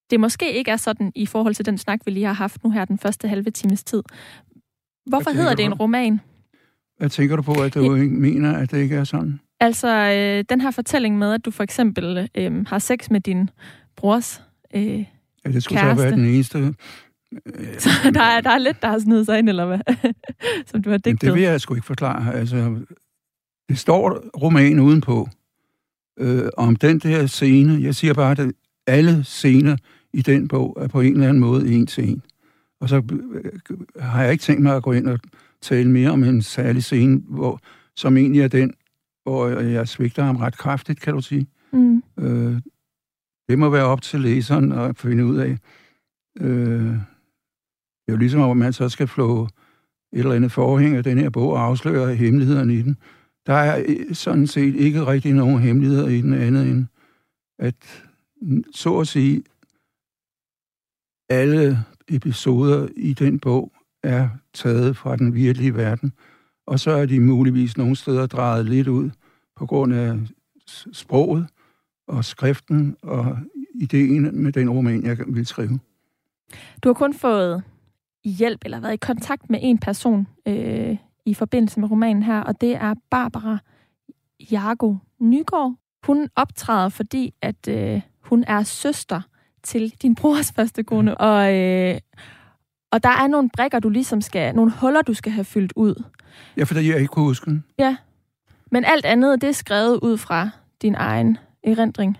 det 0.09 0.19
måske 0.19 0.53
ikke 0.53 0.71
er 0.71 0.77
sådan 0.77 1.11
i 1.15 1.25
forhold 1.25 1.53
til 1.53 1.65
den 1.65 1.77
snak, 1.77 1.99
vi 2.05 2.11
lige 2.11 2.25
har 2.25 2.33
haft 2.33 2.63
nu 2.63 2.69
her 2.69 2.85
den 2.85 2.97
første 2.97 3.27
halve 3.27 3.51
times 3.51 3.83
tid. 3.83 4.03
Hvorfor 5.05 5.31
hedder 5.31 5.55
det 5.55 5.65
en 5.65 5.73
roman? 5.73 6.19
Hvad 6.99 7.09
tænker 7.09 7.35
du 7.35 7.41
på, 7.41 7.51
at 7.51 7.73
du 7.73 7.95
ja. 7.95 8.01
ikke 8.01 8.15
mener, 8.15 8.53
at 8.53 8.71
det 8.71 8.77
ikke 8.77 8.95
er 8.95 9.03
sådan? 9.03 9.39
Altså, 9.59 9.87
øh, 9.87 10.45
den 10.49 10.61
her 10.61 10.71
fortælling 10.71 11.17
med, 11.17 11.33
at 11.33 11.45
du 11.45 11.51
for 11.51 11.63
eksempel 11.63 12.29
øh, 12.35 12.65
har 12.67 12.79
sex 12.79 13.09
med 13.09 13.21
din 13.21 13.49
brors 13.95 14.41
øh, 14.75 15.05
Ja, 15.45 15.51
det 15.51 15.63
skulle 15.63 15.79
kæreste. 15.79 16.01
så 16.01 16.03
være 16.03 16.15
den 16.15 16.25
eneste. 16.25 16.57
Øh, 16.57 17.79
så 17.79 17.89
der 18.13 18.21
er, 18.21 18.41
der 18.41 18.49
er 18.49 18.57
lidt, 18.57 18.81
der 18.81 18.87
har 18.87 18.99
snedet 18.99 19.25
sig 19.25 19.39
ind, 19.39 19.49
eller 19.49 19.65
hvad? 19.65 19.79
Som 20.71 20.83
du 20.83 20.89
har 20.89 20.97
digtet. 20.97 21.21
det 21.21 21.33
vil 21.33 21.41
jeg 21.41 21.61
sgu 21.61 21.75
ikke 21.75 21.87
forklare. 21.87 22.33
Altså, 22.35 22.75
det 23.69 23.79
står 23.79 24.23
roman 24.41 24.79
udenpå. 24.79 25.29
Øh, 26.19 26.49
om 26.57 26.75
den 26.75 26.99
der 26.99 27.25
scene, 27.25 27.83
jeg 27.83 27.95
siger 27.95 28.13
bare, 28.13 28.31
at 28.31 28.51
alle 28.87 29.23
scener 29.23 29.77
i 30.13 30.21
den 30.21 30.47
bog 30.47 30.77
er 30.81 30.87
på 30.87 31.01
en 31.01 31.13
eller 31.13 31.27
anden 31.27 31.41
måde 31.41 31.73
en 31.73 31.87
til 31.87 32.09
en. 32.09 32.21
Og 32.81 32.89
så 32.89 32.95
øh, 33.31 33.51
har 33.99 34.23
jeg 34.23 34.31
ikke 34.31 34.41
tænkt 34.41 34.61
mig 34.61 34.75
at 34.75 34.83
gå 34.83 34.91
ind 34.91 35.07
og 35.07 35.19
tale 35.61 35.91
mere 35.91 36.11
om 36.11 36.23
en 36.23 36.41
særlig 36.41 36.83
scene, 36.83 37.21
hvor, 37.27 37.59
som 37.95 38.17
egentlig 38.17 38.41
er 38.41 38.47
den, 38.47 38.73
hvor 39.23 39.47
jeg 39.47 39.87
svigter 39.87 40.23
ham 40.23 40.35
ret 40.35 40.57
kraftigt, 40.57 41.01
kan 41.01 41.13
du 41.13 41.21
sige. 41.21 41.47
Mm. 41.71 42.03
Øh, 42.19 42.61
det 43.49 43.59
må 43.59 43.69
være 43.69 43.85
op 43.85 44.01
til 44.01 44.19
læseren 44.19 44.71
at 44.71 44.97
finde 44.97 45.25
ud 45.25 45.37
af. 45.37 45.57
Øh, 46.39 46.93
det 48.05 48.07
er 48.07 48.13
jo 48.13 48.17
ligesom, 48.17 48.41
om 48.41 48.57
man 48.57 48.73
så 48.73 48.89
skal 48.89 49.07
flå 49.07 49.43
et 50.13 50.19
eller 50.19 50.33
andet 50.33 50.51
forhæng 50.51 50.95
af 50.95 51.03
den 51.03 51.17
her 51.17 51.29
bog 51.29 51.49
og 51.49 51.63
afsløre 51.63 52.15
hemmelighederne 52.15 52.73
i 52.73 52.81
den. 52.81 52.97
Der 53.45 53.53
er 53.53 53.83
øh, 53.87 54.15
sådan 54.15 54.47
set 54.47 54.75
ikke 54.75 55.05
rigtig 55.05 55.33
nogen 55.33 55.59
hemmeligheder 55.59 56.07
i 56.07 56.21
den 56.21 56.33
andet 56.33 56.67
end, 56.67 56.85
at 57.59 58.05
så 58.71 58.99
at 58.99 59.07
sige, 59.07 59.43
alle 61.29 61.79
episoder 62.07 62.87
i 62.95 63.13
den 63.13 63.39
bog 63.39 63.71
er 64.03 64.29
taget 64.53 64.97
fra 64.97 65.15
den 65.15 65.35
virkelige 65.35 65.75
verden, 65.75 66.13
og 66.67 66.79
så 66.79 66.91
er 66.91 67.05
de 67.05 67.19
muligvis 67.19 67.77
nogle 67.77 67.95
steder 67.95 68.27
drejet 68.27 68.65
lidt 68.65 68.87
ud 68.87 69.09
på 69.55 69.65
grund 69.65 69.93
af 69.93 70.15
sproget 70.93 71.47
og 72.07 72.25
skriften 72.25 72.95
og 73.03 73.37
ideen 73.75 74.43
med 74.43 74.51
den 74.51 74.69
roman, 74.69 75.05
jeg 75.05 75.17
vil 75.27 75.45
skrive. 75.45 75.79
Du 76.83 76.89
har 76.89 76.93
kun 76.93 77.13
fået 77.13 77.63
hjælp 78.25 78.61
eller 78.65 78.79
været 78.79 78.93
i 78.93 78.97
kontakt 78.97 79.49
med 79.49 79.59
en 79.61 79.77
person 79.77 80.27
øh, 80.45 80.97
i 81.25 81.33
forbindelse 81.33 81.79
med 81.79 81.91
romanen 81.91 82.23
her, 82.23 82.39
og 82.41 82.61
det 82.61 82.75
er 82.75 82.93
Barbara 83.09 83.57
Jago 84.51 84.95
Nygaard. 85.19 85.75
Hun 86.05 86.29
optræder, 86.35 86.89
fordi 86.89 87.33
at 87.41 87.67
øh, 87.67 88.01
hun 88.21 88.43
er 88.47 88.63
søster 88.63 89.21
til 89.63 89.93
din 90.01 90.15
brors 90.15 90.51
første 90.51 90.83
kone, 90.83 91.17
og, 91.17 91.55
øh, 91.55 91.99
og 92.91 93.03
der 93.03 93.09
er 93.09 93.27
nogle 93.27 93.49
brækker, 93.49 93.79
du 93.79 93.89
ligesom 93.89 94.21
skal, 94.21 94.55
nogle 94.55 94.71
huller, 94.81 95.01
du 95.01 95.13
skal 95.13 95.31
have 95.31 95.45
fyldt 95.45 95.73
ud. 95.75 96.03
Ja, 96.57 96.63
for 96.63 96.79
jeg 96.79 96.95
ikke 96.95 97.07
kunne 97.07 97.25
huske 97.25 97.45
den. 97.45 97.63
Ja, 97.79 97.97
men 98.71 98.85
alt 98.85 99.05
andet, 99.05 99.41
det 99.41 99.49
er 99.49 99.53
skrevet 99.53 99.99
ud 100.01 100.17
fra 100.17 100.49
din 100.81 100.95
egen 100.95 101.37
erindring. 101.63 102.17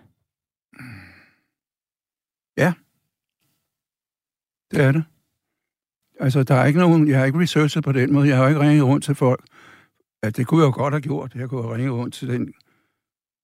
Ja, 2.57 2.73
det 4.71 4.81
er 4.81 4.91
det. 4.91 5.03
Altså, 6.19 6.43
der 6.43 6.55
er 6.55 6.65
ikke 6.65 6.79
nogen, 6.79 7.07
jeg 7.07 7.19
har 7.19 7.25
ikke 7.25 7.39
researchet 7.39 7.83
på 7.83 7.91
den 7.91 8.13
måde. 8.13 8.27
Jeg 8.27 8.37
har 8.37 8.47
ikke 8.47 8.59
ringet 8.59 8.85
rundt 8.85 9.05
til 9.05 9.15
folk. 9.15 9.45
Ja, 10.23 10.29
det 10.29 10.47
kunne 10.47 10.61
jeg 10.61 10.67
jo 10.67 10.71
godt 10.71 10.93
have 10.93 11.01
gjort. 11.01 11.35
Jeg 11.35 11.49
kunne 11.49 11.61
have 11.61 11.75
ringet 11.75 11.91
rundt 11.93 12.13
til 12.13 12.27
den 12.27 12.53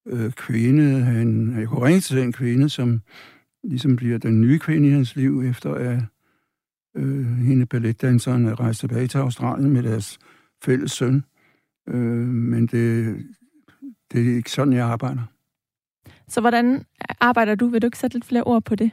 øh, 0.08 0.32
kvinde. 0.32 1.02
Han, 1.02 1.60
jeg 1.60 1.68
kunne 1.68 1.86
ringe 1.86 2.00
til 2.00 2.18
den 2.18 2.34
kvinde, 2.34 2.70
som 2.70 3.02
ligesom 3.64 3.96
bliver 3.96 4.18
den 4.18 4.42
nye 4.42 4.60
kvinde 4.60 4.88
i 4.88 4.92
hans 4.92 5.16
liv, 5.16 5.42
efter 5.42 5.74
at 5.74 6.00
øh, 6.96 7.26
hende 7.26 7.66
balletdanseren 7.66 8.46
er 8.46 8.60
rejst 8.60 8.80
tilbage 8.80 9.08
til 9.08 9.18
Australien 9.18 9.74
med 9.74 9.84
deres 9.84 10.20
fælles 10.64 10.92
søn. 10.92 11.24
Øh, 11.90 12.28
men 12.28 12.68
det, 12.68 13.18
det 14.12 14.32
er 14.32 14.36
ikke 14.36 14.52
sådan, 14.52 14.74
jeg 14.74 14.86
arbejder. 14.86 15.24
Så 16.28 16.42
hvordan 16.42 16.86
arbejder 17.20 17.56
du? 17.56 17.68
Vil 17.68 17.82
du 17.82 17.88
ikke 17.88 17.98
sætte 17.98 18.16
lidt 18.16 18.26
flere 18.26 18.44
ord 18.44 18.64
på 18.64 18.76
det? 18.76 18.92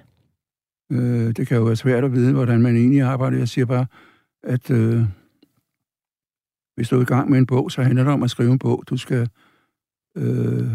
Øh, 0.93 1.37
det 1.37 1.47
kan 1.49 1.57
jo 1.57 1.65
være 1.65 1.77
svært 1.77 2.05
at 2.05 2.13
vide, 2.13 2.33
hvordan 2.33 2.63
man 2.63 2.77
egentlig 2.77 3.03
arbejder. 3.03 3.39
Jeg 3.39 3.49
siger 3.49 3.67
bare, 3.67 3.87
at 4.43 4.71
øh, 4.71 5.03
hvis 6.75 6.89
du 6.89 6.97
er 6.97 7.03
i 7.03 7.05
gang 7.05 7.31
med 7.31 7.39
en 7.39 7.47
bog, 7.47 7.71
så 7.71 7.83
handler 7.83 8.05
det 8.05 8.13
om 8.13 8.23
at 8.23 8.31
skrive 8.31 8.53
en 8.53 8.59
bog. 8.59 8.85
Du 8.87 8.97
skal, 8.97 9.29
øh, 10.17 10.71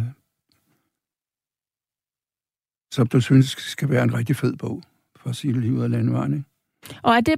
som 2.94 3.08
du 3.08 3.22
synes 3.22 3.46
skal 3.46 3.90
være 3.90 4.04
en 4.04 4.14
rigtig 4.14 4.36
fed 4.36 4.58
bog, 4.58 4.84
for 5.16 5.30
at 5.30 5.36
sige 5.36 5.74
ud 5.74 5.82
af 5.82 5.92
landvejen. 5.92 6.34
Ikke? 6.34 6.57
Og 7.04 7.16
er 7.16 7.22
det 7.22 7.36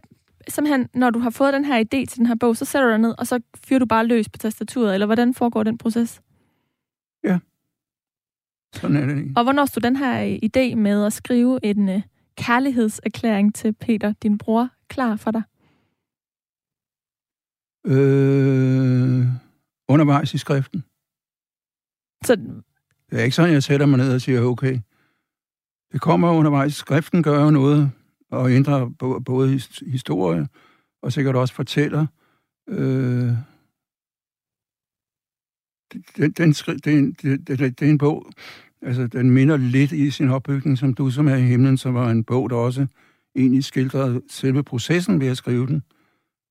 simpelthen, 0.48 0.90
når 0.94 1.10
du 1.10 1.20
har 1.20 1.30
fået 1.30 1.54
den 1.54 1.66
her 1.66 1.80
idé 1.80 2.06
til 2.06 2.18
den 2.18 2.26
her 2.26 2.36
bog, 2.36 2.58
så 2.58 2.66
sætter 2.66 2.88
du 2.88 2.92
dig 2.92 3.00
ned, 3.00 3.16
og 3.18 3.28
så 3.28 3.40
fyrer 3.64 3.80
du 3.80 3.86
bare 3.86 4.08
løs 4.08 4.30
på 4.30 4.38
tastaturet, 4.38 4.94
eller 4.94 5.06
hvordan 5.06 5.34
foregår 5.34 5.64
den 5.64 5.78
proces? 5.78 6.22
Ja, 7.24 7.40
sådan 8.74 8.96
er 8.96 9.06
det. 9.06 9.34
Og 9.38 9.44
hvornår 9.44 9.66
stod 9.66 9.82
den 9.82 9.96
her 9.96 10.38
idé 10.46 10.76
med 10.76 11.06
at 11.06 11.14
skrive 11.14 11.60
en 11.64 11.90
uh, 11.90 12.02
kærlighedserklæring 12.38 13.56
til 13.56 13.74
Peter, 13.74 14.14
din 14.24 14.38
bror, 14.38 14.70
klar 14.88 15.16
for 15.16 15.32
dig? 15.32 15.44
Øh, 17.86 19.28
undervejs 19.88 20.34
i 20.34 20.38
skriften. 20.38 20.84
Så... 22.26 22.36
Det 23.10 23.20
er 23.20 23.24
ikke 23.24 23.36
sådan, 23.36 23.54
jeg 23.54 23.64
sætter 23.64 23.86
mig 23.86 23.98
ned 23.98 24.14
og 24.14 24.22
siger, 24.22 24.42
okay. 24.42 24.80
Det 25.92 26.02
kommer 26.02 26.32
undervejs. 26.32 26.74
Skriften 26.74 27.24
gør 27.24 27.44
jo 27.44 27.50
noget 27.50 27.92
og 28.32 28.52
ændrer 28.52 28.90
både 29.26 29.62
historie 29.88 30.48
og 31.02 31.14
sikkert 31.14 31.36
også 31.36 31.54
fortæller. 31.54 32.08
Øh, 32.68 33.34
den, 36.18 36.32
den, 36.32 36.52
den, 36.52 37.12
den, 37.12 37.42
den, 37.42 37.72
den 37.72 37.98
bog, 37.98 38.32
altså 38.82 39.08
den 39.08 39.32
minder 39.32 39.58
lidt 39.58 39.92
i 39.92 40.12
sin 40.12 40.30
opbygning, 40.30 40.78
som 40.78 40.94
Du 40.94 41.12
som 41.12 41.28
er 41.28 41.36
i 41.36 41.42
himlen, 41.42 41.78
som 41.78 41.94
var 41.94 42.12
en 42.12 42.24
bog, 42.24 42.50
der 42.50 42.56
også 42.56 42.88
egentlig 43.36 43.64
skildrede 43.64 44.22
selve 44.30 44.64
processen 44.64 45.20
ved 45.20 45.28
at 45.28 45.38
skrive 45.38 45.68
den. 45.68 45.84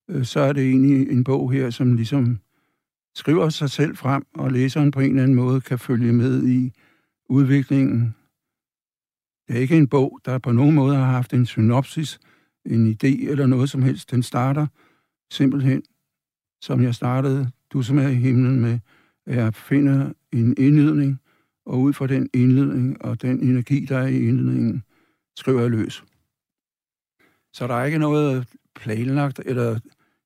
Øh, 0.09 0.25
så 0.25 0.39
er 0.39 0.53
det 0.53 0.63
egentlig 0.63 1.11
en 1.11 1.23
bog 1.23 1.51
her, 1.51 1.69
som 1.69 1.93
ligesom 1.93 2.39
skriver 3.15 3.49
sig 3.49 3.69
selv 3.69 3.97
frem, 3.97 4.25
og 4.33 4.51
læseren 4.51 4.91
på 4.91 4.99
en 4.99 5.09
eller 5.09 5.23
anden 5.23 5.35
måde 5.35 5.61
kan 5.61 5.79
følge 5.79 6.13
med 6.13 6.47
i 6.47 6.73
udviklingen. 7.29 8.15
Det 9.49 9.57
er 9.57 9.61
ikke 9.61 9.77
en 9.77 9.87
bog, 9.87 10.19
der 10.25 10.37
på 10.37 10.51
nogen 10.51 10.75
måde 10.75 10.95
har 10.95 11.05
haft 11.05 11.33
en 11.33 11.45
synopsis, 11.45 12.19
en 12.65 12.91
idé 12.91 13.29
eller 13.29 13.45
noget 13.45 13.69
som 13.69 13.81
helst. 13.81 14.11
Den 14.11 14.23
starter 14.23 14.67
simpelthen, 15.31 15.83
som 16.61 16.83
jeg 16.83 16.95
startede, 16.95 17.51
du 17.73 17.81
som 17.81 17.97
er 17.97 18.07
i 18.07 18.15
himlen 18.15 18.59
med, 18.59 18.79
at 19.25 19.35
jeg 19.35 19.53
finder 19.53 20.11
en 20.31 20.55
indledning, 20.57 21.19
og 21.65 21.79
ud 21.79 21.93
fra 21.93 22.07
den 22.07 22.29
indledning 22.33 23.01
og 23.01 23.21
den 23.21 23.43
energi, 23.43 23.85
der 23.85 23.97
er 23.97 24.07
i 24.07 24.27
indledningen, 24.27 24.83
skriver 25.37 25.61
jeg 25.61 25.69
løs. 25.69 26.03
Så 27.53 27.67
der 27.67 27.73
er 27.73 27.85
ikke 27.85 27.97
noget 27.97 28.47
planlagt, 28.75 29.41
eller 29.45 29.79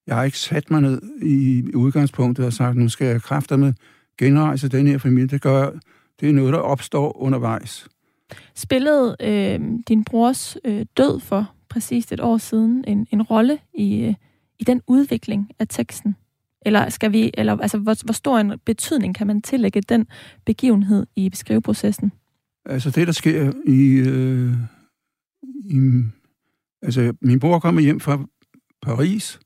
jeg 0.07 0.15
har 0.15 0.24
ikke 0.24 0.39
sat 0.39 0.71
mig 0.71 0.82
ned 0.82 1.01
i 1.21 1.76
udgangspunktet 1.76 2.45
og 2.45 2.53
sagt, 2.53 2.78
nu 2.78 2.89
skal 2.89 3.07
jeg 3.07 3.21
kræfter 3.21 3.57
med 3.57 3.74
genrejse 4.17 4.69
den 4.69 4.88
her 4.88 4.97
familie. 4.97 5.28
Det 5.28 5.41
gør 5.41 5.71
det 6.19 6.30
er 6.30 6.34
noget, 6.34 6.53
der 6.53 6.59
opstår 6.59 7.17
undervejs. 7.17 7.88
Spillede 8.55 9.15
øh, 9.19 9.59
din 9.88 10.03
brors 10.03 10.57
øh, 10.65 10.86
død 10.97 11.19
for 11.19 11.51
præcis 11.69 12.11
et 12.11 12.19
år 12.19 12.38
siden 12.38 12.84
en, 12.88 13.07
en 13.11 13.21
rolle 13.21 13.59
i, 13.73 14.01
øh, 14.01 14.13
i 14.59 14.63
den 14.63 14.81
udvikling 14.88 15.49
af 15.59 15.67
teksten? 15.69 16.15
Eller 16.65 16.89
skal 16.89 17.11
vi, 17.11 17.31
eller 17.34 17.57
altså, 17.57 17.77
hvor, 17.77 18.05
hvor 18.05 18.13
stor 18.13 18.39
en 18.39 18.53
betydning 18.65 19.15
kan 19.15 19.27
man 19.27 19.41
tillægge 19.41 19.81
den 19.81 20.07
begivenhed 20.45 21.07
i 21.15 21.29
beskriveprocessen? 21.29 22.11
Altså 22.65 22.89
det, 22.89 23.07
der 23.07 23.13
sker 23.13 23.51
i, 23.65 23.95
øh, 24.09 24.53
i 25.65 26.03
altså 26.81 27.13
min 27.21 27.39
bror 27.39 27.59
kommer 27.59 27.81
hjem 27.81 27.99
fra 27.99 28.25
Paris. 28.81 29.39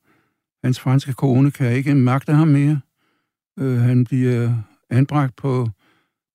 Hans 0.64 0.80
franske 0.80 1.12
kone 1.12 1.50
kan 1.50 1.72
ikke 1.72 1.94
magte 1.94 2.32
ham 2.32 2.48
mere. 2.48 2.80
Øh, 3.58 3.78
han 3.78 4.04
bliver 4.04 4.54
anbragt 4.90 5.36
på 5.36 5.68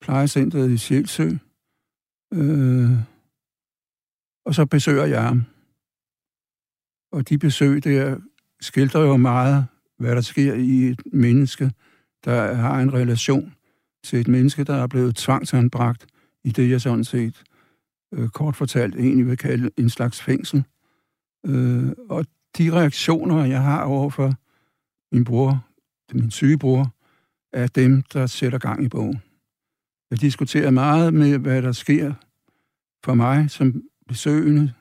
plejecentret 0.02 0.72
i 0.72 0.78
Sjælsø. 0.78 1.30
Øh, 2.34 2.92
Og 4.46 4.56
så 4.56 4.66
besøger 4.66 5.06
jeg 5.06 5.24
ham. 5.24 5.44
Og 7.12 7.30
de 7.30 7.38
besøg 7.38 7.84
der 7.84 8.20
skildrer 8.62 9.02
jo 9.02 9.18
meget, 9.18 9.68
hvad 10.00 10.16
der 10.16 10.22
sker 10.22 10.54
i 10.54 10.84
et 10.84 11.02
menneske, 11.14 11.72
der 12.26 12.54
har 12.54 12.80
en 12.82 12.94
relation 12.94 13.54
til 14.04 14.20
et 14.20 14.28
menneske, 14.28 14.64
der 14.64 14.76
er 14.76 14.88
blevet 14.88 15.16
tvangsanbragt 15.16 16.06
i 16.44 16.52
det, 16.52 16.70
jeg 16.70 16.82
sådan 16.82 17.04
set 17.04 17.44
øh, 18.14 18.30
kort 18.30 18.56
fortalt 18.56 18.96
egentlig 18.96 19.28
vil 19.28 19.38
kalde 19.38 19.70
en 19.78 19.90
slags 19.90 20.22
fængsel. 20.22 20.64
Øh, 21.46 21.92
og 22.10 22.26
de 22.58 22.72
reaktioner, 22.72 23.46
jeg 23.46 23.64
har 23.64 23.84
overfor 23.84 24.34
min 25.16 25.24
bror, 25.24 25.68
min 26.14 26.32
syge 26.32 26.58
bror, 26.58 26.94
er 27.54 27.68
dem, 27.68 28.02
der 28.02 28.28
sætter 28.28 28.60
gang 28.60 28.84
i 28.84 28.90
bogen. 28.90 29.22
Jeg 30.12 30.22
diskuterer 30.22 30.70
meget 30.70 31.14
med, 31.14 31.38
hvad 31.38 31.62
der 31.62 31.72
sker 31.72 32.14
for 33.06 33.14
mig 33.14 33.50
som 33.50 33.84
besøgende. 34.08 34.74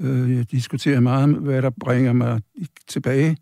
Øh, 0.00 0.36
jeg 0.36 0.50
diskuterer 0.50 1.00
meget 1.00 1.28
med, 1.28 1.40
hvad 1.40 1.62
der 1.62 1.70
bringer 1.70 2.12
mig 2.12 2.42
tilbage 2.88 3.36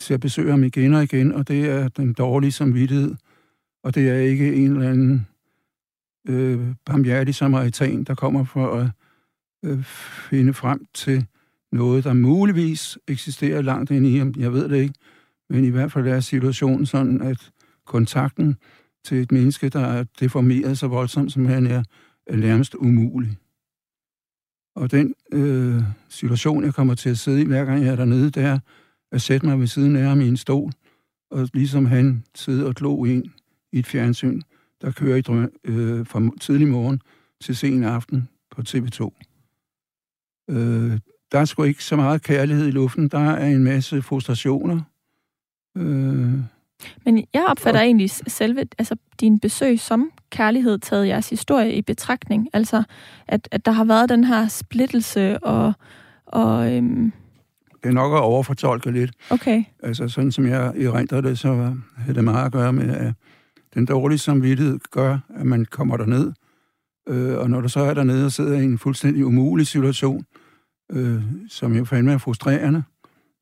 til 0.00 0.14
at 0.14 0.20
besøge 0.20 0.50
ham 0.50 0.64
igen 0.64 0.94
og 0.94 1.02
igen, 1.02 1.32
og 1.32 1.48
det 1.48 1.70
er 1.70 1.88
den 1.88 2.12
dårlige 2.12 2.52
samvittighed, 2.52 3.14
og 3.84 3.94
det 3.94 4.08
er 4.08 4.14
ikke 4.14 4.54
en 4.54 4.70
eller 4.72 4.90
anden 4.90 5.26
øh, 6.28 6.74
barmhjertig 6.84 7.34
samaritan, 7.34 8.04
der 8.04 8.14
kommer 8.14 8.44
for 8.44 8.74
at 8.74 8.90
øh, 9.64 9.84
finde 10.30 10.54
frem 10.54 10.86
til 10.94 11.26
noget, 11.72 12.04
der 12.04 12.12
muligvis 12.12 12.98
eksisterer 13.08 13.62
langt 13.62 13.90
inde 13.90 14.12
i 14.12 14.18
ham. 14.18 14.34
Jeg 14.36 14.52
ved 14.52 14.68
det 14.68 14.76
ikke, 14.76 14.94
men 15.50 15.64
i 15.64 15.68
hvert 15.68 15.92
fald 15.92 16.06
er 16.06 16.20
situationen 16.20 16.86
sådan, 16.86 17.22
at 17.22 17.50
kontakten 17.86 18.56
til 19.08 19.18
et 19.22 19.32
menneske, 19.32 19.68
der 19.68 19.80
er 19.80 20.04
deformeret 20.20 20.78
så 20.78 20.86
voldsomt, 20.86 21.32
som 21.32 21.46
han 21.46 21.66
er, 21.66 21.82
er 22.26 22.36
nærmest 22.36 22.74
umulig. 22.74 23.36
Og 24.74 24.90
den 24.90 25.14
øh, 25.32 25.82
situation, 26.08 26.64
jeg 26.64 26.74
kommer 26.74 26.94
til 26.94 27.10
at 27.10 27.18
sidde 27.18 27.42
i, 27.42 27.44
hver 27.44 27.64
gang 27.64 27.84
jeg 27.84 27.92
er 27.92 27.96
dernede, 27.96 28.30
det 28.30 28.44
er 28.44 28.58
at 29.12 29.22
sætte 29.22 29.46
mig 29.46 29.60
ved 29.60 29.66
siden 29.66 29.96
af 29.96 30.02
ham 30.02 30.20
i 30.20 30.28
en 30.28 30.36
stol, 30.36 30.72
og 31.30 31.48
ligesom 31.54 31.86
han 31.86 32.24
sidder 32.34 32.66
og 32.66 32.74
glo 32.74 33.04
ind 33.04 33.24
i 33.72 33.78
et 33.78 33.86
fjernsyn, 33.86 34.40
der 34.80 34.92
kører 34.92 35.16
i 35.16 35.20
drøm, 35.20 35.52
øh, 35.64 36.06
fra 36.06 36.30
tidlig 36.40 36.68
morgen 36.68 37.02
til 37.40 37.56
sen 37.56 37.84
aften 37.84 38.28
på 38.50 38.62
TV2. 38.68 39.10
Øh, 40.50 40.98
der 41.32 41.38
er 41.38 41.44
sgu 41.44 41.62
ikke 41.62 41.84
så 41.84 41.96
meget 41.96 42.22
kærlighed 42.22 42.66
i 42.66 42.70
luften. 42.70 43.08
Der 43.08 43.30
er 43.30 43.46
en 43.46 43.64
masse 43.64 44.02
frustrationer. 44.02 44.80
Øh, 45.76 46.57
men 47.04 47.24
jeg 47.34 47.46
opfatter 47.48 47.80
og, 47.80 47.86
egentlig 47.86 48.10
selve 48.10 48.66
altså, 48.78 48.96
din 49.20 49.38
besøg 49.38 49.80
som 49.80 50.10
kærlighed 50.30 50.78
taget 50.78 51.08
jeres 51.08 51.30
historie 51.30 51.74
i 51.74 51.82
betragtning. 51.82 52.48
Altså, 52.52 52.82
at, 53.28 53.48
at 53.50 53.66
der 53.66 53.72
har 53.72 53.84
været 53.84 54.08
den 54.08 54.24
her 54.24 54.48
splittelse 54.48 55.44
og... 55.44 55.72
og 56.26 56.72
øhm... 56.72 57.12
Det 57.82 57.88
er 57.88 57.92
nok 57.92 58.12
at 58.12 58.20
overfortolke 58.20 58.90
lidt. 58.90 59.10
Okay. 59.30 59.64
Altså, 59.82 60.08
sådan 60.08 60.32
som 60.32 60.46
jeg 60.46 60.66
erindrer 60.66 61.20
det, 61.20 61.38
så 61.38 61.74
har 61.96 62.12
det 62.12 62.24
meget 62.24 62.46
at 62.46 62.52
gøre 62.52 62.72
med, 62.72 62.94
at 62.94 63.14
den 63.74 63.86
dårlige 63.86 64.18
samvittighed 64.18 64.78
gør, 64.90 65.18
at 65.34 65.46
man 65.46 65.64
kommer 65.64 65.96
derned, 65.96 66.32
øh, 67.08 67.38
og 67.38 67.50
når 67.50 67.60
du 67.60 67.68
så 67.68 67.80
er 67.80 67.94
dernede 67.94 68.24
og 68.24 68.32
sidder 68.32 68.58
i 68.58 68.64
en 68.64 68.78
fuldstændig 68.78 69.24
umulig 69.24 69.66
situation, 69.66 70.24
øh, 70.92 71.22
som 71.48 71.76
jo 71.76 71.84
fandme 71.84 72.12
er 72.12 72.18
frustrerende, 72.18 72.82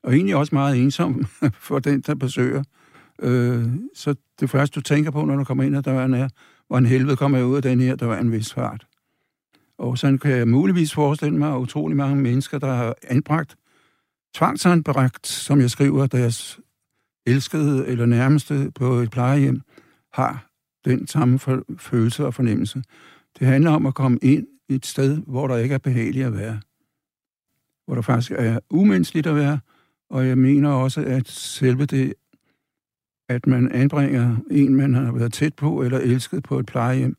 og 0.03 0.13
egentlig 0.13 0.35
også 0.35 0.55
meget 0.55 0.77
ensom 0.77 1.25
for 1.67 1.79
den, 1.79 2.01
der 2.01 2.15
besøger, 2.15 2.63
øh, 3.21 3.65
så 3.93 4.15
det 4.39 4.49
første, 4.49 4.75
du 4.75 4.81
tænker 4.81 5.11
på, 5.11 5.25
når 5.25 5.35
du 5.35 5.43
kommer 5.43 5.63
ind 5.63 5.77
ad 5.77 5.83
døren, 5.83 6.13
er, 6.13 6.29
hvor 6.67 6.77
en 6.77 6.85
helvede 6.85 7.15
kommer 7.15 7.37
jeg 7.37 7.47
ud 7.47 7.55
af 7.55 7.61
den 7.61 7.79
her, 7.79 7.95
der 7.95 8.05
var 8.05 8.17
en 8.17 8.31
vis 8.31 8.53
fart. 8.53 8.87
Og 9.77 9.97
sådan 9.97 10.17
kan 10.17 10.31
jeg 10.31 10.47
muligvis 10.47 10.93
forestille 10.93 11.37
mig, 11.37 11.53
at 11.53 11.57
utrolig 11.57 11.97
mange 11.97 12.15
mennesker, 12.15 12.59
der 12.59 12.73
har 12.73 12.95
anbragt, 13.03 13.55
tvangsanbragt, 14.35 15.27
som 15.27 15.61
jeg 15.61 15.71
skriver, 15.71 16.07
deres 16.07 16.59
elskede 17.25 17.87
eller 17.87 18.05
nærmeste 18.05 18.71
på 18.75 18.93
et 18.93 19.11
plejehjem, 19.11 19.61
har 20.13 20.49
den 20.85 21.07
samme 21.07 21.39
følelse 21.77 22.25
og 22.25 22.33
fornemmelse. 22.33 22.83
Det 23.39 23.47
handler 23.47 23.71
om 23.71 23.85
at 23.85 23.93
komme 23.93 24.19
ind 24.21 24.47
i 24.69 24.73
et 24.75 24.85
sted, 24.85 25.17
hvor 25.17 25.47
der 25.47 25.57
ikke 25.57 25.75
er 25.75 25.79
behageligt 25.79 26.25
at 26.25 26.33
være. 26.33 26.59
Hvor 27.85 27.95
der 27.95 28.01
faktisk 28.01 28.31
er 28.31 28.59
umenneskeligt 28.69 29.27
at 29.27 29.35
være, 29.35 29.59
og 30.09 30.27
jeg 30.27 30.37
mener 30.37 30.69
også, 30.69 31.01
at 31.01 31.27
selve 31.27 31.85
det, 31.85 32.13
at 33.29 33.47
man 33.47 33.71
anbringer 33.71 34.37
en, 34.51 34.75
man 34.75 34.93
har 34.93 35.11
været 35.11 35.33
tæt 35.33 35.53
på 35.53 35.81
eller 35.81 35.99
elsket 35.99 36.43
på 36.43 36.59
et 36.59 36.65
plejehjem, 36.65 37.15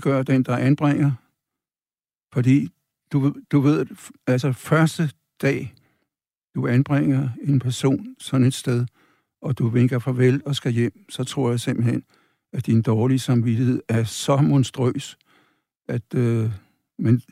gør 0.00 0.22
den, 0.22 0.42
der 0.42 0.56
anbringer. 0.56 1.12
Fordi 2.32 2.68
du, 3.12 3.34
du 3.52 3.60
ved, 3.60 3.86
altså 4.26 4.52
første 4.52 5.10
dag, 5.42 5.74
du 6.54 6.66
anbringer 6.66 7.28
en 7.42 7.58
person 7.58 8.16
sådan 8.18 8.46
et 8.46 8.54
sted, 8.54 8.86
og 9.42 9.58
du 9.58 9.68
vinker 9.68 9.98
farvel 9.98 10.42
og 10.46 10.54
skal 10.54 10.72
hjem, 10.72 11.04
så 11.08 11.24
tror 11.24 11.50
jeg 11.50 11.60
simpelthen, 11.60 12.04
at 12.52 12.66
din 12.66 12.82
dårlige 12.82 13.18
samvittighed 13.18 13.82
er 13.88 14.04
så 14.04 14.36
monstrøs, 14.36 15.18
at... 15.88 16.14
Øh, 16.14 16.50
men 16.98 17.22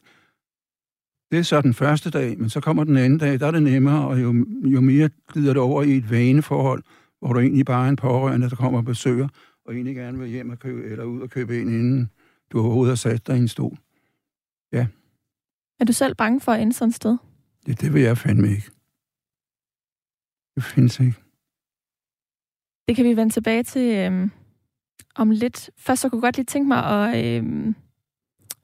det 1.30 1.38
er 1.38 1.42
så 1.42 1.60
den 1.60 1.74
første 1.74 2.10
dag, 2.10 2.38
men 2.38 2.50
så 2.50 2.60
kommer 2.60 2.84
den 2.84 2.96
anden 2.96 3.18
dag, 3.18 3.40
der 3.40 3.46
er 3.46 3.50
det 3.50 3.62
nemmere, 3.62 4.08
og 4.08 4.22
jo, 4.22 4.46
jo 4.64 4.80
mere 4.80 5.10
glider 5.32 5.52
det 5.52 5.62
over 5.62 5.82
i 5.82 5.96
et 5.96 6.10
vaneforhold, 6.10 6.82
hvor 7.20 7.32
du 7.32 7.40
egentlig 7.40 7.66
bare 7.66 7.86
er 7.86 7.90
en 7.90 7.96
pårørende, 7.96 8.50
der 8.50 8.56
kommer 8.56 8.78
og 8.78 8.84
besøger, 8.84 9.28
og 9.64 9.74
egentlig 9.74 9.94
gerne 9.94 10.18
vil 10.18 10.28
hjem 10.28 10.50
og 10.50 10.58
købe, 10.58 10.84
eller 10.84 11.04
ud 11.04 11.20
og 11.20 11.30
købe 11.30 11.60
ind, 11.60 11.70
inden 11.70 12.10
du 12.52 12.60
overhovedet 12.60 12.90
har 12.90 12.96
sat 12.96 13.26
dig 13.26 13.36
i 13.36 13.38
en 13.38 13.48
stol. 13.48 13.78
Ja. 14.72 14.86
Er 15.80 15.84
du 15.84 15.92
selv 15.92 16.14
bange 16.14 16.40
for 16.40 16.52
at 16.52 16.62
ende 16.62 16.72
sådan 16.72 16.88
et 16.88 16.94
sted? 16.94 17.16
Ja, 17.68 17.72
det 17.72 17.94
vil 17.94 18.02
jeg 18.02 18.18
fandme 18.18 18.48
ikke. 18.48 18.70
Det 20.54 20.64
findes 20.64 21.00
ikke. 21.00 21.16
Det 22.88 22.96
kan 22.96 23.04
vi 23.04 23.16
vende 23.16 23.32
tilbage 23.32 23.62
til 23.62 23.96
øhm, 23.96 24.30
om 25.14 25.30
lidt. 25.30 25.70
Først 25.76 26.02
så 26.02 26.08
kunne 26.08 26.18
jeg 26.18 26.22
godt 26.22 26.36
lige 26.36 26.44
tænke 26.44 26.68
mig 26.68 26.84
at 26.84 27.24
øhm, 27.24 27.74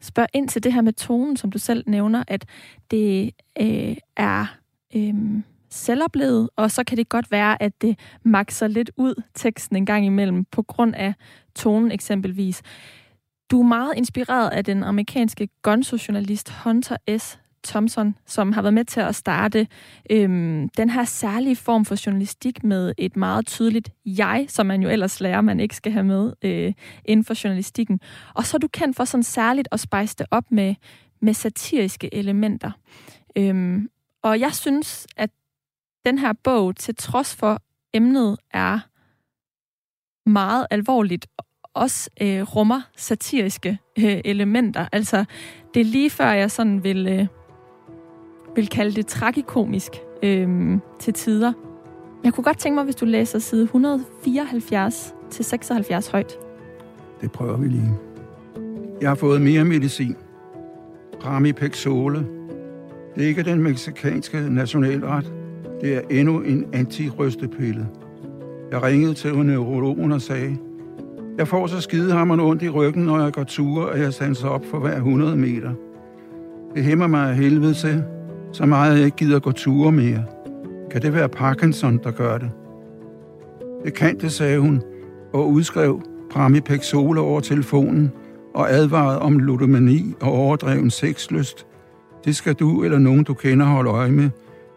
spørge 0.01 0.29
ind 0.33 0.49
til 0.49 0.65
det 0.65 0.73
her 0.73 0.81
med 0.81 0.93
tonen, 0.93 1.37
som 1.37 1.51
du 1.51 1.59
selv 1.59 1.85
nævner, 1.87 2.25
at 2.29 2.47
det 2.91 3.31
øh, 3.61 3.97
er 4.17 4.59
øhm, 4.97 5.45
selvoplevet, 5.73 6.51
og 6.57 6.71
så 6.71 6.85
kan 6.85 6.97
det 6.97 7.09
godt 7.09 7.31
være, 7.31 7.63
at 7.63 7.83
det 7.83 7.99
makser 8.25 8.67
lidt 8.67 8.91
ud 8.97 9.23
teksten 9.35 9.77
en 9.77 9.87
gang 9.87 10.07
imellem, 10.07 10.45
på 10.45 10.63
grund 10.63 10.95
af 10.95 11.15
tonen 11.55 11.93
eksempelvis. 11.93 12.63
Du 13.51 13.61
er 13.61 13.67
meget 13.67 13.93
inspireret 13.97 14.51
af 14.51 14.65
den 14.65 14.83
amerikanske 14.83 15.49
gonzo-journalist 15.63 16.53
Hunter 16.65 16.97
S. 17.19 17.39
Thompson, 17.65 18.15
som 18.27 18.53
har 18.53 18.63
været 18.63 18.75
med 18.75 18.85
til 18.85 19.01
at 19.01 19.15
starte 19.15 19.67
øhm, 20.11 20.69
den 20.69 20.91
her 20.91 21.05
særlige 21.05 21.57
form 21.57 21.85
for 21.85 22.07
journalistik 22.07 22.65
med 22.65 22.93
et 22.99 23.17
meget 23.17 23.47
tydeligt 23.47 23.91
jeg, 24.07 24.47
som 24.49 24.67
man 24.67 24.83
jo 24.83 24.89
ellers 24.89 25.21
lærer, 25.21 25.41
man 25.41 25.61
ikke 25.61 25.77
skal 25.77 25.93
have 25.93 26.05
med 26.05 26.33
øh, 26.43 26.73
inden 27.05 27.25
for 27.25 27.45
journalistikken. 27.45 28.01
Og 28.35 28.47
så 28.47 28.57
er 28.57 28.59
du 28.59 28.69
kendt 28.69 28.97
for 28.97 29.05
sådan 29.05 29.23
særligt 29.23 29.69
at 29.73 29.81
spejse 29.81 30.17
det 30.19 30.27
op 30.31 30.45
med, 30.51 30.75
med 31.21 31.35
satiriske 31.35 32.15
elementer. 32.15 32.71
Øhm, 33.37 33.89
og 34.23 34.41
jeg 34.41 34.55
synes, 34.55 35.07
at 35.17 35.31
den 36.07 36.19
her 36.19 36.33
bog, 36.45 36.77
til 36.77 36.95
trods 36.95 37.35
for 37.35 37.63
emnet 37.95 38.37
er 38.51 38.79
meget 40.29 40.67
alvorligt, 40.71 41.27
også 41.75 42.11
øh, 42.23 42.43
rummer 42.43 42.81
satiriske 42.97 43.79
øh, 43.99 44.21
elementer. 44.25 44.87
Altså, 44.93 45.25
det 45.75 45.81
er 45.81 45.85
lige 45.85 46.11
før, 46.11 46.31
jeg 46.31 46.51
sådan 46.51 46.85
vil... 46.85 47.09
Øh, 47.09 47.27
vil 48.57 48.69
kalde 48.69 48.97
det 48.97 49.07
tragikomisk 49.07 49.93
øh, 50.23 50.79
til 50.99 51.15
tider. 51.15 51.53
Jeg 52.25 52.33
kunne 52.33 52.45
godt 52.45 52.59
tænke 52.59 52.75
mig, 52.75 52.85
hvis 52.85 52.97
du 52.97 53.05
læser 53.05 53.39
side 53.39 53.63
174 53.63 55.15
til 55.31 55.45
76 55.45 56.09
højt. 56.09 56.39
Det 57.21 57.33
prøver 57.33 57.57
vi 57.57 57.69
lige. 57.69 57.91
Jeg 59.01 59.11
har 59.11 59.15
fået 59.15 59.43
mere 59.43 59.65
medicin. 59.65 60.17
Ramipexole. 61.25 62.27
Det 63.15 63.25
er 63.25 63.29
ikke 63.29 63.43
den 63.43 63.63
meksikanske 63.63 64.41
nationalret. 64.51 65.42
Det 65.83 65.97
er 65.97 66.01
endnu 66.11 66.41
en 66.41 66.67
antirystepille. 66.73 67.89
Jeg 68.71 68.83
ringede 68.83 69.15
til 69.15 69.35
neurologen 69.35 70.13
og 70.13 70.23
sagde, 70.23 70.57
jeg 71.39 71.49
får 71.49 71.67
så 71.67 71.81
skidehammeren 71.81 72.41
ondt 72.41 72.63
i 72.63 72.69
ryggen, 72.69 73.05
når 73.05 73.21
jeg 73.21 73.33
går 73.33 73.45
ture, 73.45 73.87
og 73.87 73.99
jeg 73.99 74.13
standser 74.13 74.49
op 74.49 74.65
for 74.71 74.79
hver 74.79 74.97
100 74.97 75.37
meter. 75.37 75.73
Det 76.75 76.85
hæmmer 76.85 77.07
mig 77.07 77.29
af 77.29 77.37
helvede 77.37 77.75
til, 77.75 78.05
så 78.53 78.67
meget 78.67 78.97
jeg 78.97 79.05
ikke 79.05 79.17
gider 79.17 79.39
gå 79.39 79.53
ture 79.53 79.93
mere. 79.93 80.25
Kan 80.91 81.03
det 81.03 81.15
være 81.15 81.29
Parkinson, 81.29 82.01
der 82.05 82.11
gør 82.11 82.39
det? 82.39 82.51
Det 83.85 83.95
kan 83.95 84.19
det, 84.19 84.33
sagde 84.33 84.59
hun, 84.59 84.83
og 85.33 85.51
udskrev 85.51 86.03
Pramipexol 86.31 87.19
over 87.19 87.41
telefonen 87.41 88.13
og 88.55 88.73
advarede 88.73 89.19
om 89.19 89.39
ludomani 89.39 90.15
og 90.21 90.33
overdreven 90.33 90.91
sexlyst. 90.91 91.67
Det 92.25 92.37
skal 92.37 92.55
du 92.55 92.85
eller 92.85 92.99
nogen, 92.99 93.25
du 93.25 93.35
kender, 93.35 93.67
holde 93.67 93.91
øje 93.91 94.11
med. 94.11 94.31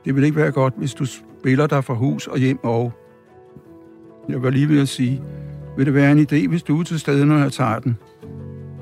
Det 0.06 0.16
vil 0.16 0.24
ikke 0.24 0.38
være 0.38 0.52
godt, 0.52 0.74
hvis 0.78 0.94
du 0.94 1.06
spiller 1.06 1.68
dig 1.68 1.84
fra 1.84 1.94
hus 1.94 2.28
og 2.28 2.38
hjem 2.38 2.60
og... 2.64 2.94
Jeg 4.30 4.44
var 4.44 4.50
lige 4.50 4.70
ved 4.70 4.82
at 4.82 4.88
sige, 4.88 5.22
vil 5.78 5.86
det 5.86 5.94
være 5.94 6.12
en 6.12 6.20
idé, 6.20 6.48
hvis 6.48 6.64
du 6.64 6.80
er 6.80 6.84
til 6.84 7.00
stede, 7.00 7.26
når 7.26 7.38
jeg 7.38 7.52
tager 7.52 7.80
den? 7.80 7.98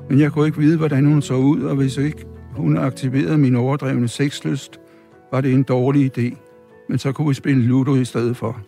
Men 0.08 0.20
jeg 0.20 0.32
kunne 0.32 0.46
ikke 0.46 0.58
vide, 0.58 0.76
hvordan 0.76 1.06
hun 1.06 1.22
så 1.22 1.34
ud, 1.34 1.62
og 1.62 1.76
hvis 1.76 1.96
ikke 1.96 2.26
hun 2.56 2.76
aktiverede 2.76 3.38
min 3.38 3.56
overdrevne 3.56 4.08
sexlyst, 4.08 4.80
var 5.32 5.40
det 5.40 5.52
en 5.52 5.62
dårlig 5.62 6.18
idé, 6.18 6.36
men 6.88 6.98
så 6.98 7.12
kunne 7.12 7.28
vi 7.28 7.34
spille 7.34 7.62
Ludo 7.62 7.94
i 7.94 8.04
stedet 8.04 8.36
for. 8.36 8.60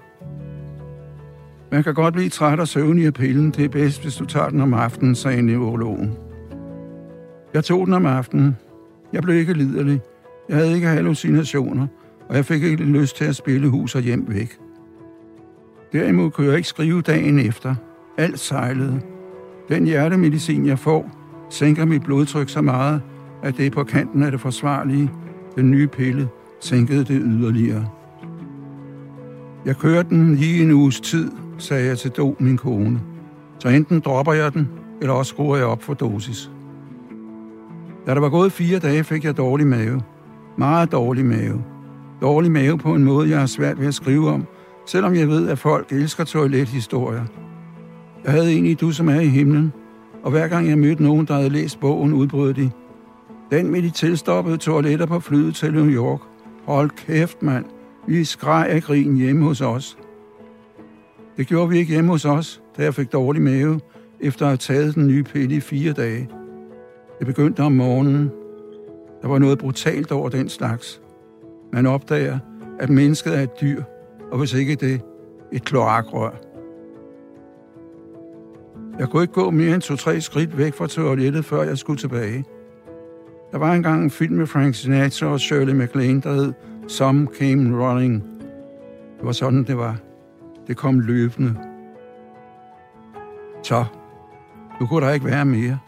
Man 1.73 1.83
kan 1.83 1.95
godt 1.95 2.15
blive 2.15 2.29
træt 2.29 2.61
og 2.61 2.69
søvnig 2.69 3.07
af 3.07 3.15
pillen. 3.15 3.51
Det 3.51 3.65
er 3.65 3.69
bedst, 3.69 4.03
hvis 4.03 4.17
du 4.17 4.25
tager 4.25 4.49
den 4.49 4.61
om 4.61 4.75
aftenen, 4.75 5.15
sagde 5.15 5.43
neurologen. 5.43 6.13
Jeg 7.55 7.65
tog 7.65 7.87
den 7.87 7.95
om 7.95 8.07
aftenen. 8.07 8.57
Jeg 9.13 9.23
blev 9.23 9.37
ikke 9.37 9.53
liderlig. 9.53 10.01
Jeg 10.49 10.57
havde 10.57 10.75
ikke 10.75 10.87
hallucinationer, 10.87 11.87
og 12.29 12.37
jeg 12.37 12.45
fik 12.45 12.63
ikke 12.63 12.85
lyst 12.85 13.17
til 13.17 13.25
at 13.25 13.37
spille 13.37 13.69
hus 13.69 13.95
og 13.95 14.03
hjem 14.03 14.25
væk. 14.29 14.59
Derimod 15.93 16.31
kunne 16.31 16.47
jeg 16.47 16.57
ikke 16.57 16.69
skrive 16.69 17.03
dagen 17.03 17.39
efter. 17.39 17.75
Alt 18.19 18.39
sejlede. 18.39 19.01
Den 19.69 19.85
hjertemedicin, 19.85 20.67
jeg 20.67 20.79
får, 20.79 21.11
sænker 21.51 21.85
mit 21.85 22.03
blodtryk 22.03 22.49
så 22.49 22.63
meget, 22.63 23.03
at 23.43 23.57
det 23.57 23.67
er 23.67 23.71
på 23.71 23.85
kanten 23.85 24.23
af 24.23 24.31
det 24.31 24.41
forsvarlige. 24.41 25.11
Den 25.57 25.71
nye 25.71 25.87
pille 25.87 26.29
sænkede 26.61 27.05
det 27.05 27.23
yderligere. 27.25 27.89
Jeg 29.65 29.77
kører 29.77 30.03
den 30.03 30.35
lige 30.35 30.63
en 30.63 30.71
uges 30.71 31.01
tid, 31.01 31.31
sagde 31.59 31.87
jeg 31.87 31.99
til 31.99 32.11
Do, 32.11 32.37
min 32.39 32.57
kone. 32.57 33.01
Så 33.59 33.69
enten 33.69 34.01
dropper 34.01 34.33
jeg 34.33 34.55
den, 34.55 34.69
eller 35.01 35.15
også 35.15 35.31
skruer 35.31 35.57
jeg 35.57 35.67
op 35.67 35.83
for 35.83 35.95
dosis. 35.95 36.51
Da 38.07 38.15
der 38.15 38.21
var 38.21 38.29
gået 38.29 38.53
fire 38.53 38.79
dage, 38.79 39.05
fik 39.05 39.25
jeg 39.25 39.37
dårlig 39.37 39.67
mave. 39.67 40.03
Meget 40.59 40.93
dårlig 40.93 41.25
mave. 41.25 41.65
Dårlig 42.21 42.51
mave 42.51 42.79
på 42.79 42.95
en 42.95 43.05
måde, 43.05 43.31
jeg 43.31 43.39
har 43.39 43.47
svært 43.47 43.81
ved 43.81 43.87
at 43.87 43.95
skrive 43.95 44.31
om, 44.31 44.47
selvom 44.87 45.15
jeg 45.15 45.29
ved, 45.29 45.49
at 45.49 45.59
folk 45.59 45.93
elsker 45.93 46.25
toilethistorier. 46.25 47.25
Jeg 48.25 48.33
havde 48.33 48.53
en 48.53 48.67
i 48.67 48.75
Du, 48.75 48.91
som 48.91 49.09
er 49.09 49.21
i 49.21 49.29
himlen, 49.29 49.73
og 50.23 50.31
hver 50.31 50.49
gang 50.49 50.69
jeg 50.69 50.79
mødte 50.79 51.03
nogen, 51.03 51.27
der 51.27 51.35
havde 51.35 51.49
læst 51.49 51.81
bogen, 51.81 52.13
udbrød 52.13 52.55
de. 52.55 52.71
Den 53.51 53.71
med 53.71 53.83
de 53.83 53.91
tilstoppede 53.91 54.57
toiletter 54.57 55.07
på 55.07 55.21
flyet 55.21 55.55
til 55.55 55.73
New 55.73 55.89
York. 55.89 56.21
Hold 56.65 56.91
kæft, 56.91 57.43
mand. 57.43 57.65
Vi 58.07 58.25
skreg 58.25 58.67
af 58.69 58.83
grin 58.83 59.17
hjemme 59.17 59.45
hos 59.45 59.61
os. 59.61 59.99
Det 61.37 61.47
gjorde 61.47 61.69
vi 61.69 61.79
ikke 61.79 61.93
hjemme 61.93 62.11
hos 62.11 62.25
os, 62.25 62.63
da 62.77 62.83
jeg 62.83 62.95
fik 62.95 63.13
dårlig 63.13 63.43
mave, 63.43 63.81
efter 64.21 64.45
at 64.45 64.49
have 64.49 64.57
taget 64.57 64.95
den 64.95 65.07
nye 65.07 65.23
pille 65.23 65.57
i 65.57 65.61
fire 65.61 65.93
dage. 65.93 66.29
Det 67.19 67.27
begyndte 67.27 67.61
om 67.61 67.73
morgenen. 67.73 68.31
Der 69.23 69.29
var 69.29 69.39
noget 69.39 69.59
brutalt 69.59 70.13
over 70.13 70.29
den 70.29 70.49
slags. 70.49 71.01
Man 71.73 71.87
opdager, 71.87 72.39
at 72.81 72.91
mennesket 72.91 73.39
er 73.39 73.41
et 73.41 73.61
dyr, 73.61 73.83
og 74.33 74.39
hvis 74.39 74.55
ikke 74.55 74.75
det, 74.75 75.01
et 75.53 75.65
kloakrør. 75.65 76.31
Jeg 78.99 79.09
kunne 79.09 79.23
ikke 79.23 79.35
gå 79.35 79.51
mere 79.51 79.75
end 79.75 79.83
to-tre 79.83 80.21
skridt 80.21 80.59
væk 80.59 80.75
fra 80.75 80.87
toilettet, 80.87 81.45
før 81.45 81.63
jeg 81.63 81.79
skulle 81.79 81.99
tilbage. 81.99 82.45
Der 83.53 83.59
var 83.59 83.73
engang 83.73 84.05
en 84.05 84.11
film 84.11 84.35
med 84.35 84.47
Frank 84.47 84.75
Sinatra 84.75 85.27
og 85.27 85.41
Shirley 85.41 85.75
MacLaine, 85.75 86.21
der 86.21 86.33
hed 86.33 86.53
Some 86.89 87.29
Came 87.39 87.87
Running. 87.87 88.25
Det 89.19 89.27
var 89.27 89.33
sådan, 89.33 89.65
det 89.65 89.79
var. 89.79 89.97
Det 90.67 90.77
kom 90.77 91.01
løbende. 91.01 91.57
Så, 93.63 93.85
nu 94.81 94.87
kunne 94.87 95.07
der 95.07 95.13
ikke 95.13 95.27
være 95.27 95.45
mere. 95.45 95.79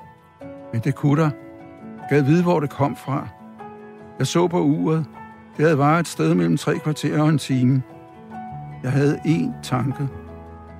Men 0.72 0.80
det 0.84 0.94
kunne 0.94 1.22
der. 1.22 1.30
Gad 2.10 2.22
vide, 2.22 2.42
hvor 2.42 2.60
det 2.60 2.70
kom 2.70 2.96
fra. 2.96 3.28
Jeg 4.18 4.26
så 4.26 4.48
på 4.48 4.60
uret. 4.60 5.04
Det 5.58 5.66
havde 5.66 5.78
varet 5.78 6.00
et 6.00 6.08
sted 6.08 6.34
mellem 6.34 6.56
tre 6.56 6.78
kvarter 6.78 7.22
og 7.22 7.28
en 7.28 7.38
time. 7.38 7.82
Jeg 8.82 8.92
havde 8.92 9.18
én 9.18 9.62
tanke. 9.62 10.08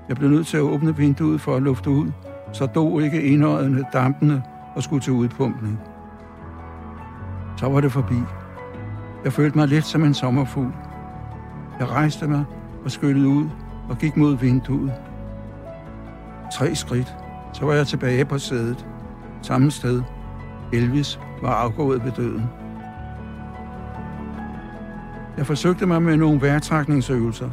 Jeg 0.09 0.17
blev 0.17 0.31
nødt 0.31 0.47
til 0.47 0.57
at 0.57 0.63
åbne 0.63 0.97
vinduet 0.97 1.41
for 1.41 1.57
at 1.57 1.63
lufte 1.63 1.91
ud, 1.91 2.11
så 2.53 2.67
dog 2.67 3.03
ikke 3.03 3.23
indøjende 3.23 3.85
dampende 3.93 4.43
og 4.75 4.83
skulle 4.83 5.01
til 5.01 5.13
udpumpning. 5.13 5.81
Så 7.57 7.69
var 7.69 7.81
det 7.81 7.93
forbi. 7.93 8.15
Jeg 9.25 9.33
følte 9.33 9.59
mig 9.59 9.69
lidt 9.69 9.85
som 9.85 10.05
en 10.05 10.15
sommerfugl. 10.15 10.73
Jeg 11.79 11.89
rejste 11.89 12.29
mig 12.29 12.45
og 12.85 12.91
skyllede 12.91 13.29
ud 13.29 13.49
og 13.89 13.99
gik 13.99 14.17
mod 14.17 14.37
vinduet. 14.37 14.93
Tre 16.55 16.75
skridt, 16.75 17.17
så 17.53 17.67
var 17.67 17.73
jeg 17.73 17.87
tilbage 17.87 18.25
på 18.25 18.39
sædet. 18.39 18.87
Samme 19.43 19.71
sted. 19.71 20.03
Elvis 20.73 21.21
var 21.43 21.55
afgået 21.55 22.05
ved 22.05 22.13
døden. 22.13 22.45
Jeg 25.39 25.47
forsøgte 25.47 25.87
mig 25.87 26.03
med 26.03 26.17
nogle 26.17 26.41
vejrtrækningsøvelser. 26.41 27.51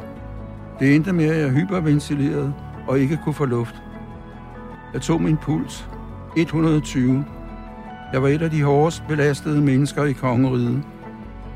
Det 0.80 0.96
endte 0.96 1.14
med, 1.14 1.26
at 1.26 1.42
jeg 1.42 1.50
hyperventilerede 1.50 2.54
og 2.88 3.00
ikke 3.00 3.20
kunne 3.24 3.34
få 3.34 3.46
luft. 3.46 3.76
Jeg 4.94 5.02
tog 5.02 5.22
min 5.22 5.38
puls. 5.38 5.90
120. 6.38 7.26
Jeg 8.14 8.22
var 8.22 8.28
et 8.28 8.42
af 8.42 8.52
de 8.52 8.64
hårdest 8.64 9.04
belastede 9.08 9.62
mennesker 9.62 10.04
i 10.04 10.12
kongeriget. 10.12 10.84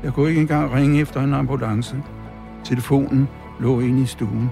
Jeg 0.02 0.12
kunne 0.12 0.28
ikke 0.28 0.40
engang 0.40 0.72
ringe 0.72 1.00
efter 1.00 1.22
en 1.22 1.34
ambulance. 1.34 1.96
Telefonen 2.64 3.28
lå 3.60 3.80
inde 3.80 4.02
i 4.02 4.06
stuen. 4.06 4.50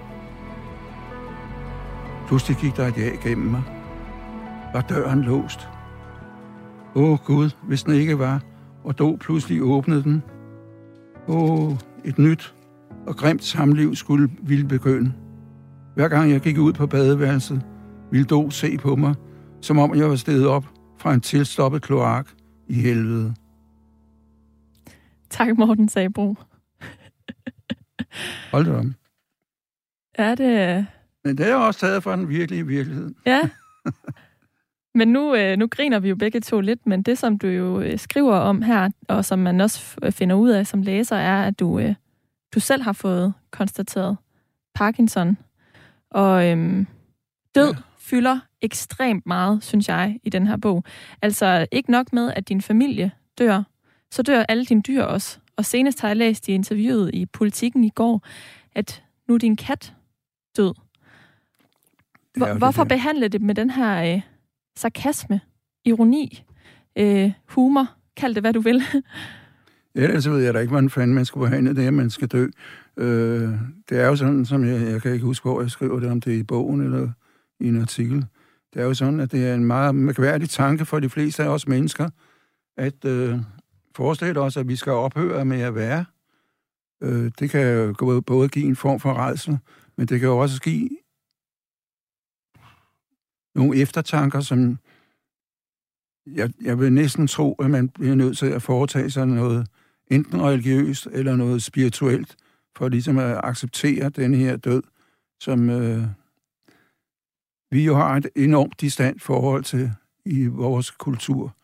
Pludselig 2.27 2.57
gik 2.57 2.77
der 2.77 2.87
et 2.87 2.97
ja 2.97 3.29
gennem 3.29 3.47
mig. 3.47 3.63
Var 4.75 4.81
døren 4.81 5.23
låst? 5.23 5.69
Åh 6.95 7.11
oh, 7.11 7.19
Gud, 7.25 7.51
hvis 7.63 7.83
den 7.83 7.95
ikke 7.95 8.19
var, 8.19 8.41
og 8.85 8.99
dog 8.99 9.19
pludselig 9.19 9.63
åbnede 9.63 10.03
den. 10.03 10.23
Åh, 11.29 11.73
et 12.05 12.19
nyt 12.19 12.55
og 13.07 13.17
grimt 13.17 13.45
samliv 13.45 13.95
skulle 13.95 14.31
ville 14.43 14.69
begynde. 14.69 15.13
Hver 15.95 16.09
gang 16.09 16.31
jeg 16.31 16.41
gik 16.41 16.59
ud 16.59 16.73
på 16.73 16.87
badeværelset, 16.87 17.63
ville 18.11 18.27
Do 18.27 18.51
se 18.51 18.79
på 18.79 18.97
mig, 18.97 19.15
som 19.61 19.79
om 19.79 19.95
jeg 19.95 20.09
var 20.09 20.17
steget 20.17 20.47
op 20.47 20.65
fra 20.99 21.15
en 21.15 21.21
tilstoppet 21.21 21.83
kloak 21.83 22.29
i 22.69 22.75
helvede. 22.75 23.35
Tak, 25.31 25.59
Morten 25.59 25.89
Sabro. 25.89 26.35
Hold 28.53 28.65
da 28.65 28.79
om. 28.79 28.95
Er 30.15 30.35
det... 30.35 30.87
Men 31.25 31.39
det 31.39 31.51
er 31.51 31.55
også 31.55 31.81
taget 31.81 32.03
fra 32.03 32.17
den 32.17 32.29
virkelige 32.29 32.67
virkelighed. 32.67 33.15
Ja. 33.27 33.41
Men 34.99 35.09
nu, 35.09 35.35
øh, 35.35 35.57
nu 35.57 35.67
griner 35.67 35.99
vi 35.99 36.09
jo 36.09 36.17
begge 36.17 36.41
to 36.41 36.61
lidt, 36.61 36.87
men 36.87 37.03
det, 37.03 37.19
som 37.19 37.39
du 37.39 37.47
jo 37.47 37.81
øh, 37.81 37.99
skriver 37.99 38.37
om 38.37 38.63
her, 38.63 38.89
og 39.09 39.25
som 39.25 39.39
man 39.39 39.61
også 39.61 40.11
finder 40.11 40.37
ud 40.37 40.49
af 40.49 40.67
som 40.67 40.83
læser, 40.83 41.17
er, 41.17 41.45
at 41.45 41.61
du, 41.61 41.79
øh, 41.79 41.95
du 42.55 42.61
selv 42.61 42.83
har 42.83 42.93
fået 42.93 43.35
konstateret 43.51 44.17
Parkinson. 44.75 45.39
Og 46.11 46.47
øhm, 46.47 46.87
død 47.55 47.73
ja. 47.73 47.79
fylder 47.99 48.41
ekstremt 48.63 49.27
meget, 49.27 49.65
synes 49.65 49.89
jeg, 49.89 50.21
i 50.23 50.31
den 50.31 50.47
her 50.47 50.57
bog. 50.57 50.85
Altså 51.23 51.67
ikke 51.73 51.91
nok 51.91 52.13
med, 52.13 52.33
at 52.37 52.49
din 52.49 52.63
familie 52.63 53.11
dør, 53.39 53.63
så 54.11 54.23
dør 54.23 54.43
alle 54.49 54.65
dine 54.65 54.83
dyr 54.83 55.03
også. 55.03 55.39
Og 55.57 55.65
senest 55.65 56.01
har 56.01 56.09
jeg 56.09 56.17
læst 56.17 56.49
i 56.49 56.53
interviewet 56.53 57.11
i 57.15 57.27
Politiken 57.27 57.85
i 57.85 57.91
går, 57.91 58.27
at 58.75 59.03
nu 59.29 59.35
er 59.35 59.39
din 59.39 59.57
kat 59.57 59.95
død. 60.57 60.75
Hvor, 62.37 62.59
hvorfor 62.59 62.83
det. 62.83 62.89
behandle 62.89 63.29
det 63.29 63.43
med 63.43 63.55
den 63.55 63.71
her 63.71 64.15
øh, 64.15 64.21
sarkasme, 64.79 65.41
ironi, 65.85 66.45
øh, 66.99 67.33
humor, 67.49 67.87
kald 68.17 68.35
det 68.35 68.43
hvad 68.43 68.53
du 68.53 68.61
vil? 68.61 68.83
Ellers 69.95 70.29
ved 70.29 70.39
jeg 70.39 70.55
da 70.55 70.59
ikke, 70.59 70.71
hvordan 70.71 70.91
fanden 70.91 71.15
man 71.15 71.25
skal 71.25 71.41
behandle 71.41 71.77
det, 71.77 71.87
at 71.87 71.95
man 71.95 72.11
skal 72.11 72.29
dø. 72.29 72.47
Øh, 72.97 73.51
det 73.89 74.01
er 74.01 74.07
jo 74.07 74.17
sådan, 74.17 74.47
som 74.47 74.65
jeg, 74.65 74.81
jeg 74.91 75.03
kan 75.03 75.13
ikke 75.13 75.25
huske, 75.25 75.49
hvor 75.49 75.61
jeg 75.61 75.71
skriver 75.71 76.01
det, 76.01 76.11
om 76.11 76.21
det 76.21 76.35
er 76.35 76.39
i 76.39 76.43
bogen 76.43 76.81
eller 76.81 77.11
i 77.61 77.69
en 77.69 77.81
artikel. 77.81 78.27
Det 78.75 78.83
er 78.83 78.85
jo 78.85 78.95
sådan, 78.95 79.21
at 79.21 79.33
det 79.33 79.47
er 79.47 79.55
en 79.55 79.65
meget 79.65 79.95
mærkværdig 79.95 80.51
tanke 80.51 80.85
for 80.85 81.01
de 81.01 81.09
fleste 81.09 81.43
af 81.43 81.49
os 81.49 81.69
mennesker, 81.69 82.09
at 82.77 83.05
øh, 83.05 83.39
forestille 83.97 84.41
os, 84.41 84.57
at 84.57 84.69
vi 84.69 84.77
skal 84.77 84.93
ophøre 84.93 85.45
med 85.45 85.61
at 85.61 85.75
være. 85.75 86.05
Øh, 87.03 87.31
det 87.39 87.51
kan 87.51 87.95
jo 88.01 88.23
både 88.27 88.49
give 88.49 88.67
en 88.67 88.77
form 88.77 89.01
for 89.01 89.15
redsel, 89.15 89.59
men 89.97 90.07
det 90.07 90.21
kan 90.21 90.29
jo 90.29 90.39
også 90.39 90.61
give 90.61 90.89
nogle 93.59 93.77
eftertanker, 93.77 94.41
som 94.41 94.79
jeg, 96.27 96.51
jeg 96.63 96.79
vil 96.79 96.93
næsten 96.93 97.27
tro, 97.27 97.55
at 97.55 97.71
man 97.71 97.89
bliver 97.89 98.15
nødt 98.15 98.39
til 98.39 98.47
at 98.47 98.63
foretage 98.63 99.11
sig 99.11 99.27
noget 99.27 99.67
enten 100.11 100.43
religiøst 100.43 101.07
eller 101.07 101.37
noget 101.37 101.63
spirituelt, 101.63 102.37
for 102.77 102.89
ligesom 102.89 103.19
at 103.19 103.41
acceptere 103.45 104.09
den 104.09 104.35
her 104.35 104.57
død, 104.57 104.83
som 105.41 105.71
øh, 105.71 106.05
vi 107.71 107.85
jo 107.85 107.95
har 107.95 108.17
et 108.17 108.29
enormt 108.37 108.81
distant 108.81 109.23
forhold 109.23 109.65
til 109.65 109.91
i 110.25 110.47
vores 110.47 110.91
kultur. 110.91 111.57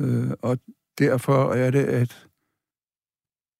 Øh, 0.00 0.30
og 0.42 0.58
derfor 0.98 1.52
er 1.52 1.70
det, 1.70 1.84
at 1.84 2.28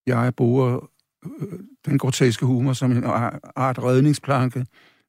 jeg 0.06 0.34
bruger 0.34 0.90
øh, 1.24 1.58
den 1.86 1.98
groteske 1.98 2.46
humor 2.46 2.72
som 2.72 2.92
en 2.92 3.04
art 3.56 3.78
redningsplanke, 3.78 4.66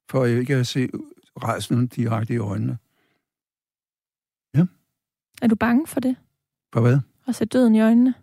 for 0.09 0.25
ikke 0.25 0.55
at 0.55 0.67
se 0.67 0.89
redselen 1.43 1.87
direkte 1.87 2.33
i 2.33 2.37
øjnene. 2.37 2.77
Ja. 4.55 4.65
Er 5.41 5.47
du 5.47 5.55
bange 5.55 5.87
for 5.87 5.99
det? 5.99 6.15
For 6.73 6.81
hvad? 6.81 6.99
At 7.27 7.35
se 7.35 7.45
døden 7.45 7.75
i 7.75 7.81
øjnene? 7.81 8.13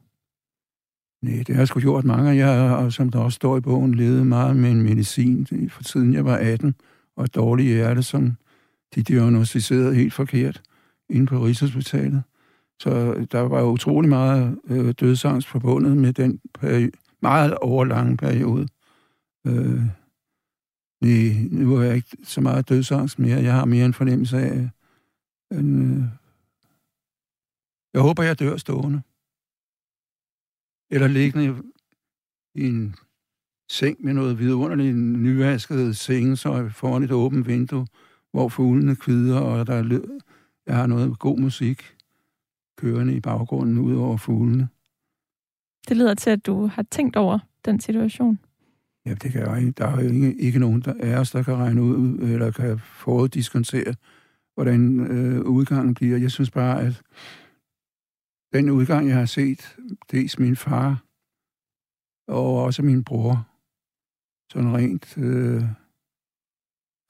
Nej, 1.22 1.42
det 1.46 1.54
har 1.54 1.60
jeg 1.60 1.68
sgu 1.68 1.80
gjort 1.80 2.04
mange. 2.04 2.36
Jeg 2.36 2.68
har, 2.68 2.88
som 2.90 3.10
der 3.10 3.18
også 3.18 3.36
står 3.36 3.56
i 3.56 3.60
bogen, 3.60 3.94
levet 3.94 4.26
meget 4.26 4.56
med 4.56 4.70
en 4.70 4.82
medicin 4.82 5.68
for 5.70 5.82
tiden 5.82 6.14
jeg 6.14 6.24
var 6.24 6.36
18, 6.36 6.74
og 7.16 7.24
et 7.24 7.34
dårligt 7.34 7.68
hjerte, 7.68 8.02
som 8.02 8.36
de 8.94 9.02
diagnostiserede 9.02 9.94
helt 9.94 10.14
forkert 10.14 10.62
inde 11.10 11.26
på 11.26 11.44
Rigshospitalet. 11.44 12.22
Så 12.80 13.14
der 13.32 13.40
var 13.40 13.62
utrolig 13.62 14.08
meget 14.10 14.58
øh, 14.64 14.94
dødsangst 15.00 15.48
forbundet 15.48 15.96
med 15.96 16.12
den 16.12 16.40
peri- 16.58 16.90
meget 17.22 17.54
overlange 17.54 18.16
periode. 18.16 18.68
Øh, 19.46 19.82
nej, 21.02 21.48
nu 21.50 21.74
har 21.74 21.84
jeg 21.84 21.96
ikke 21.96 22.16
så 22.24 22.40
meget 22.40 22.68
dødsangst 22.68 23.18
mere. 23.18 23.42
Jeg 23.42 23.54
har 23.54 23.64
mere 23.64 23.86
en 23.86 23.94
fornemmelse 23.94 24.36
af, 24.38 24.68
øh, 25.52 25.58
en, 25.58 25.96
øh, 25.96 26.02
jeg 27.94 28.02
håber, 28.02 28.22
jeg 28.22 28.38
dør 28.38 28.56
stående. 28.56 29.02
Eller 30.90 31.08
liggende 31.08 31.62
i 32.54 32.64
en 32.66 32.94
seng 33.70 34.04
med 34.04 34.14
noget 34.14 34.38
vidunderligt 34.38 34.96
nyvasket 34.96 35.96
sengetøj 35.96 36.68
foran 36.68 37.02
et 37.02 37.12
åbent 37.12 37.46
vindue, 37.46 37.86
hvor 38.30 38.48
fuglene 38.48 38.96
kvider, 38.96 39.40
og 39.40 39.66
der 39.66 39.74
er 39.74 40.18
jeg 40.66 40.76
har 40.76 40.86
noget 40.86 41.18
god 41.18 41.38
musik 41.38 41.96
kørende 42.76 43.14
i 43.14 43.20
baggrunden 43.20 43.78
ud 43.78 43.96
over 43.96 44.16
fuglene. 44.16 44.68
Det 45.88 45.96
lyder 45.96 46.14
til, 46.14 46.30
at 46.30 46.46
du 46.46 46.66
har 46.66 46.82
tænkt 46.82 47.16
over 47.16 47.38
den 47.64 47.80
situation. 47.80 48.38
Ja, 49.06 49.14
det 49.14 49.32
kan 49.32 49.40
jeg. 49.40 49.78
Der 49.78 49.86
er 49.86 50.02
jo 50.02 50.08
ikke, 50.08 50.34
ikke 50.34 50.58
nogen 50.58 50.80
der 50.80 50.94
er 51.00 51.20
os, 51.20 51.30
der 51.30 51.42
kan 51.42 51.56
regne 51.56 51.82
ud, 51.82 52.18
eller 52.18 52.50
kan 52.50 52.78
foruddiskontere, 52.78 53.94
hvordan 54.54 55.00
øh, 55.00 55.40
udgangen 55.40 55.94
bliver. 55.94 56.18
Jeg 56.18 56.30
synes 56.30 56.50
bare, 56.50 56.80
at 56.80 57.02
den 58.52 58.70
udgang, 58.70 59.08
jeg 59.08 59.16
har 59.16 59.26
set, 59.26 59.76
dels 60.10 60.38
min 60.38 60.56
far, 60.56 61.04
og 62.28 62.62
også 62.64 62.82
min 62.82 63.04
bror, 63.04 63.48
sådan 64.52 64.74
rent 64.74 65.18
øh, 65.18 65.62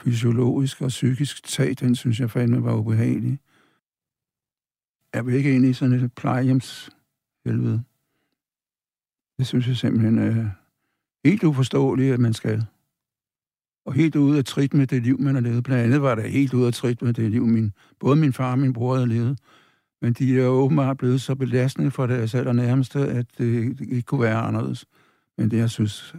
fysiologisk 0.02 0.80
og 0.80 0.88
psykisk 0.88 1.44
tag, 1.44 1.74
den 1.80 1.94
synes 1.94 2.20
jeg 2.20 2.30
fandme 2.30 2.64
var 2.64 2.74
ubehagelig. 2.74 3.38
Jeg 5.14 5.26
vil 5.26 5.34
ikke 5.34 5.54
ind 5.54 5.66
i 5.66 5.72
sådan 5.72 5.94
et 5.94 6.14
plejehjemshelvede. 6.14 7.84
Det 9.38 9.46
synes 9.46 9.68
jeg 9.68 9.76
simpelthen 9.76 10.18
er 10.18 10.61
helt 11.24 11.44
uforståeligt, 11.44 12.14
at 12.14 12.20
man 12.20 12.32
skal. 12.32 12.66
Og 13.86 13.92
helt 13.92 14.16
ude 14.16 14.38
af 14.38 14.44
trit 14.44 14.74
med 14.74 14.86
det 14.86 15.02
liv, 15.02 15.20
man 15.20 15.34
har 15.34 15.42
levet. 15.42 15.64
Blandt 15.64 15.84
andet 15.84 16.02
var 16.02 16.14
det 16.14 16.30
helt 16.30 16.54
ude 16.54 16.66
af 16.66 16.72
trit 16.72 17.02
med 17.02 17.12
det 17.12 17.30
liv, 17.30 17.46
min, 17.46 17.72
både 18.00 18.16
min 18.16 18.32
far 18.32 18.52
og 18.52 18.58
min 18.58 18.72
bror 18.72 18.94
havde 18.94 19.08
levet. 19.08 19.38
Men 20.02 20.12
de 20.12 20.40
er 20.40 20.46
åbenbart 20.46 20.98
blevet 20.98 21.20
så 21.20 21.34
belastende 21.34 21.90
for 21.90 22.06
deres 22.06 22.34
allernærmeste, 22.34 22.98
at 22.98 23.26
det 23.38 23.80
ikke 23.80 24.02
kunne 24.02 24.20
være 24.20 24.40
anderledes. 24.40 24.86
Men 25.38 25.50
det, 25.50 25.56
jeg 25.56 25.70
synes, 25.70 26.14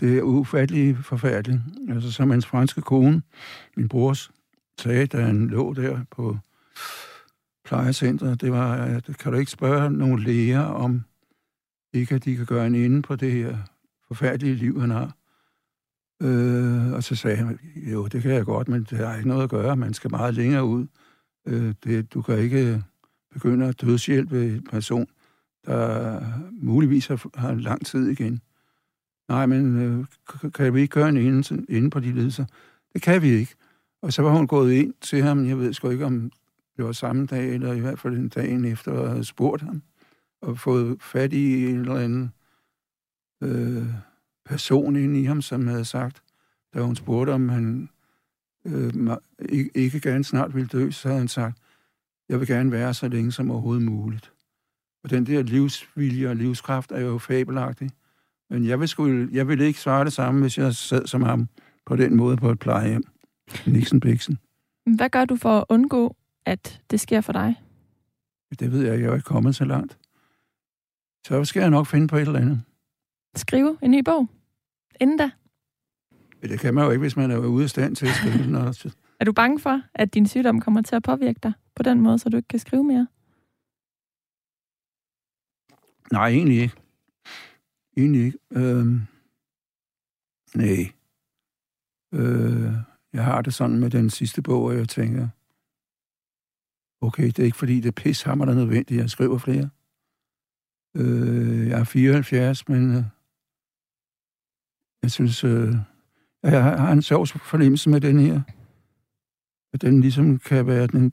det 0.00 0.18
er 0.18 0.22
ufatteligt 0.22 0.98
forfærdeligt. 0.98 1.60
Altså, 1.88 2.12
som 2.12 2.30
hans 2.30 2.46
franske 2.46 2.80
kone, 2.80 3.22
min 3.76 3.88
brors, 3.88 4.30
sagde, 4.78 5.06
da 5.06 5.22
han 5.22 5.48
lå 5.48 5.72
der 5.72 6.00
på 6.10 6.38
plejecentret, 7.64 8.40
det 8.40 8.52
var, 8.52 8.74
at 8.74 9.10
kan 9.18 9.32
du 9.32 9.38
ikke 9.38 9.50
spørge 9.50 9.90
nogle 9.90 10.24
læger 10.24 10.60
om, 10.60 11.04
ikke 11.92 12.14
at 12.14 12.24
de 12.24 12.36
kan 12.36 12.46
gøre 12.46 12.66
en 12.66 12.74
ende 12.74 13.02
på 13.02 13.16
det 13.16 13.32
her 13.32 13.58
forfærdelige 14.14 14.54
liv, 14.54 14.80
han 14.80 14.90
har. 14.90 15.16
Øh, 16.22 16.92
og 16.92 17.02
så 17.02 17.14
sagde 17.14 17.36
han, 17.36 17.58
jo, 17.76 18.06
det 18.06 18.22
kan 18.22 18.30
jeg 18.30 18.44
godt, 18.44 18.68
men 18.68 18.86
det 18.90 18.98
har 18.98 19.16
ikke 19.16 19.28
noget 19.28 19.42
at 19.42 19.50
gøre. 19.50 19.76
Man 19.76 19.94
skal 19.94 20.10
meget 20.10 20.34
længere 20.34 20.64
ud. 20.64 20.86
Øh, 21.46 21.74
det, 21.84 22.14
du 22.14 22.22
kan 22.22 22.38
ikke 22.38 22.72
øh, 22.72 22.80
begynde 23.32 23.66
at 23.66 23.80
dødshjælpe 23.80 24.46
en 24.46 24.66
person, 24.70 25.06
der 25.66 26.20
muligvis 26.52 27.06
har, 27.06 27.30
har 27.34 27.54
lang 27.54 27.86
tid 27.86 28.08
igen. 28.08 28.40
Nej, 29.28 29.46
men 29.46 29.82
øh, 29.82 30.04
kan 30.50 30.74
vi 30.74 30.80
ikke 30.80 30.92
gøre 30.92 31.08
en 31.08 31.16
inde, 31.16 31.66
inde 31.68 31.90
på 31.90 32.00
de 32.00 32.12
lidelser? 32.12 32.44
Det 32.92 33.02
kan 33.02 33.22
vi 33.22 33.28
ikke. 33.28 33.54
Og 34.02 34.12
så 34.12 34.22
var 34.22 34.30
hun 34.30 34.46
gået 34.46 34.72
ind 34.72 34.94
til 35.00 35.22
ham, 35.22 35.46
jeg 35.46 35.58
ved 35.58 35.72
sgu 35.72 35.90
ikke, 35.90 36.04
om 36.06 36.32
det 36.76 36.84
var 36.84 36.92
samme 36.92 37.26
dag, 37.26 37.54
eller 37.54 37.72
i 37.72 37.80
hvert 37.80 37.98
fald 37.98 38.16
en 38.16 38.28
dag 38.28 38.72
efter, 38.72 38.92
og 38.92 39.08
havde 39.08 39.24
spurgt 39.24 39.62
ham, 39.62 39.82
og 40.42 40.58
fået 40.58 41.02
fat 41.02 41.32
i 41.32 41.66
en 41.66 41.80
eller 41.80 41.94
anden 41.94 42.32
øh, 43.42 43.86
person 44.44 44.96
inde 44.96 45.20
i 45.20 45.24
ham, 45.24 45.42
som 45.42 45.66
havde 45.66 45.84
sagt, 45.84 46.22
da 46.74 46.82
hun 46.82 46.96
spurgte, 46.96 47.30
om 47.30 47.48
han 47.48 47.88
øh, 48.64 49.16
ikke, 49.48 49.70
ikke 49.74 50.00
gerne 50.00 50.24
snart 50.24 50.54
ville 50.54 50.68
dø, 50.68 50.90
så 50.90 51.08
havde 51.08 51.18
han 51.18 51.28
sagt, 51.28 51.58
jeg 52.28 52.40
vil 52.40 52.48
gerne 52.48 52.72
være 52.72 52.94
så 52.94 53.08
længe 53.08 53.32
som 53.32 53.50
overhovedet 53.50 53.82
muligt. 53.82 54.32
Og 55.04 55.10
den 55.10 55.26
der 55.26 55.42
livsvilje 55.42 56.28
og 56.28 56.36
livskraft 56.36 56.92
er 56.92 57.00
jo 57.00 57.18
fabelagtig. 57.18 57.90
Men 58.50 58.66
jeg 58.66 58.80
vil, 58.80 58.88
sgu, 58.88 59.26
jeg 59.32 59.48
vil 59.48 59.60
ikke 59.60 59.80
svare 59.80 60.04
det 60.04 60.12
samme, 60.12 60.40
hvis 60.40 60.58
jeg 60.58 60.74
sad 60.74 61.06
som 61.06 61.22
ham 61.22 61.48
på 61.86 61.96
den 61.96 62.16
måde 62.16 62.36
på 62.36 62.50
et 62.50 62.58
plejehjem. 62.58 63.04
Nixon 63.66 64.00
Bixen. 64.00 64.38
Hvad 64.96 65.10
gør 65.10 65.24
du 65.24 65.36
for 65.36 65.58
at 65.58 65.64
undgå, 65.68 66.16
at 66.46 66.80
det 66.90 67.00
sker 67.00 67.20
for 67.20 67.32
dig? 67.32 67.62
Det 68.58 68.72
ved 68.72 68.86
jeg, 68.86 69.00
jeg 69.00 69.08
er 69.08 69.14
ikke 69.14 69.24
kommet 69.24 69.56
så 69.56 69.64
langt. 69.64 69.98
Så 71.26 71.44
skal 71.44 71.60
jeg 71.60 71.70
nok 71.70 71.86
finde 71.86 72.08
på 72.08 72.16
et 72.16 72.20
eller 72.20 72.40
andet. 72.40 72.62
Skrive 73.34 73.78
en 73.82 73.90
ny 73.90 74.02
bog? 74.04 74.28
Inden 75.00 75.16
da? 75.16 75.30
Det 76.42 76.60
kan 76.60 76.74
man 76.74 76.84
jo 76.84 76.90
ikke, 76.90 77.00
hvis 77.00 77.16
man 77.16 77.30
er 77.30 77.38
ude 77.38 77.64
af 77.64 77.70
stand 77.70 77.96
til 77.96 78.06
at 78.06 78.12
skrive 78.14 78.44
den. 78.44 78.54
Også. 78.54 78.90
er 79.20 79.24
du 79.24 79.32
bange 79.32 79.58
for, 79.58 79.82
at 79.94 80.14
din 80.14 80.26
sygdom 80.26 80.60
kommer 80.60 80.82
til 80.82 80.96
at 80.96 81.02
påvirke 81.02 81.40
dig 81.42 81.52
på 81.74 81.82
den 81.82 82.00
måde, 82.00 82.18
så 82.18 82.28
du 82.28 82.36
ikke 82.36 82.48
kan 82.48 82.58
skrive 82.58 82.84
mere? 82.84 83.06
Nej, 86.12 86.28
egentlig 86.28 86.60
ikke. 86.60 86.74
Egentlig 87.96 88.24
ikke. 88.24 88.38
Øhm, 88.50 89.00
nej. 90.54 90.92
Øh, 92.14 92.72
jeg 93.12 93.24
har 93.24 93.42
det 93.42 93.54
sådan 93.54 93.78
med 93.78 93.90
den 93.90 94.10
sidste 94.10 94.42
bog, 94.42 94.62
og 94.62 94.76
jeg 94.76 94.88
tænker, 94.88 95.28
okay, 97.00 97.26
det 97.26 97.38
er 97.38 97.44
ikke 97.44 97.56
fordi, 97.56 97.80
det 97.80 97.88
er 97.88 98.02
pis 98.02 98.22
hammer, 98.22 98.44
der 98.44 98.52
er 98.52 98.56
nødvendigt, 98.56 99.00
jeg 99.00 99.10
skriver 99.10 99.38
flere. 99.38 99.70
Øh, 100.96 101.68
jeg 101.68 101.80
er 101.80 101.84
74, 101.84 102.68
men 102.68 102.96
øh, 102.96 103.04
jeg 105.02 105.10
synes, 105.10 105.44
øh, 105.44 105.74
jeg 106.42 106.64
har 106.64 106.92
en 106.92 107.02
sjov 107.02 107.26
fornemmelse 107.26 107.90
med 107.90 108.00
den 108.00 108.18
her. 108.18 108.40
At 109.72 109.82
den 109.82 110.00
ligesom 110.00 110.38
kan 110.38 110.66
være 110.66 110.86
den... 110.86 111.12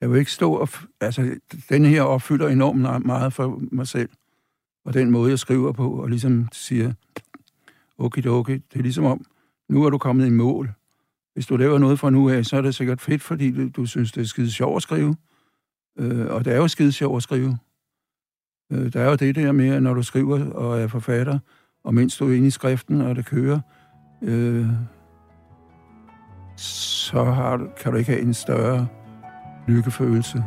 Jeg 0.00 0.10
vil 0.10 0.18
ikke 0.18 0.32
stå 0.32 0.52
og... 0.52 0.68
Altså, 1.00 1.38
den 1.68 1.84
her 1.84 2.02
opfylder 2.02 2.48
enormt 2.48 3.06
meget 3.06 3.32
for 3.32 3.62
mig 3.72 3.88
selv. 3.88 4.08
Og 4.84 4.94
den 4.94 5.10
måde, 5.10 5.30
jeg 5.30 5.38
skriver 5.38 5.72
på, 5.72 6.02
og 6.02 6.08
ligesom 6.08 6.48
siger, 6.52 6.92
okay, 7.98 8.26
okay, 8.26 8.60
det 8.72 8.78
er 8.78 8.82
ligesom 8.82 9.04
om, 9.04 9.24
nu 9.68 9.84
er 9.84 9.90
du 9.90 9.98
kommet 9.98 10.26
i 10.26 10.30
mål. 10.30 10.72
Hvis 11.34 11.46
du 11.46 11.56
laver 11.56 11.78
noget 11.78 11.98
fra 11.98 12.10
nu 12.10 12.30
af, 12.30 12.44
så 12.44 12.56
er 12.56 12.60
det 12.60 12.74
sikkert 12.74 13.00
fedt, 13.00 13.22
fordi 13.22 13.50
du, 13.50 13.68
du 13.68 13.86
synes, 13.86 14.12
det 14.12 14.20
er 14.20 14.24
skide 14.24 14.50
sjovt 14.50 14.76
at 14.76 14.82
skrive. 14.82 15.16
Øh, 15.98 16.26
og 16.26 16.44
det 16.44 16.52
er 16.52 16.56
jo 16.56 16.68
skide 16.68 16.92
sjovt 16.92 17.16
at 17.16 17.22
skrive. 17.22 17.58
Øh, 18.72 18.92
der 18.92 19.00
er 19.00 19.10
jo 19.10 19.14
det 19.14 19.34
der 19.34 19.52
med, 19.52 19.80
når 19.80 19.94
du 19.94 20.02
skriver 20.02 20.50
og 20.50 20.80
er 20.80 20.86
forfatter, 20.86 21.38
og 21.84 21.94
mens 21.94 22.16
du 22.16 22.30
er 22.30 22.36
inde 22.36 22.46
i 22.46 22.50
skriften, 22.50 23.00
og 23.00 23.16
det 23.16 23.26
kører, 23.26 23.60
øh, 24.22 24.66
så 26.56 27.24
har 27.24 27.56
du, 27.56 27.66
kan 27.82 27.92
du 27.92 27.98
ikke 27.98 28.10
have 28.10 28.22
en 28.22 28.34
større 28.34 28.86
lykkefølelse. 29.66 30.44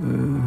Øh, 0.00 0.42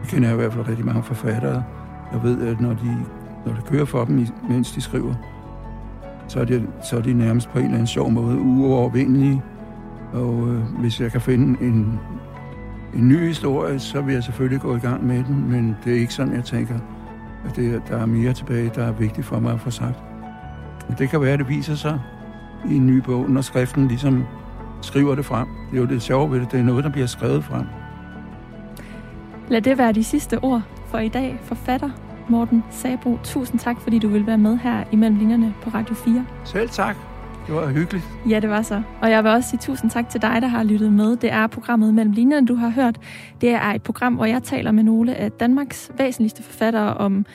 jeg 0.00 0.08
kender 0.08 0.32
i 0.32 0.36
hvert 0.36 0.52
fald 0.52 0.68
rigtig 0.68 0.84
mange 0.84 1.02
forfattere. 1.02 1.64
Jeg 2.12 2.22
ved, 2.22 2.46
at 2.46 2.60
når, 2.60 2.72
de, 2.72 3.04
når 3.46 3.54
det 3.54 3.64
kører 3.64 3.84
for 3.84 4.04
dem, 4.04 4.26
mens 4.48 4.72
de 4.72 4.80
skriver, 4.80 5.14
så 6.28 6.40
er, 6.40 6.44
de, 6.44 6.66
så 6.82 6.96
er 6.96 7.00
de 7.00 7.12
nærmest 7.12 7.48
på 7.48 7.58
en 7.58 7.64
eller 7.64 7.74
anden 7.74 7.86
sjov 7.86 8.10
måde 8.10 8.38
uovervindelige. 8.38 9.42
Og 10.12 10.48
øh, 10.48 10.62
hvis 10.62 11.00
jeg 11.00 11.12
kan 11.12 11.20
finde 11.20 11.64
en, 11.64 12.00
en 12.94 13.08
ny 13.08 13.26
historie, 13.26 13.78
så 13.78 14.00
vil 14.00 14.14
jeg 14.14 14.24
selvfølgelig 14.24 14.60
gå 14.60 14.76
i 14.76 14.78
gang 14.78 15.06
med 15.06 15.24
den, 15.24 15.50
men 15.50 15.76
det 15.84 15.96
er 15.96 16.00
ikke 16.00 16.14
sådan, 16.14 16.34
jeg 16.34 16.44
tænker, 16.44 16.74
at 17.44 17.56
det, 17.56 17.82
der 17.88 17.96
er 17.96 18.06
mere 18.06 18.32
tilbage, 18.32 18.70
der 18.74 18.84
er 18.84 18.92
vigtigt 18.92 19.26
for 19.26 19.40
mig 19.40 19.52
at 19.52 19.60
få 19.60 19.70
sagt. 19.70 19.96
Men 20.88 20.98
det 20.98 21.10
kan 21.10 21.20
være, 21.20 21.32
at 21.32 21.38
det 21.38 21.48
viser 21.48 21.74
sig 21.74 22.00
i 22.70 22.74
en 22.74 22.86
ny 22.86 22.96
bog, 22.96 23.30
når 23.30 23.40
skriften 23.40 23.88
ligesom 23.88 24.24
skriver 24.82 25.14
det 25.14 25.24
frem. 25.24 25.48
Det 25.70 25.76
er 25.76 25.80
jo 25.80 25.86
det 25.86 26.02
sjove 26.02 26.30
ved 26.30 26.40
det, 26.40 26.52
det 26.52 26.60
er 26.60 26.64
noget, 26.64 26.84
der 26.84 26.90
bliver 26.90 27.06
skrevet 27.06 27.44
frem. 27.44 27.64
Lad 29.48 29.62
det 29.62 29.78
være 29.78 29.92
de 29.92 30.04
sidste 30.04 30.38
ord 30.38 30.62
for 30.86 30.98
i 30.98 31.08
dag. 31.08 31.38
Forfatter 31.42 31.90
Morten 32.28 32.64
Sabro, 32.70 33.18
tusind 33.24 33.60
tak, 33.60 33.80
fordi 33.80 33.98
du 33.98 34.08
vil 34.08 34.26
være 34.26 34.38
med 34.38 34.56
her 34.56 34.84
imellem 34.92 35.18
linjerne 35.18 35.54
på 35.62 35.70
Radio 35.70 35.94
4. 35.94 36.26
Selv 36.44 36.68
tak. 36.68 36.96
Det 37.48 37.56
var 37.56 37.66
hyggeligt. 37.66 38.04
Ja, 38.28 38.40
det 38.40 38.50
var 38.50 38.62
så. 38.62 38.82
Og 39.02 39.10
jeg 39.10 39.24
vil 39.24 39.32
også 39.32 39.50
sige 39.50 39.60
tusind 39.60 39.90
tak 39.90 40.08
til 40.08 40.22
dig, 40.22 40.42
der 40.42 40.48
har 40.48 40.62
lyttet 40.62 40.92
med. 40.92 41.16
Det 41.16 41.32
er 41.32 41.46
programmet 41.46 41.94
Mellem 41.94 42.12
Linjerne, 42.12 42.46
du 42.46 42.54
har 42.54 42.68
hørt. 42.68 42.98
Det 43.40 43.50
er 43.50 43.70
et 43.74 43.82
program, 43.82 44.14
hvor 44.14 44.24
jeg 44.24 44.42
taler 44.42 44.72
med 44.72 44.82
nogle 44.82 45.14
af 45.14 45.32
Danmarks 45.32 45.90
væsentligste 45.98 46.42
forfattere 46.42 46.94
om 46.94 47.26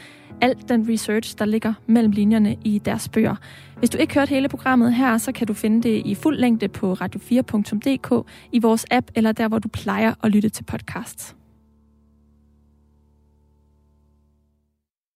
alt 0.41 0.69
den 0.69 0.89
research, 0.89 1.37
der 1.37 1.45
ligger 1.45 1.73
mellem 1.87 2.11
linjerne 2.11 2.55
i 2.65 2.77
deres 2.77 3.09
bøger. 3.09 3.35
Hvis 3.79 3.89
du 3.89 3.97
ikke 3.97 4.13
hørte 4.13 4.29
hele 4.29 4.49
programmet 4.49 4.93
her, 4.93 5.17
så 5.17 5.31
kan 5.31 5.47
du 5.47 5.53
finde 5.53 5.83
det 5.83 6.01
i 6.05 6.15
fuld 6.15 6.37
længde 6.37 6.67
på 6.67 6.93
radio4.dk, 6.93 8.27
i 8.51 8.59
vores 8.59 8.85
app 8.91 9.07
eller 9.15 9.31
der, 9.31 9.47
hvor 9.47 9.59
du 9.59 9.67
plejer 9.67 10.13
at 10.23 10.31
lytte 10.31 10.49
til 10.49 10.63
podcasts. 10.63 11.35